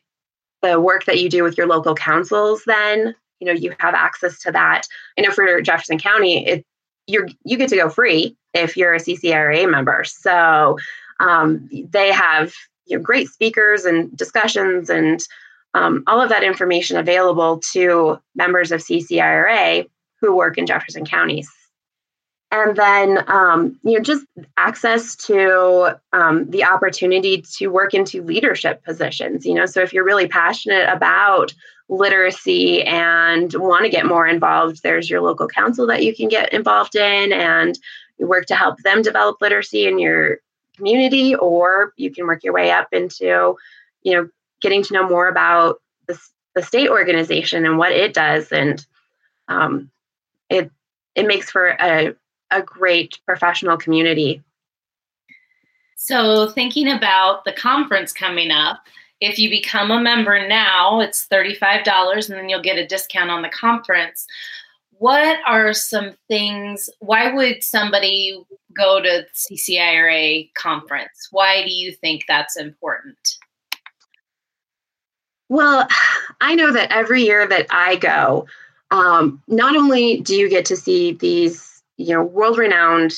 the 0.64 0.82
work 0.82 1.06
that 1.06 1.20
you 1.20 1.30
do 1.30 1.44
with 1.44 1.58
your 1.58 1.68
local 1.68 1.94
councils 1.94 2.64
then 2.66 3.14
you 3.40 3.48
know 3.48 3.54
you 3.54 3.74
have 3.80 3.94
access 3.94 4.40
to 4.40 4.52
that. 4.52 4.84
I 5.18 5.22
know 5.22 5.32
for 5.32 5.62
jefferson 5.62 5.98
county 5.98 6.46
it 6.48 6.66
you're 7.08 7.28
you 7.46 7.58
get 7.58 7.70
to 7.70 7.76
go 7.76 7.90
free 7.90 8.36
if 8.54 8.78
you're 8.78 8.94
a 8.94 9.00
CCIRA 9.00 9.70
member. 9.70 10.04
So 10.04 10.78
um, 11.20 11.68
they 11.72 12.12
have 12.12 12.54
you 12.86 12.98
know, 12.98 13.04
great 13.04 13.30
speakers 13.30 13.86
and 13.86 14.16
discussions 14.16 14.90
and 14.90 15.20
um, 15.74 16.04
all 16.08 16.22
of 16.22 16.30
that 16.30 16.44
information 16.44 16.98
available 16.98 17.60
to 17.72 18.20
members 18.36 18.72
of 18.72 18.82
CCIRA 18.82 19.88
who 20.22 20.36
work 20.36 20.58
in 20.58 20.66
jefferson 20.66 21.06
counties. 21.06 21.50
and 22.52 22.76
then 22.76 23.24
um, 23.28 23.80
you 23.84 23.94
know 23.94 24.00
just 24.00 24.26
access 24.58 25.16
to 25.16 25.98
um, 26.14 26.50
the 26.50 26.64
opportunity 26.64 27.44
to 27.58 27.68
work 27.68 27.94
into 27.94 28.22
leadership 28.22 28.84
positions 28.84 29.46
you 29.46 29.54
know. 29.54 29.66
So 29.66 29.82
if 29.82 29.94
you're 29.94 30.06
really 30.06 30.28
passionate 30.28 30.90
about 30.90 31.54
literacy 31.90 32.84
and 32.84 33.54
want 33.54 33.86
to 33.86 33.90
get 33.90 34.06
more 34.06 34.28
involved, 34.28 34.84
there's 34.84 35.10
your 35.10 35.22
local 35.22 35.48
council 35.48 35.88
that 35.88 36.04
you 36.04 36.16
can 36.16 36.28
get 36.28 36.52
involved 36.54 36.96
in 36.96 37.32
and 37.32 37.80
you 38.18 38.28
work 38.28 38.46
to 38.48 38.56
help 38.56 38.78
them 38.80 39.02
develop 39.02 39.38
literacy 39.42 39.88
in 39.88 40.00
your 40.00 40.40
community, 40.76 41.36
or 41.36 41.94
you 41.98 42.12
can 42.12 42.28
work 42.28 42.44
your 42.44 42.54
way 42.54 42.72
up 42.72 42.88
into, 42.92 43.56
you 44.04 44.14
know, 44.14 44.30
getting 44.62 44.84
to 44.84 44.94
know 44.94 45.08
more 45.08 45.28
about 45.28 45.82
the, 46.08 46.20
the 46.56 46.62
state 46.62 46.90
organization 46.90 47.66
and 47.66 47.78
what 47.78 47.92
it 47.92 48.14
does. 48.14 48.52
And 48.52 48.86
um, 49.48 49.90
it 50.50 50.70
it 51.16 51.26
makes 51.26 51.50
for 51.50 51.70
a, 51.80 52.14
a 52.52 52.62
great 52.62 53.20
professional 53.26 53.78
community. 53.78 54.44
So 55.96 56.50
thinking 56.50 56.92
about 56.92 57.44
the 57.44 57.54
conference 57.54 58.14
coming 58.14 58.52
up, 58.52 58.82
if 59.20 59.40
you 59.40 59.50
become 59.50 59.92
a 59.92 60.00
member 60.00 60.48
now, 60.48 61.00
it's 61.00 61.28
$35 61.28 62.30
and 62.30 62.38
then 62.38 62.50
you'll 62.50 62.62
get 62.62 62.78
a 62.78 62.88
discount 62.88 63.32
on 63.32 63.42
the 63.42 63.50
conference. 63.50 64.26
What 64.92 65.40
are 65.46 65.74
some 65.74 66.14
things? 66.28 66.90
Why 67.00 67.34
would 67.34 67.64
somebody 67.64 68.40
go 68.76 69.02
to 69.02 69.26
CCIRA 69.34 70.54
conference? 70.54 71.28
Why 71.32 71.64
do 71.64 71.72
you 71.72 71.94
think 71.94 72.24
that's 72.28 72.58
important? 72.58 73.18
Well, 75.50 75.88
I 76.42 76.56
know 76.56 76.72
that 76.74 76.92
every 76.92 77.24
year 77.24 77.48
that 77.48 77.68
I 77.70 77.96
go, 77.96 78.48
um, 78.92 79.42
not 79.48 79.76
only 79.76 80.22
do 80.22 80.36
you 80.36 80.50
get 80.50 80.66
to 80.66 80.76
see 80.76 81.14
these, 81.14 81.82
you 81.98 82.14
know, 82.14 82.24
world-renowned 82.24 83.14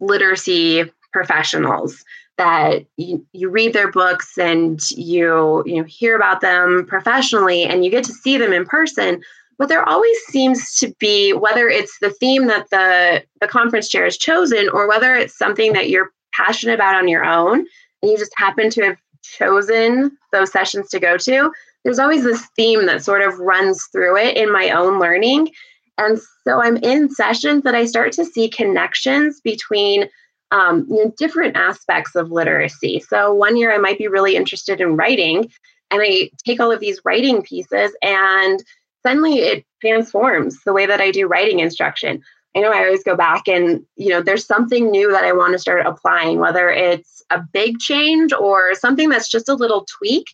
literacy 0.00 0.90
professionals 1.12 2.04
that 2.36 2.84
you, 2.96 3.24
you 3.32 3.48
read 3.48 3.72
their 3.72 3.90
books 3.90 4.36
and 4.38 4.90
you 4.90 5.62
you 5.66 5.76
know 5.76 5.84
hear 5.84 6.16
about 6.16 6.40
them 6.40 6.84
professionally 6.88 7.64
and 7.64 7.84
you 7.84 7.90
get 7.90 8.04
to 8.04 8.12
see 8.12 8.36
them 8.36 8.52
in 8.52 8.64
person 8.64 9.22
but 9.56 9.68
there 9.68 9.88
always 9.88 10.16
seems 10.26 10.76
to 10.78 10.92
be 10.98 11.32
whether 11.32 11.68
it's 11.68 11.96
the 12.00 12.10
theme 12.10 12.46
that 12.46 12.68
the 12.70 13.22
the 13.40 13.46
conference 13.46 13.88
chair 13.88 14.04
has 14.04 14.16
chosen 14.16 14.68
or 14.70 14.88
whether 14.88 15.14
it's 15.14 15.38
something 15.38 15.72
that 15.72 15.90
you're 15.90 16.10
passionate 16.32 16.74
about 16.74 16.96
on 16.96 17.08
your 17.08 17.24
own 17.24 17.60
and 18.02 18.10
you 18.10 18.18
just 18.18 18.32
happen 18.36 18.68
to 18.68 18.82
have 18.82 18.96
chosen 19.22 20.10
those 20.32 20.50
sessions 20.50 20.88
to 20.88 20.98
go 20.98 21.16
to 21.16 21.50
there's 21.84 21.98
always 21.98 22.24
this 22.24 22.46
theme 22.56 22.86
that 22.86 23.04
sort 23.04 23.22
of 23.22 23.38
runs 23.38 23.86
through 23.92 24.16
it 24.16 24.36
in 24.36 24.50
my 24.50 24.70
own 24.70 24.98
learning. 24.98 25.50
And 25.98 26.18
so 26.42 26.60
I'm 26.60 26.78
in 26.78 27.10
sessions 27.10 27.62
that 27.62 27.74
I 27.74 27.84
start 27.84 28.12
to 28.12 28.24
see 28.24 28.48
connections 28.48 29.40
between 29.40 30.08
um, 30.50 30.86
you 30.88 31.04
know, 31.04 31.12
different 31.16 31.56
aspects 31.56 32.14
of 32.14 32.30
literacy. 32.30 33.00
So 33.00 33.32
one 33.32 33.56
year 33.56 33.72
I 33.72 33.78
might 33.78 33.98
be 33.98 34.08
really 34.08 34.36
interested 34.36 34.80
in 34.80 34.96
writing, 34.96 35.50
and 35.90 36.02
I 36.02 36.30
take 36.44 36.60
all 36.60 36.72
of 36.72 36.80
these 36.80 37.00
writing 37.04 37.42
pieces, 37.42 37.92
and 38.02 38.62
suddenly 39.02 39.38
it 39.38 39.64
transforms 39.80 40.62
the 40.64 40.72
way 40.72 40.86
that 40.86 41.00
I 41.00 41.10
do 41.10 41.26
writing 41.26 41.60
instruction. 41.60 42.22
I 42.56 42.60
know 42.60 42.72
I 42.72 42.84
always 42.84 43.02
go 43.02 43.16
back 43.16 43.48
and, 43.48 43.84
you 43.96 44.10
know, 44.10 44.22
there's 44.22 44.46
something 44.46 44.90
new 44.90 45.10
that 45.10 45.24
I 45.24 45.32
want 45.32 45.52
to 45.52 45.58
start 45.58 45.86
applying, 45.86 46.38
whether 46.38 46.70
it's 46.70 47.22
a 47.30 47.40
big 47.52 47.80
change 47.80 48.32
or 48.32 48.74
something 48.76 49.08
that's 49.08 49.28
just 49.28 49.48
a 49.48 49.54
little 49.54 49.84
tweak 49.98 50.26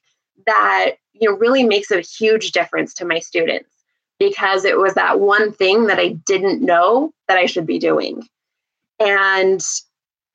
that, 0.46 0.96
you 1.14 1.30
know, 1.30 1.36
really 1.36 1.64
makes 1.64 1.90
a 1.90 2.00
huge 2.00 2.52
difference 2.52 2.92
to 2.94 3.06
my 3.06 3.20
students 3.20 3.70
because 4.18 4.66
it 4.66 4.76
was 4.76 4.94
that 4.94 5.18
one 5.18 5.50
thing 5.52 5.86
that 5.86 5.98
I 5.98 6.08
didn't 6.08 6.60
know 6.60 7.12
that 7.26 7.38
I 7.38 7.46
should 7.46 7.66
be 7.66 7.78
doing. 7.78 8.28
And 8.98 9.62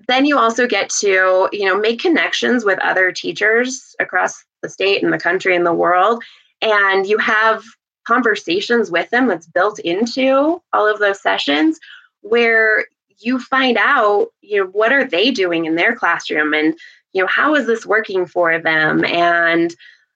then 0.07 0.25
you 0.25 0.37
also 0.37 0.67
get 0.67 0.89
to, 0.89 1.49
you 1.51 1.65
know, 1.65 1.77
make 1.77 2.01
connections 2.01 2.63
with 2.63 2.79
other 2.79 3.11
teachers 3.11 3.95
across 3.99 4.43
the 4.61 4.69
state 4.69 5.03
and 5.03 5.11
the 5.11 5.17
country 5.17 5.55
and 5.55 5.65
the 5.65 5.73
world. 5.73 6.23
And 6.61 7.05
you 7.05 7.17
have 7.17 7.63
conversations 8.05 8.91
with 8.91 9.09
them 9.09 9.27
that's 9.27 9.47
built 9.47 9.79
into 9.79 10.61
all 10.73 10.87
of 10.87 10.99
those 10.99 11.21
sessions 11.21 11.79
where 12.21 12.85
you 13.19 13.39
find 13.39 13.77
out 13.77 14.27
you 14.41 14.61
know 14.61 14.69
what 14.71 14.91
are 14.91 15.05
they 15.05 15.31
doing 15.31 15.65
in 15.65 15.75
their 15.75 15.95
classroom 15.95 16.53
and 16.53 16.77
you 17.13 17.21
know 17.21 17.27
how 17.27 17.55
is 17.55 17.65
this 17.65 17.85
working 17.85 18.25
for 18.25 18.59
them 18.59 19.03
and 19.05 19.75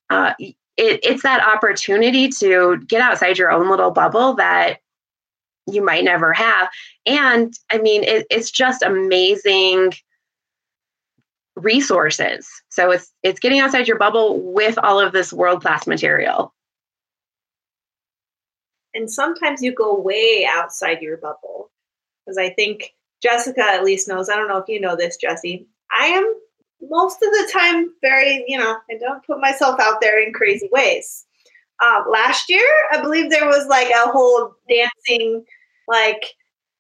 uh, 0.10 0.34
it, 0.40 0.58
it's 0.78 1.24
that 1.24 1.46
opportunity 1.46 2.30
to 2.30 2.78
get 2.88 3.02
outside 3.02 3.38
your 3.38 3.52
own 3.52 3.70
little 3.70 3.92
bubble 3.92 4.34
that 4.34 4.80
you 5.74 5.84
might 5.84 6.04
never 6.04 6.34
have. 6.34 6.70
And 7.06 7.54
i 7.72 7.78
mean 7.78 8.04
it, 8.04 8.28
it's 8.30 8.52
just 8.52 8.84
amazing 8.84 9.94
resources. 11.56 12.48
So 12.70 12.92
it's 12.92 13.12
it's 13.24 13.40
getting 13.40 13.60
outside 13.60 13.88
your 13.88 13.98
bubble 13.98 14.40
with 14.54 14.78
all 14.78 15.00
of 15.00 15.12
this 15.12 15.34
world 15.34 15.62
class 15.62 15.88
material. 15.88 16.54
And 18.94 19.12
sometimes 19.12 19.62
you 19.62 19.74
go 19.74 20.00
way 20.00 20.48
outside 20.50 21.02
your 21.02 21.18
bubble 21.18 21.70
because 22.30 22.38
i 22.38 22.50
think 22.50 22.94
jessica 23.22 23.62
at 23.62 23.84
least 23.84 24.08
knows 24.08 24.30
i 24.30 24.36
don't 24.36 24.48
know 24.48 24.58
if 24.58 24.68
you 24.68 24.80
know 24.80 24.96
this 24.96 25.18
jesse 25.18 25.68
i 25.92 26.06
am 26.06 26.36
most 26.82 27.16
of 27.16 27.30
the 27.32 27.50
time 27.52 27.92
very 28.02 28.46
you 28.48 28.58
know 28.58 28.78
i 28.90 28.98
don't 29.00 29.26
put 29.26 29.40
myself 29.40 29.80
out 29.80 30.00
there 30.02 30.22
in 30.22 30.34
crazy 30.34 30.70
ways. 30.72 31.26
Uh, 31.82 32.04
last 32.10 32.50
year 32.50 32.68
i 32.92 33.02
believe 33.02 33.30
there 33.30 33.48
was 33.48 33.66
like 33.68 33.90
a 33.90 34.12
whole 34.12 34.54
dancing 34.70 35.44
like 35.90 36.36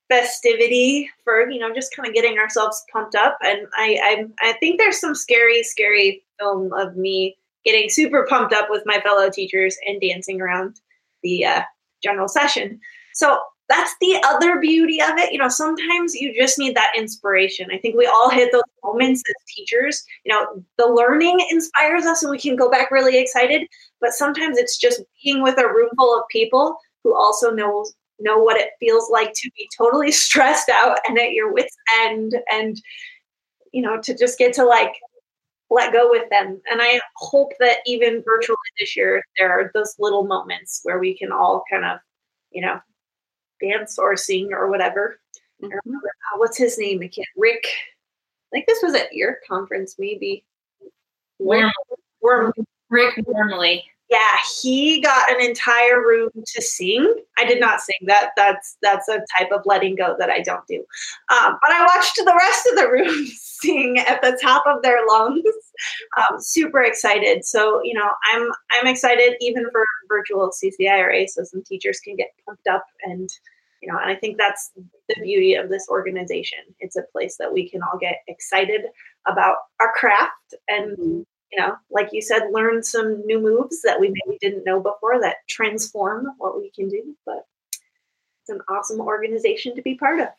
festivity 0.07 1.09
for 1.23 1.49
you 1.49 1.59
know 1.59 1.73
just 1.73 1.95
kind 1.95 2.07
of 2.07 2.15
getting 2.15 2.39
ourselves 2.39 2.83
pumped 2.91 3.13
up 3.13 3.37
and 3.43 3.67
I, 3.77 4.25
I 4.41 4.49
i 4.49 4.53
think 4.53 4.79
there's 4.79 4.99
some 4.99 5.13
scary 5.13 5.61
scary 5.61 6.23
film 6.39 6.73
of 6.73 6.95
me 6.95 7.37
getting 7.65 7.89
super 7.89 8.25
pumped 8.27 8.53
up 8.53 8.69
with 8.69 8.83
my 8.85 8.99
fellow 9.01 9.29
teachers 9.29 9.77
and 9.85 10.01
dancing 10.01 10.41
around 10.41 10.79
the 11.23 11.45
uh, 11.45 11.61
general 12.01 12.27
session. 12.27 12.79
So 13.13 13.39
that's 13.67 13.93
the 14.01 14.19
other 14.25 14.59
beauty 14.59 15.01
of 15.01 15.17
it. 15.17 15.31
You 15.31 15.37
know, 15.37 15.49
sometimes 15.49 16.15
you 16.15 16.33
just 16.33 16.57
need 16.57 16.75
that 16.75 16.93
inspiration. 16.97 17.69
I 17.71 17.77
think 17.77 17.95
we 17.95 18.07
all 18.07 18.29
hit 18.29 18.51
those 18.51 18.63
moments 18.83 19.21
as 19.29 19.53
teachers. 19.55 20.03
You 20.25 20.33
know, 20.33 20.63
the 20.77 20.87
learning 20.87 21.45
inspires 21.51 22.05
us 22.05 22.23
and 22.23 22.31
we 22.31 22.39
can 22.39 22.55
go 22.55 22.69
back 22.71 22.89
really 22.89 23.19
excited, 23.19 23.67
but 24.01 24.11
sometimes 24.11 24.57
it's 24.57 24.77
just 24.77 25.01
being 25.23 25.43
with 25.43 25.59
a 25.59 25.67
room 25.67 25.89
full 25.97 26.17
of 26.17 26.23
people 26.31 26.77
who 27.03 27.15
also 27.15 27.51
know 27.51 27.85
know 28.19 28.37
what 28.37 28.59
it 28.59 28.71
feels 28.79 29.09
like 29.09 29.33
to 29.33 29.49
be 29.55 29.67
totally 29.77 30.11
stressed 30.25 30.69
out 30.69 30.97
and 31.07 31.17
at 31.17 31.31
your 31.31 31.51
wits 31.53 31.75
end 32.01 32.35
and 32.51 32.81
you 33.71 33.81
know 33.81 33.99
to 34.01 34.15
just 34.15 34.37
get 34.37 34.53
to 34.53 34.65
like 34.65 34.93
let 35.69 35.93
go 35.93 36.09
with 36.09 36.29
them. 36.29 36.59
And 36.69 36.81
I 36.81 36.99
hope 37.15 37.51
that 37.59 37.77
even 37.85 38.23
virtually 38.25 38.57
this 38.79 38.95
year, 38.95 39.23
there 39.37 39.51
are 39.51 39.71
those 39.73 39.95
little 39.99 40.25
moments 40.25 40.81
where 40.83 40.99
we 40.99 41.17
can 41.17 41.31
all 41.31 41.63
kind 41.71 41.85
of, 41.85 41.99
you 42.51 42.61
know, 42.61 42.79
dance 43.61 43.99
or 43.99 44.17
sing 44.17 44.49
or 44.51 44.69
whatever. 44.69 45.19
Mm-hmm. 45.61 45.93
what's 46.37 46.57
his 46.57 46.77
name? 46.77 47.01
I 47.03 47.07
can't. 47.07 47.27
Rick. 47.35 47.65
I 47.65 48.49
think 48.51 48.65
this 48.65 48.81
was 48.81 48.95
at 48.95 49.13
your 49.13 49.37
conference, 49.47 49.95
maybe. 49.99 50.45
Worm, 51.37 51.71
Worm, 52.21 52.51
Rick 52.89 53.15
Wormeli 53.17 53.83
yeah 54.09 54.37
he 54.61 55.01
got 55.01 55.31
an 55.31 55.41
entire 55.41 56.01
room 56.01 56.29
to 56.33 56.61
sing. 56.61 57.13
I 57.37 57.45
did 57.45 57.59
not 57.59 57.81
sing 57.81 57.97
that. 58.07 58.31
That's 58.35 58.77
that's 58.81 59.07
a 59.07 59.23
type 59.37 59.51
of 59.51 59.61
letting 59.65 59.95
go 59.95 60.15
that 60.19 60.29
i 60.29 60.41
don't 60.41 60.65
do. 60.67 60.83
Um, 61.31 61.57
but 61.61 61.71
i 61.71 61.85
watched 61.85 62.15
the 62.17 62.35
rest 62.35 62.67
of 62.71 62.77
the 62.77 62.89
room 62.89 63.25
sing 63.35 63.99
at 63.99 64.21
the 64.21 64.37
top 64.41 64.63
of 64.67 64.81
their 64.81 64.99
lungs. 65.07 65.43
Um, 66.17 66.39
super 66.39 66.81
excited. 66.81 67.45
So 67.45 67.81
you 67.83 67.93
know 67.93 68.09
i'm 68.31 68.49
i'm 68.71 68.87
excited 68.87 69.35
even 69.41 69.65
for 69.71 69.85
virtual 70.07 70.51
ccira 70.51 71.27
so 71.27 71.43
some 71.43 71.63
teachers 71.63 71.99
can 71.99 72.15
get 72.15 72.29
pumped 72.45 72.67
up 72.67 72.83
and 73.03 73.29
you 73.81 73.91
know 73.91 73.97
and 73.99 74.09
i 74.09 74.15
think 74.15 74.37
that's 74.37 74.71
the 74.75 75.21
beauty 75.21 75.55
of 75.55 75.69
this 75.69 75.87
organization. 75.89 76.59
It's 76.79 76.95
a 76.95 77.03
place 77.11 77.37
that 77.37 77.51
we 77.51 77.69
can 77.69 77.81
all 77.81 77.99
get 77.99 78.17
excited 78.27 78.81
about 79.27 79.57
our 79.79 79.91
craft 79.93 80.55
and 80.67 80.97
mm-hmm 80.97 81.21
you 81.51 81.59
know, 81.59 81.75
like 81.89 82.09
you 82.11 82.21
said, 82.21 82.51
learn 82.51 82.83
some 82.83 83.25
new 83.25 83.39
moves 83.39 83.81
that 83.81 83.99
we 83.99 84.09
maybe 84.09 84.37
didn't 84.39 84.65
know 84.65 84.79
before 84.79 85.19
that 85.21 85.37
transform 85.47 86.27
what 86.37 86.59
we 86.59 86.71
can 86.71 86.87
do. 86.89 87.15
But 87.25 87.45
it's 88.41 88.49
an 88.49 88.61
awesome 88.69 89.01
organization 89.01 89.75
to 89.75 89.81
be 89.81 89.95
part 89.95 90.19
of. 90.19 90.29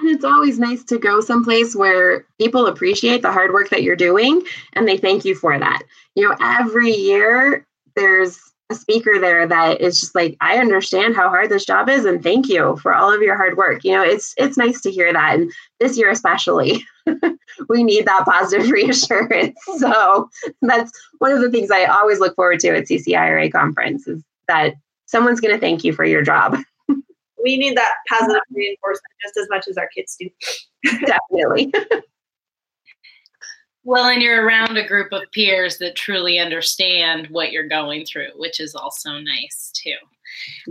And 0.00 0.08
it's 0.08 0.24
always 0.24 0.58
nice 0.58 0.82
to 0.84 0.98
go 0.98 1.20
someplace 1.20 1.76
where 1.76 2.26
people 2.38 2.66
appreciate 2.66 3.22
the 3.22 3.32
hard 3.32 3.52
work 3.52 3.68
that 3.68 3.82
you're 3.82 3.96
doing 3.96 4.42
and 4.72 4.88
they 4.88 4.96
thank 4.96 5.24
you 5.24 5.34
for 5.34 5.58
that. 5.58 5.82
You 6.14 6.26
know, 6.26 6.36
every 6.40 6.90
year 6.90 7.66
there's 7.96 8.40
a 8.70 8.74
speaker 8.74 9.18
there 9.18 9.46
that 9.46 9.80
is 9.80 10.00
just 10.00 10.14
like, 10.14 10.36
I 10.40 10.58
understand 10.58 11.16
how 11.16 11.28
hard 11.28 11.50
this 11.50 11.64
job 11.64 11.88
is 11.88 12.04
and 12.04 12.22
thank 12.22 12.48
you 12.48 12.76
for 12.76 12.94
all 12.94 13.12
of 13.12 13.20
your 13.20 13.36
hard 13.36 13.56
work. 13.56 13.84
You 13.84 13.92
know, 13.92 14.02
it's 14.02 14.32
it's 14.36 14.56
nice 14.56 14.80
to 14.82 14.90
hear 14.90 15.12
that. 15.12 15.34
And 15.34 15.52
this 15.80 15.98
year 15.98 16.10
especially. 16.10 16.84
we 17.68 17.82
need 17.82 18.06
that 18.06 18.24
positive 18.24 18.70
reassurance. 18.70 19.58
So 19.78 20.30
that's 20.62 20.92
one 21.18 21.32
of 21.32 21.40
the 21.40 21.50
things 21.50 21.70
I 21.70 21.84
always 21.84 22.20
look 22.20 22.36
forward 22.36 22.60
to 22.60 22.68
at 22.68 22.84
CCIRA 22.84 23.52
conference 23.52 24.06
is 24.06 24.22
that 24.46 24.74
someone's 25.06 25.40
going 25.40 25.54
to 25.54 25.60
thank 25.60 25.82
you 25.84 25.92
for 25.92 26.04
your 26.04 26.22
job. 26.22 26.56
we 27.42 27.56
need 27.56 27.76
that 27.76 27.92
positive 28.08 28.40
reinforcement 28.50 29.12
just 29.22 29.36
as 29.36 29.48
much 29.50 29.66
as 29.68 29.76
our 29.76 29.88
kids 29.88 30.16
do. 30.18 30.30
Definitely. 31.06 31.72
Well, 33.84 34.08
and 34.08 34.22
you're 34.22 34.44
around 34.44 34.76
a 34.76 34.86
group 34.86 35.12
of 35.12 35.30
peers 35.32 35.78
that 35.78 35.96
truly 35.96 36.38
understand 36.38 37.28
what 37.28 37.52
you're 37.52 37.68
going 37.68 38.04
through, 38.04 38.28
which 38.36 38.60
is 38.60 38.74
also 38.74 39.12
nice 39.18 39.72
too. 39.74 39.96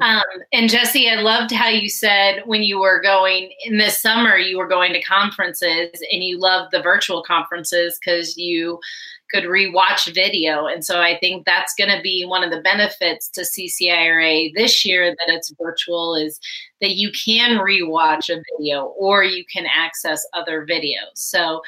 Um, 0.02 0.24
and 0.54 0.70
Jesse, 0.70 1.10
I 1.10 1.16
loved 1.16 1.52
how 1.52 1.68
you 1.68 1.90
said 1.90 2.44
when 2.46 2.64
you 2.64 2.80
were 2.80 3.02
going 3.02 3.52
in 3.66 3.78
this 3.78 4.02
summer, 4.02 4.38
you 4.38 4.58
were 4.58 4.68
going 4.68 4.94
to 4.94 5.02
conferences 5.02 5.90
and 6.12 6.24
you 6.24 6.40
loved 6.40 6.72
the 6.72 6.82
virtual 6.82 7.24
conferences 7.24 8.00
because 8.00 8.38
you 8.38 8.80
could 9.32 9.44
rewatch 9.44 10.12
video. 10.14 10.66
And 10.66 10.84
so 10.84 11.02
I 11.02 11.18
think 11.20 11.46
that's 11.46 11.76
going 11.76 11.96
to 11.96 12.02
be 12.02 12.26
one 12.26 12.44
of 12.44 12.52
the 12.52 12.62
benefits 12.62 13.30
to 13.30 13.42
CCIRA 13.42 14.54
this 14.56 14.84
year 14.86 15.12
that 15.12 15.34
it's 15.34 15.54
virtual 15.62 16.16
is 16.16 16.40
that 16.82 16.96
you 16.96 17.12
can 17.12 17.60
rewatch 17.60 18.30
a 18.30 18.42
video 18.58 18.86
or 18.98 19.24
you 19.24 19.44
can 19.52 19.66
access 19.68 20.26
other 20.34 20.66
videos. 20.66 21.16
So 21.16 21.62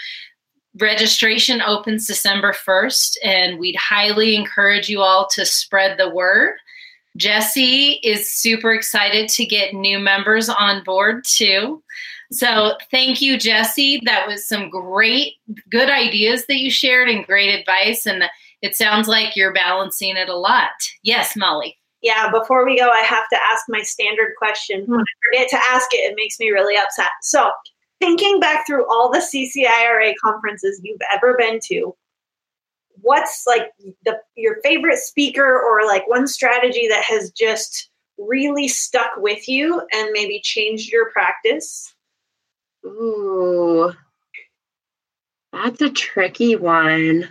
registration 0.80 1.62
opens 1.62 2.08
December 2.08 2.54
1st, 2.54 3.18
and 3.24 3.60
we'd 3.60 3.76
highly 3.76 4.36
encourage 4.36 4.90
you 4.90 5.02
all 5.02 5.28
to 5.34 5.46
spread 5.46 5.98
the 5.98 6.10
word. 6.10 6.56
Jesse 7.18 8.00
is 8.04 8.34
super 8.34 8.74
excited 8.74 9.28
to 9.30 9.46
get 9.46 9.74
new 9.74 10.00
members 10.00 10.48
on 10.48 10.84
board 10.84 11.26
too. 11.26 11.84
So 12.32 12.78
thank 12.90 13.22
you, 13.22 13.38
Jesse. 13.38 14.02
That 14.06 14.28
was 14.28 14.48
some 14.48 14.70
great, 14.70 15.34
good 15.70 15.90
ideas 15.90 16.46
that 16.46 16.60
you 16.60 16.72
shared 16.72 17.10
and 17.10 17.26
great 17.26 17.60
advice. 17.60 18.06
And 18.06 18.24
it 18.62 18.76
sounds 18.76 19.10
like 19.10 19.36
you're 19.36 19.54
balancing 19.54 20.16
it 20.16 20.30
a 20.30 20.38
lot. 20.38 20.70
Yes, 21.04 21.36
Molly. 21.36 21.78
Yeah, 22.02 22.32
before 22.32 22.66
we 22.66 22.80
go, 22.80 22.90
I 22.90 23.02
have 23.02 23.26
to 23.32 23.38
ask 23.52 23.66
my 23.68 23.82
standard 23.82 24.34
question. 24.38 24.86
When 24.88 25.02
I 25.02 25.04
forget 25.30 25.50
to 25.50 25.58
ask 25.70 25.94
it, 25.94 25.98
it 25.98 26.16
makes 26.16 26.40
me 26.40 26.50
really 26.50 26.78
upset. 26.78 27.12
So, 27.22 27.52
thinking 28.02 28.40
back 28.40 28.66
through 28.66 28.86
all 28.90 29.10
the 29.10 29.20
CCIRA 29.20 30.16
conferences 30.22 30.82
you've 30.84 31.00
ever 31.14 31.38
been 31.38 31.60
to, 31.68 31.96
what's 33.02 33.46
like 33.48 33.72
the 34.04 34.20
your 34.36 34.58
favorite 34.64 34.98
speaker 34.98 35.60
or 35.62 35.86
like 35.86 36.08
one 36.10 36.28
strategy 36.28 36.88
that 36.90 37.04
has 37.04 37.32
just 37.32 37.90
really 38.18 38.68
stuck 38.68 39.12
with 39.18 39.48
you 39.48 39.82
and 39.94 40.10
maybe 40.12 40.42
changed 40.42 40.92
your 40.92 41.12
practice? 41.12 41.94
Ooh, 42.86 43.94
that's 45.54 45.82
a 45.82 45.90
tricky 45.90 46.56
one. 46.56 47.30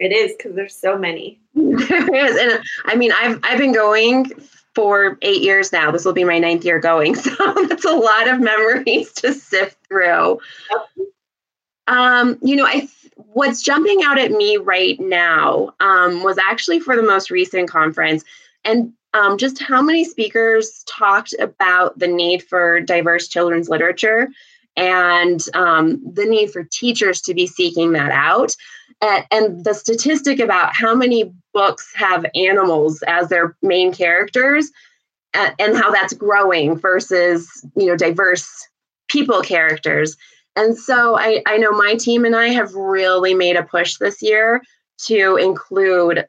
It 0.00 0.12
is 0.12 0.34
because 0.36 0.56
there's 0.56 0.76
so 0.76 0.98
many. 0.98 1.40
there 1.54 2.26
is, 2.26 2.36
and 2.36 2.62
I 2.84 2.96
mean, 2.96 3.12
I've 3.12 3.38
I've 3.44 3.58
been 3.58 3.72
going 3.72 4.32
for 4.74 5.18
eight 5.22 5.42
years 5.42 5.72
now. 5.72 5.90
This 5.90 6.04
will 6.04 6.12
be 6.12 6.24
my 6.24 6.38
ninth 6.38 6.64
year 6.64 6.78
going. 6.78 7.14
So 7.24 7.66
that's 7.68 7.84
a 7.84 7.90
lot 7.90 8.28
of 8.28 8.40
memories 8.40 9.12
to 9.14 9.32
sift 9.32 9.76
through. 9.88 10.40
Um, 11.86 12.38
you 12.42 12.56
know, 12.56 12.66
I 12.66 12.88
what's 13.16 13.62
jumping 13.62 14.02
out 14.02 14.18
at 14.18 14.30
me 14.30 14.56
right 14.56 14.98
now 15.00 15.74
um, 15.80 16.22
was 16.22 16.38
actually 16.38 16.80
for 16.80 16.96
the 16.96 17.02
most 17.02 17.30
recent 17.30 17.68
conference, 17.68 18.24
and 18.64 18.92
um, 19.12 19.38
just 19.38 19.62
how 19.62 19.80
many 19.80 20.04
speakers 20.04 20.84
talked 20.86 21.34
about 21.38 21.98
the 21.98 22.08
need 22.08 22.42
for 22.42 22.80
diverse 22.80 23.28
children's 23.28 23.68
literature 23.68 24.28
and 24.76 25.44
um, 25.54 26.02
the 26.12 26.24
need 26.24 26.50
for 26.50 26.64
teachers 26.64 27.20
to 27.22 27.34
be 27.34 27.46
seeking 27.46 27.92
that 27.92 28.10
out. 28.10 28.56
And, 29.00 29.24
and, 29.30 29.64
the 29.64 29.74
statistic 29.74 30.40
about 30.40 30.74
how 30.74 30.94
many 30.94 31.32
books 31.52 31.92
have 31.94 32.26
animals 32.34 33.02
as 33.06 33.28
their 33.28 33.56
main 33.62 33.92
characters 33.92 34.70
and, 35.34 35.54
and 35.58 35.76
how 35.76 35.90
that's 35.90 36.12
growing 36.14 36.76
versus 36.78 37.48
you 37.76 37.86
know 37.86 37.96
diverse 37.96 38.48
people 39.08 39.42
characters. 39.42 40.16
And 40.56 40.76
so 40.78 41.18
I, 41.18 41.42
I 41.46 41.56
know 41.56 41.72
my 41.72 41.96
team 41.96 42.24
and 42.24 42.36
i 42.36 42.48
have 42.48 42.72
really 42.74 43.34
made 43.34 43.56
a 43.56 43.64
push 43.64 43.96
this 43.96 44.22
year 44.22 44.62
to 45.06 45.36
include 45.36 46.24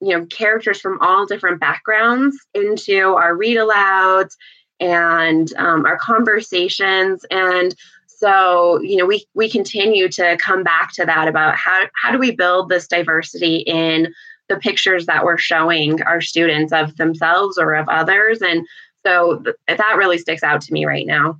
you 0.00 0.16
know 0.16 0.26
characters 0.26 0.80
from 0.80 0.98
all 1.00 1.26
different 1.26 1.60
backgrounds 1.60 2.36
into 2.54 3.14
our 3.14 3.34
read 3.34 3.56
alouds 3.56 4.36
and 4.80 5.52
um, 5.54 5.86
our 5.86 5.96
conversations. 5.96 7.24
And 7.30 7.74
so 8.24 8.80
you 8.80 8.96
know 8.96 9.04
we 9.04 9.26
we 9.34 9.50
continue 9.50 10.08
to 10.08 10.36
come 10.38 10.62
back 10.62 10.92
to 10.92 11.04
that 11.04 11.28
about 11.28 11.54
how 11.56 11.86
how 12.02 12.10
do 12.10 12.18
we 12.18 12.30
build 12.30 12.70
this 12.70 12.86
diversity 12.86 13.56
in 13.66 14.12
the 14.48 14.56
pictures 14.56 15.04
that 15.04 15.24
we're 15.24 15.36
showing 15.36 16.00
our 16.02 16.22
students 16.22 16.72
of 16.72 16.96
themselves 16.96 17.58
or 17.58 17.74
of 17.74 17.86
others 17.88 18.40
and 18.40 18.66
so 19.04 19.42
th- 19.42 19.56
that 19.78 19.96
really 19.98 20.16
sticks 20.16 20.42
out 20.42 20.62
to 20.62 20.72
me 20.72 20.86
right 20.86 21.06
now 21.06 21.38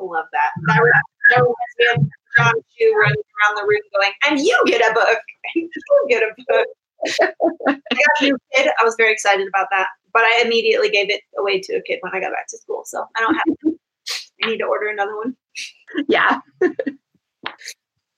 I 0.00 0.02
love 0.02 0.26
that 0.32 0.50
that, 0.66 2.08
john 2.36 2.54
Schu 2.76 2.92
running 3.00 3.16
around 3.16 3.56
the 3.56 3.66
room 3.68 3.80
going 3.94 4.12
and 4.28 4.40
you 4.40 4.60
get 4.66 4.80
a 4.90 4.92
book 4.92 5.18
you 5.54 5.70
get 6.08 6.22
a 6.22 6.34
book 6.48 6.66
I 7.06 7.32
got 7.68 8.20
a 8.20 8.24
new 8.24 8.36
kid. 8.54 8.70
I 8.78 8.84
was 8.84 8.94
very 8.98 9.10
excited 9.10 9.48
about 9.48 9.68
that, 9.70 9.86
but 10.12 10.20
I 10.20 10.42
immediately 10.44 10.90
gave 10.90 11.08
it 11.08 11.22
away 11.38 11.58
to 11.60 11.76
a 11.76 11.80
kid 11.80 11.98
when 12.02 12.12
I 12.14 12.20
got 12.20 12.30
back 12.30 12.46
to 12.48 12.58
school. 12.58 12.82
So 12.84 13.06
I 13.16 13.20
don't 13.20 13.34
have. 13.36 13.74
To. 14.42 14.48
I 14.48 14.50
need 14.50 14.58
to 14.58 14.64
order 14.64 14.88
another 14.88 15.16
one. 15.16 15.36
Yeah. 16.08 16.40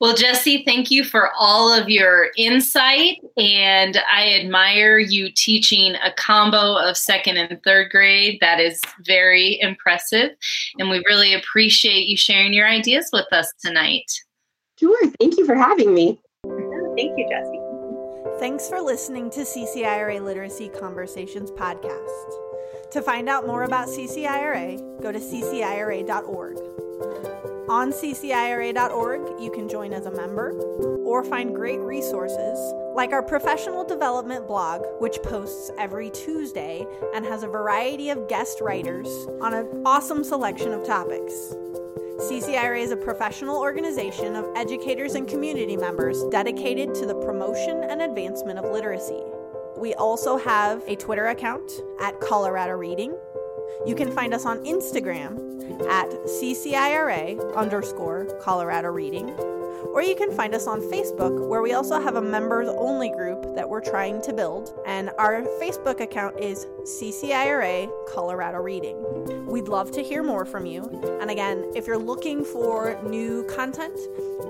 Well, 0.03 0.17
Jesse, 0.17 0.65
thank 0.65 0.91
you 0.91 1.05
for 1.05 1.31
all 1.39 1.73
of 1.73 1.89
your 1.89 2.31
insight. 2.37 3.19
And 3.37 3.97
I 4.13 4.35
admire 4.35 4.99
you 4.99 5.31
teaching 5.31 5.95
a 5.95 6.11
combo 6.17 6.75
of 6.75 6.97
second 6.97 7.37
and 7.37 7.63
third 7.63 7.93
grade. 7.93 8.39
That 8.41 8.59
is 8.59 8.81
very 9.07 9.61
impressive. 9.61 10.31
And 10.81 10.91
we 10.91 11.05
really 11.07 11.33
appreciate 11.33 12.09
you 12.09 12.17
sharing 12.17 12.53
your 12.53 12.67
ideas 12.67 13.11
with 13.13 13.33
us 13.33 13.53
tonight. 13.65 14.11
Sure. 14.81 15.09
Thank 15.21 15.39
you 15.39 15.47
for 15.47 15.55
having 15.55 15.95
me. 15.95 16.21
Thank 16.97 17.17
you, 17.17 17.29
Jesse. 17.31 18.41
Thanks 18.41 18.69
for 18.69 18.81
listening 18.81 19.31
to 19.31 19.43
CCIRA 19.43 20.21
Literacy 20.21 20.69
Conversations 20.71 21.53
podcast. 21.53 22.42
To 22.93 23.01
find 23.01 23.27
out 23.27 23.47
more 23.47 23.63
about 23.63 23.89
CCIRA, 23.89 25.01
go 25.01 25.11
to 25.11 25.19
ccira.org. 25.19 26.59
On 27.71 27.91
ccira.org, 27.91 29.41
you 29.41 29.51
can 29.51 29.67
join 29.67 29.95
as 29.95 30.05
a 30.05 30.11
member 30.11 30.51
or 31.03 31.25
find 31.25 31.55
great 31.55 31.81
resources 31.81 32.59
like 32.95 33.13
our 33.13 33.23
professional 33.23 33.83
development 33.83 34.47
blog, 34.47 34.83
which 35.01 35.23
posts 35.23 35.71
every 35.79 36.11
Tuesday 36.11 36.85
and 37.15 37.25
has 37.25 37.43
a 37.43 37.49
variety 37.49 38.11
of 38.11 38.29
guest 38.29 38.61
writers 38.61 39.09
on 39.41 39.55
an 39.55 39.83
awesome 39.87 40.23
selection 40.23 40.73
of 40.73 40.85
topics. 40.85 41.33
CCIRA 42.19 42.79
is 42.79 42.91
a 42.91 42.97
professional 42.97 43.57
organization 43.57 44.37
of 44.37 44.47
educators 44.55 45.15
and 45.15 45.27
community 45.27 45.79
members 45.79 46.23
dedicated 46.31 46.95
to 46.95 47.07
the 47.07 47.15
promotion 47.15 47.85
and 47.85 48.03
advancement 48.03 48.59
of 48.59 48.71
literacy. 48.71 49.23
We 49.83 49.95
also 49.95 50.37
have 50.37 50.81
a 50.87 50.95
Twitter 50.95 51.27
account 51.27 51.73
at 52.01 52.21
Colorado 52.21 52.75
Reading. 52.75 53.19
You 53.85 53.97
can 53.97 54.13
find 54.13 54.33
us 54.33 54.47
on 54.47 54.59
Instagram 54.59 55.35
at 55.91 56.09
CCIRA 56.25 57.57
underscore 57.57 58.27
Colorado 58.41 58.91
Reading. 58.91 59.31
Or 59.93 60.01
you 60.01 60.15
can 60.15 60.31
find 60.31 60.55
us 60.55 60.69
on 60.69 60.81
Facebook, 60.83 61.49
where 61.49 61.63
we 61.63 61.73
also 61.73 62.01
have 62.01 62.15
a 62.15 62.23
members 62.23 62.69
only 62.69 63.09
group 63.09 63.57
that 63.57 63.69
we're 63.69 63.81
trying 63.81 64.23
to 64.23 64.33
build. 64.33 64.73
And 64.87 65.11
our 65.19 65.43
Facebook 65.61 65.99
account 65.99 66.39
is 66.39 66.65
CCIRA 66.85 67.91
Colorado 68.15 68.59
Reading. 68.59 69.47
We'd 69.47 69.67
love 69.67 69.91
to 69.93 70.03
hear 70.05 70.23
more 70.23 70.45
from 70.45 70.65
you. 70.65 70.85
And 71.21 71.29
again, 71.29 71.73
if 71.75 71.89
you're 71.89 71.99
looking 71.99 72.45
for 72.45 72.97
new 73.03 73.45
content, 73.47 73.99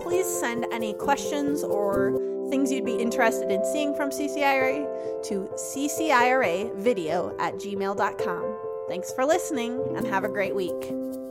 please 0.03 0.27
send 0.27 0.67
any 0.71 0.93
questions 0.93 1.65
or 1.65 2.11
things 2.53 2.71
you'd 2.71 2.85
be 2.85 2.97
interested 2.97 3.51
in 3.51 3.65
seeing 3.65 3.95
from 3.95 4.11
CCIRA 4.11 5.23
to 5.25 5.49
cciravideo 5.55 7.35
at 7.39 7.55
gmail.com. 7.55 8.59
Thanks 8.89 9.11
for 9.11 9.25
listening 9.25 9.83
and 9.97 10.07
have 10.07 10.25
a 10.25 10.29
great 10.29 10.55
week. 10.55 11.22